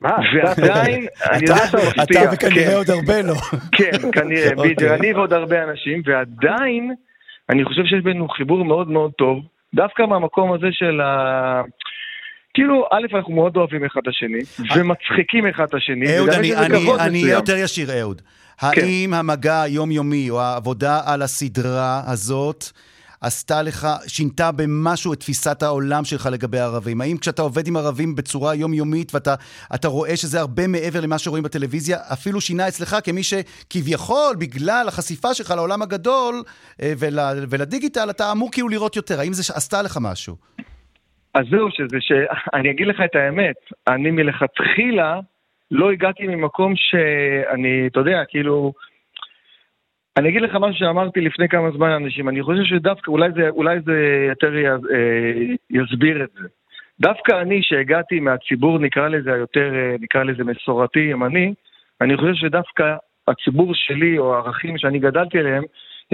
ועדיין, 0.00 1.06
אני 1.30 1.42
יודע 1.48 1.66
שאתה 1.66 1.76
מפתיע. 1.76 2.22
אתה 2.22 2.30
וכנראה 2.34 2.70
כן. 2.70 2.76
עוד 2.76 2.90
הרבה 2.90 3.22
לא. 3.22 3.34
כן, 3.72 4.12
כנראה, 4.12 4.50
בדיוק, 4.64 4.92
אני 4.92 5.12
ועוד 5.12 5.32
הרבה 5.32 5.64
אנשים, 5.64 6.02
ועדיין, 6.04 6.94
אני 7.50 7.64
חושב 7.64 7.84
שיש 7.84 8.02
בינינו 8.02 8.28
חיבור 8.28 8.64
מאוד 8.64 8.90
מאוד 8.90 9.12
טוב, 9.12 9.38
דווקא 9.74 10.02
מהמקום 10.02 10.52
הזה 10.52 10.66
של 10.72 11.00
ה... 11.00 11.62
כאילו, 12.54 12.84
א', 12.92 13.16
אנחנו 13.16 13.34
מאוד 13.34 13.56
אוהבים 13.56 13.84
אחד 13.84 14.00
את 14.02 14.08
השני, 14.08 14.66
ומצחיקים 14.76 15.46
אחד 15.46 15.64
את 15.64 15.74
השני. 15.74 16.16
אהוד, 16.16 16.28
אני 17.00 17.22
אהיה 17.22 17.34
יותר 17.34 17.56
ישיר, 17.56 18.00
אהוד. 18.00 18.22
האם 18.60 19.14
המגע 19.14 19.62
היומיומי 19.62 20.30
או 20.30 20.40
העבודה 20.40 21.00
על 21.04 21.22
הסדרה 21.22 22.02
הזאת 22.06 22.64
עשתה 23.20 23.62
לך, 23.62 23.88
שינתה 24.06 24.52
במשהו 24.52 25.12
את 25.12 25.20
תפיסת 25.20 25.62
העולם 25.62 26.04
שלך 26.04 26.28
לגבי 26.32 26.58
ערבים? 26.58 27.00
האם 27.00 27.16
כשאתה 27.16 27.42
עובד 27.42 27.66
עם 27.66 27.76
ערבים 27.76 28.14
בצורה 28.14 28.54
יומיומית 28.54 29.12
ואתה 29.14 29.88
רואה 29.88 30.16
שזה 30.16 30.40
הרבה 30.40 30.66
מעבר 30.66 31.00
למה 31.00 31.18
שרואים 31.18 31.44
בטלוויזיה, 31.44 31.98
אפילו 32.12 32.40
שינה 32.40 32.68
אצלך 32.68 32.96
כמי 33.04 33.22
שכביכול, 33.22 34.36
בגלל 34.38 34.88
החשיפה 34.88 35.34
שלך 35.34 35.50
לעולם 35.50 35.82
הגדול 35.82 36.42
ול, 36.82 37.18
ולדיגיטל, 37.50 38.10
אתה 38.10 38.32
אמור 38.32 38.48
כאילו 38.52 38.68
לראות 38.68 38.96
יותר. 38.96 39.20
האם 39.20 39.32
זה 39.32 39.42
עשתה 39.54 39.82
לך 39.82 39.98
משהו? 40.00 40.36
אז 41.34 41.46
זהו, 41.50 41.70
שזה 41.70 42.00
שאני 42.00 42.70
אגיד 42.74 42.86
לך 42.86 43.00
את 43.04 43.14
האמת, 43.14 43.56
אני 43.88 44.10
מלכתחילה 44.10 45.20
לא 45.70 45.90
הגעתי 45.90 46.26
ממקום 46.26 46.72
שאני, 46.76 47.86
אתה 47.86 48.00
יודע, 48.00 48.22
כאילו... 48.28 48.72
אני 50.16 50.28
אגיד 50.28 50.42
לך 50.42 50.54
משהו 50.54 50.78
שאמרתי 50.78 51.20
לפני 51.20 51.48
כמה 51.48 51.70
זמן 51.70 51.88
לאנשים, 51.88 52.28
אני 52.28 52.42
חושב 52.42 52.64
שדווקא, 52.64 53.10
אולי 53.10 53.32
זה, 53.32 53.48
אולי 53.48 53.80
זה 53.80 54.26
יותר 54.28 54.56
יז, 54.56 54.80
יסביר 55.70 56.24
את 56.24 56.28
זה. 56.30 56.48
דווקא 57.00 57.40
אני, 57.40 57.62
שהגעתי 57.62 58.20
מהציבור, 58.20 58.78
נקרא 58.78 59.08
לזה 59.08 59.32
היותר, 59.32 59.72
נקרא 60.00 60.22
לזה 60.22 60.44
מסורתי, 60.44 61.00
ימני, 61.00 61.54
אני 62.00 62.16
חושב 62.16 62.34
שדווקא 62.34 62.96
הציבור 63.28 63.74
שלי, 63.74 64.18
או 64.18 64.34
הערכים 64.34 64.78
שאני 64.78 64.98
גדלתי 64.98 65.38
עליהם, 65.38 65.62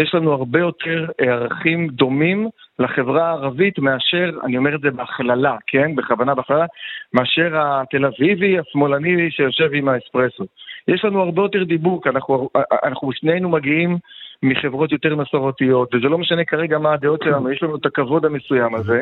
יש 0.02 0.14
לנו 0.14 0.32
הרבה 0.32 0.58
יותר 0.58 1.06
ערכים 1.18 1.88
דומים 1.88 2.48
לחברה 2.78 3.28
הערבית 3.28 3.78
מאשר, 3.78 4.30
אני 4.44 4.56
אומר 4.56 4.74
את 4.74 4.80
זה 4.80 4.90
בהכללה, 4.90 5.56
כן? 5.66 5.96
בכוונה 5.96 6.34
בהכללה, 6.34 6.66
מאשר 7.14 7.50
התל 7.54 8.04
אביבי, 8.04 8.58
השמאלני 8.58 9.30
שיושב 9.30 9.70
עם 9.74 9.88
האספרסו. 9.88 10.44
יש 10.88 11.04
לנו 11.04 11.22
הרבה 11.22 11.42
יותר 11.42 11.64
דיבוק, 11.64 12.06
אנחנו, 12.06 12.48
אנחנו 12.84 13.12
שנינו 13.12 13.48
מגיעים 13.48 13.98
מחברות 14.42 14.92
יותר 14.92 15.16
מסורתיות, 15.16 15.94
וזה 15.94 16.08
לא 16.08 16.18
משנה 16.18 16.44
כרגע 16.44 16.78
מה 16.78 16.92
הדעות 16.92 17.20
שלנו, 17.24 17.52
יש 17.52 17.62
לנו 17.62 17.76
את 17.76 17.86
הכבוד 17.86 18.24
המסוים 18.24 18.74
הזה 18.74 19.00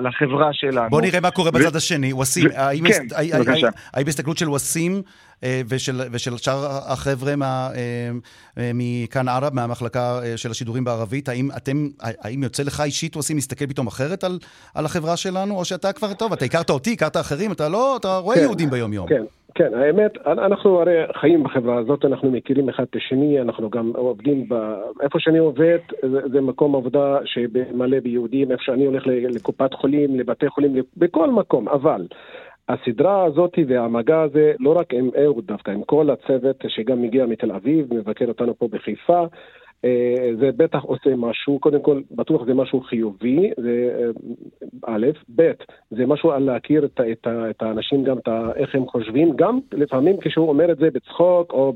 לחברה 0.00 0.48
שלנו. 0.52 0.90
בוא 0.90 1.00
נראה 1.00 1.20
מה 1.20 1.30
קורה 1.30 1.50
בצד 1.50 1.76
השני, 1.76 2.12
ווסים, 2.12 2.48
האם 2.56 4.04
בהסתכלות 4.04 4.38
של 4.38 4.48
ווסים 4.48 5.02
ושל 6.12 6.36
שאר 6.36 6.66
החבר'ה 6.86 7.34
מכאן 8.56 9.28
ערב, 9.28 9.54
מהמחלקה 9.54 10.20
של 10.36 10.50
השידורים 10.50 10.84
בערבית, 10.84 11.28
האם 11.98 12.42
יוצא 12.42 12.62
לך 12.62 12.80
אישית, 12.80 13.16
ווסים, 13.16 13.36
להסתכל 13.36 13.66
פתאום 13.66 13.86
אחרת 13.86 14.24
על 14.74 14.86
החברה 14.86 15.16
שלנו, 15.16 15.58
או 15.58 15.64
שאתה 15.64 15.92
כבר, 15.92 16.12
טוב, 16.12 16.32
אתה 16.32 16.44
הכרת 16.44 16.70
אותי, 16.70 16.92
הכרת 16.92 17.16
אחרים, 17.16 17.52
אתה 17.52 17.68
לא, 17.68 17.96
אתה 17.96 18.16
רואה 18.16 18.38
יהודים 18.38 18.70
ביום-יום. 18.70 19.08
כן, 19.08 19.22
כן, 19.54 19.74
האמת, 19.74 20.26
אנחנו 20.26 20.80
הרי 20.80 20.96
חיים 21.20 21.42
בחברה 21.42 21.78
הזאת, 21.78 22.04
אנחנו 22.04 22.30
מכירים 22.30 22.68
אחד 22.68 22.84
את 22.90 22.96
השני, 22.96 23.40
אנחנו 23.40 23.70
גם 23.70 23.92
עובדים 23.96 24.48
ב... 24.48 24.54
איפה 25.00 25.18
שאני 25.20 25.38
עובד, 25.38 25.78
זה, 26.02 26.20
זה 26.32 26.40
מקום 26.40 26.76
עבודה 26.76 27.18
שמלא 27.24 28.00
ביהודים, 28.00 28.52
איפה 28.52 28.62
שאני 28.62 28.86
הולך 28.86 29.06
לקופת 29.06 29.74
חולים, 29.74 30.16
לבתי 30.16 30.48
חולים, 30.48 30.76
בכל 30.96 31.30
מקום, 31.30 31.68
אבל 31.68 32.06
הסדרה 32.68 33.24
הזאת 33.24 33.58
והמגע 33.68 34.20
הזה, 34.20 34.52
לא 34.60 34.78
רק 34.78 34.94
עם 34.94 35.10
אהוד 35.24 35.46
דווקא, 35.46 35.70
עם 35.70 35.82
כל 35.82 36.10
הצוות 36.10 36.64
שגם 36.68 37.02
מגיע 37.02 37.26
מתל 37.26 37.52
אביב, 37.52 37.94
מבקר 37.94 38.26
אותנו 38.28 38.54
פה 38.54 38.68
בחיפה, 38.68 39.24
זה 40.40 40.50
בטח 40.56 40.82
עושה 40.82 41.10
משהו, 41.16 41.58
קודם 41.58 41.82
כל, 41.82 42.00
בטוח 42.10 42.44
זה 42.46 42.54
משהו 42.54 42.80
חיובי, 42.80 43.50
זה 43.56 43.90
אה, 43.98 44.94
א', 44.94 45.06
ב', 45.36 45.50
זה 45.90 46.06
משהו 46.06 46.32
על 46.32 46.42
להכיר 46.42 46.84
את, 46.84 47.00
את, 47.12 47.26
את 47.50 47.62
האנשים, 47.62 48.04
גם 48.04 48.18
את 48.18 48.28
איך 48.56 48.74
הם 48.74 48.86
חושבים, 48.86 49.36
גם 49.36 49.58
לפעמים 49.72 50.16
כשהוא 50.20 50.48
אומר 50.48 50.72
את 50.72 50.78
זה 50.78 50.90
בצחוק 50.90 51.52
או 51.52 51.72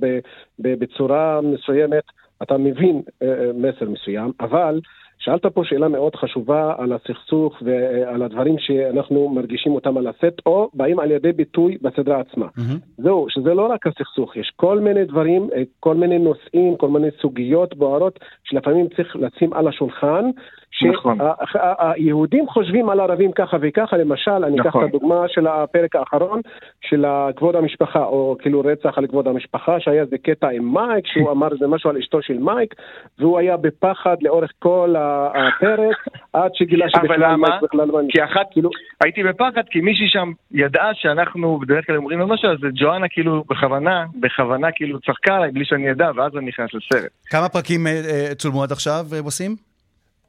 בצורה 0.59 1.41
מסוימת, 1.41 2.05
אתה 2.43 2.59
מבין 2.59 3.03
אה, 3.23 3.51
מסר 3.55 3.91
מסוים, 3.91 4.33
אבל 4.41 4.81
שאלת 5.25 5.47
פה 5.47 5.63
שאלה 5.65 5.89
מאוד 5.89 6.17
חשובה 6.17 6.75
על 6.79 6.93
הסכסוך 6.93 7.63
ועל 7.63 8.23
הדברים 8.23 8.59
שאנחנו 8.59 9.29
מרגישים 9.29 9.73
אותם 9.73 9.97
על 9.97 10.07
הסט, 10.07 10.41
או 10.47 10.71
באים 10.75 11.01
על 11.01 11.11
ידי 11.11 11.33
ביטוי 11.33 11.79
בסדרה 11.83 12.21
עצמה. 12.21 12.47
Mm-hmm. 12.47 13.03
זהו, 13.03 13.27
שזה 13.29 13.55
לא 13.55 13.67
רק 13.67 13.87
הסכסוך, 13.87 14.37
יש 14.37 14.53
כל 14.57 14.81
מיני 14.81 15.05
דברים, 15.05 15.49
אה, 15.57 15.63
כל 15.81 15.95
מיני 15.95 16.19
נושאים, 16.19 16.77
כל 16.77 16.89
מיני 16.89 17.09
סוגיות 17.23 17.75
בוערות, 17.77 18.21
שלפעמים 18.45 18.89
צריך 18.97 19.17
לשים 19.17 19.53
על 19.53 19.69
השולחן, 19.69 20.31
שהיהודים 20.75 22.45
נכון. 22.45 22.55
חושבים 22.55 22.91
על 22.91 23.01
ערבים 23.01 23.33
ככה 23.33 23.57
וככה, 23.61 23.97
למשל, 23.97 24.31
אני 24.31 24.61
אקח 24.61 24.67
נכון. 24.67 24.85
את 24.85 24.89
הדוגמה 24.89 25.25
של 25.29 25.47
הפרק 25.47 25.97
האחרון 25.97 26.41
של 26.81 27.05
כבוד 27.37 27.57
המשפחה, 27.57 28.05
או 28.05 28.37
כאילו 28.39 28.61
רצח 28.61 28.99
על 28.99 29.07
כבוד 29.07 29.29
המשפחה, 29.29 29.81
שהיה 29.81 30.03
איזה 30.03 30.17
קטע 30.19 30.49
עם 30.49 30.75
מייק, 30.75 31.07
שהוא 31.07 31.31
אמר 31.31 31.53
איזה 31.53 31.67
משהו 31.67 31.91
על 31.91 31.97
אשתו 31.97 32.23
של 32.23 32.39
מייק, 32.39 32.75
והוא 33.19 33.39
היה 33.39 33.57
בפחד 33.57 34.17
לאורך 34.23 34.51
כל 34.59 34.95
הפרק, 34.99 35.97
עד 36.33 36.51
שגילה 36.55 36.87
שבכלל 36.89 37.37
מייק 37.37 37.63
בכלל 37.63 37.89
לא... 37.89 38.01
כי 38.09 38.25
אחת, 38.25 38.47
כאילו, 38.51 38.71
הייתי 39.05 39.23
בפחד, 39.23 39.63
כי 39.71 39.81
מישהי 39.81 40.09
שם 40.09 40.33
ידעה 40.53 40.91
שאנחנו 40.95 41.59
בדרך 41.59 41.87
כלל 41.87 41.97
אומרים 41.97 42.19
לו 42.19 42.27
משהו, 42.27 42.51
אז 42.51 42.59
ג'ואנה 42.81 43.07
כאילו 43.11 43.45
בכוונה, 43.51 44.05
בכוונה 44.21 44.69
כאילו 44.75 45.01
צחקה 45.01 45.37
עליי 45.37 45.51
בלי 45.51 45.65
שאני 45.65 45.91
אדע, 45.91 46.11
ואז 46.17 46.33
אני 46.37 46.47
נכנס 46.47 46.71
לסרט. 46.75 47.11
כמה 47.27 47.49
פרקים 47.49 47.87
אה, 47.87 47.93
אה, 47.93 48.35
צולמו 48.35 48.63
עד 48.63 48.73
עכשיו, 48.73 49.05
עושים? 49.25 49.74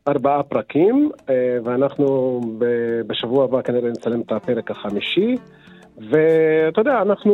אה, 0.07 0.13
ארבעה 0.13 0.43
פרקים, 0.43 1.09
אה, 1.29 1.35
ואנחנו 1.63 2.41
בשבוע 3.07 3.43
הבא 3.43 3.61
כנראה 3.61 3.89
נצלם 3.89 4.21
את 4.21 4.31
הפרק 4.31 4.71
החמישי. 4.71 5.35
ואתה 5.97 6.81
יודע, 6.81 7.01
אנחנו, 7.01 7.33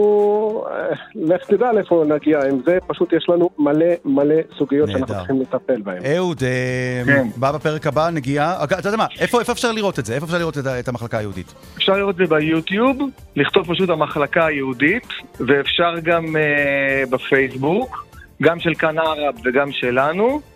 אה, 0.72 0.96
לך 1.16 1.46
תדע 1.48 1.72
לאיפה 1.72 2.04
נגיע 2.08 2.40
עם 2.40 2.60
זה, 2.66 2.78
פשוט 2.88 3.14
יש 3.14 3.26
לנו 3.30 3.50
מלא 3.58 3.86
מלא 4.06 4.36
סוגיות 4.58 4.90
נהדר. 4.90 5.00
שאנחנו 5.00 5.16
צריכים 5.16 5.42
לטפל 5.42 5.82
בהן. 5.82 6.06
אהוד, 6.16 6.44
אה, 6.44 7.02
כן. 7.06 7.28
בא 7.36 7.52
בפרק 7.52 7.88
הבא, 7.88 8.10
נגיעה, 8.10 8.64
אתה 8.64 8.88
יודע 8.88 8.98
מה, 8.98 9.06
איפה, 9.20 9.40
איפה 9.40 9.52
אפשר 9.52 9.72
לראות 9.72 10.00
את 10.00 10.06
זה? 10.06 10.16
איפה 10.16 10.26
אפשר 10.26 10.38
לראות 10.38 10.58
את, 10.58 10.64
את 10.80 10.88
המחלקה 10.88 11.18
היהודית? 11.18 11.54
אפשר 11.78 11.94
לראות 11.94 12.22
את 12.22 12.28
זה 12.28 12.36
ביוטיוב, 12.36 12.98
לכתוב 13.36 13.74
פשוט 13.74 13.90
המחלקה 13.90 14.46
היהודית, 14.46 15.08
ואפשר 15.40 15.94
גם 16.04 16.26
uh, 16.26 17.10
בפייסבוק, 17.10 18.06
גם 18.42 18.60
של 18.60 18.74
כאן 18.74 18.98
ערב 18.98 19.36
וגם 19.46 19.72
שלנו. 19.72 20.51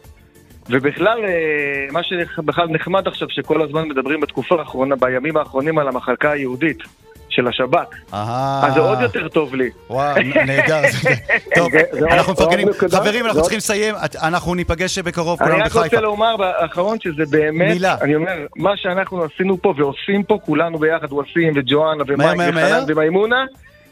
ובכלל, 0.70 1.26
אה, 1.26 1.86
מה 1.92 2.04
שבכלל 2.04 2.68
נחמד 2.70 3.08
עכשיו, 3.08 3.30
שכל 3.30 3.62
הזמן 3.62 3.88
מדברים 3.88 4.22
בתקופה 4.22 4.60
האחרונה, 4.60 4.96
בימים 4.96 5.38
האחרונים 5.38 5.78
על 5.78 5.88
המחלקה 5.88 6.32
היהודית. 6.32 6.80
של 7.36 7.48
השב"כ. 7.48 7.96
אז 8.12 8.74
זה 8.74 8.80
עוד 8.80 9.02
יותר 9.02 9.28
טוב 9.28 9.56
לי. 9.56 9.70
וואו, 9.90 10.16
נהדר. 10.46 10.82
טוב, 11.56 11.68
אנחנו 12.12 12.34
מפרגנים. 12.34 12.68
חברים, 12.92 13.26
אנחנו 13.26 13.42
צריכים 13.42 13.58
לסיים, 13.58 13.96
אנחנו 14.22 14.56
ניפגש 14.56 15.00
בקרוב 15.00 15.40
כולנו 15.40 15.60
בחיפה. 15.60 15.80
אני 15.80 15.88
רק 15.88 15.94
רוצה 15.94 16.02
לומר 16.02 16.38
באחרון 16.38 16.98
שזה 17.00 17.24
באמת, 17.30 17.78
אני 18.02 18.16
אומר, 18.16 18.46
מה 18.56 18.78
שאנחנו 18.78 19.24
עשינו 19.24 19.62
פה 19.62 19.74
ועושים 19.78 20.24
פה, 20.24 20.40
כולנו 20.46 20.80
ביחד, 20.80 21.12
עושים 21.12 21.54
וג'ואנה 21.56 22.04
ומייק 22.08 22.56
וחנן 22.56 22.84
ומימונה, 22.88 23.46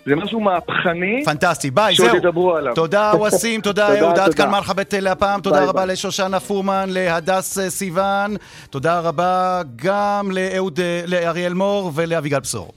זה 0.06 0.16
משהו 0.16 0.40
מהפכני. 0.40 1.24
פנטסטי, 1.26 1.72
ביי, 1.72 1.96
זהו. 1.96 2.06
שעוד 2.06 2.18
ידברו 2.18 2.56
עליו. 2.56 2.74
תודה 2.76 3.12
ווסים, 3.20 3.62
תודה 3.62 4.00
אהוד, 4.00 4.20
עד 4.20 4.34
כאן 4.34 4.50
מרחבת 4.50 4.94
להפעם, 4.94 5.42
תודה 5.42 5.66
רבה 5.66 5.86
לשושנה 5.86 6.40
פורמן, 6.40 6.86
להדס 6.90 7.60
אה, 7.60 7.70
סיוון, 7.70 8.36
תודה 8.70 9.00
רבה 9.00 9.62
גם 9.76 10.32
אה, 10.38 10.58
לאריאל 11.08 11.54
מור 11.54 11.92
ולאביגל 11.96 12.40
בשור. 12.40 12.72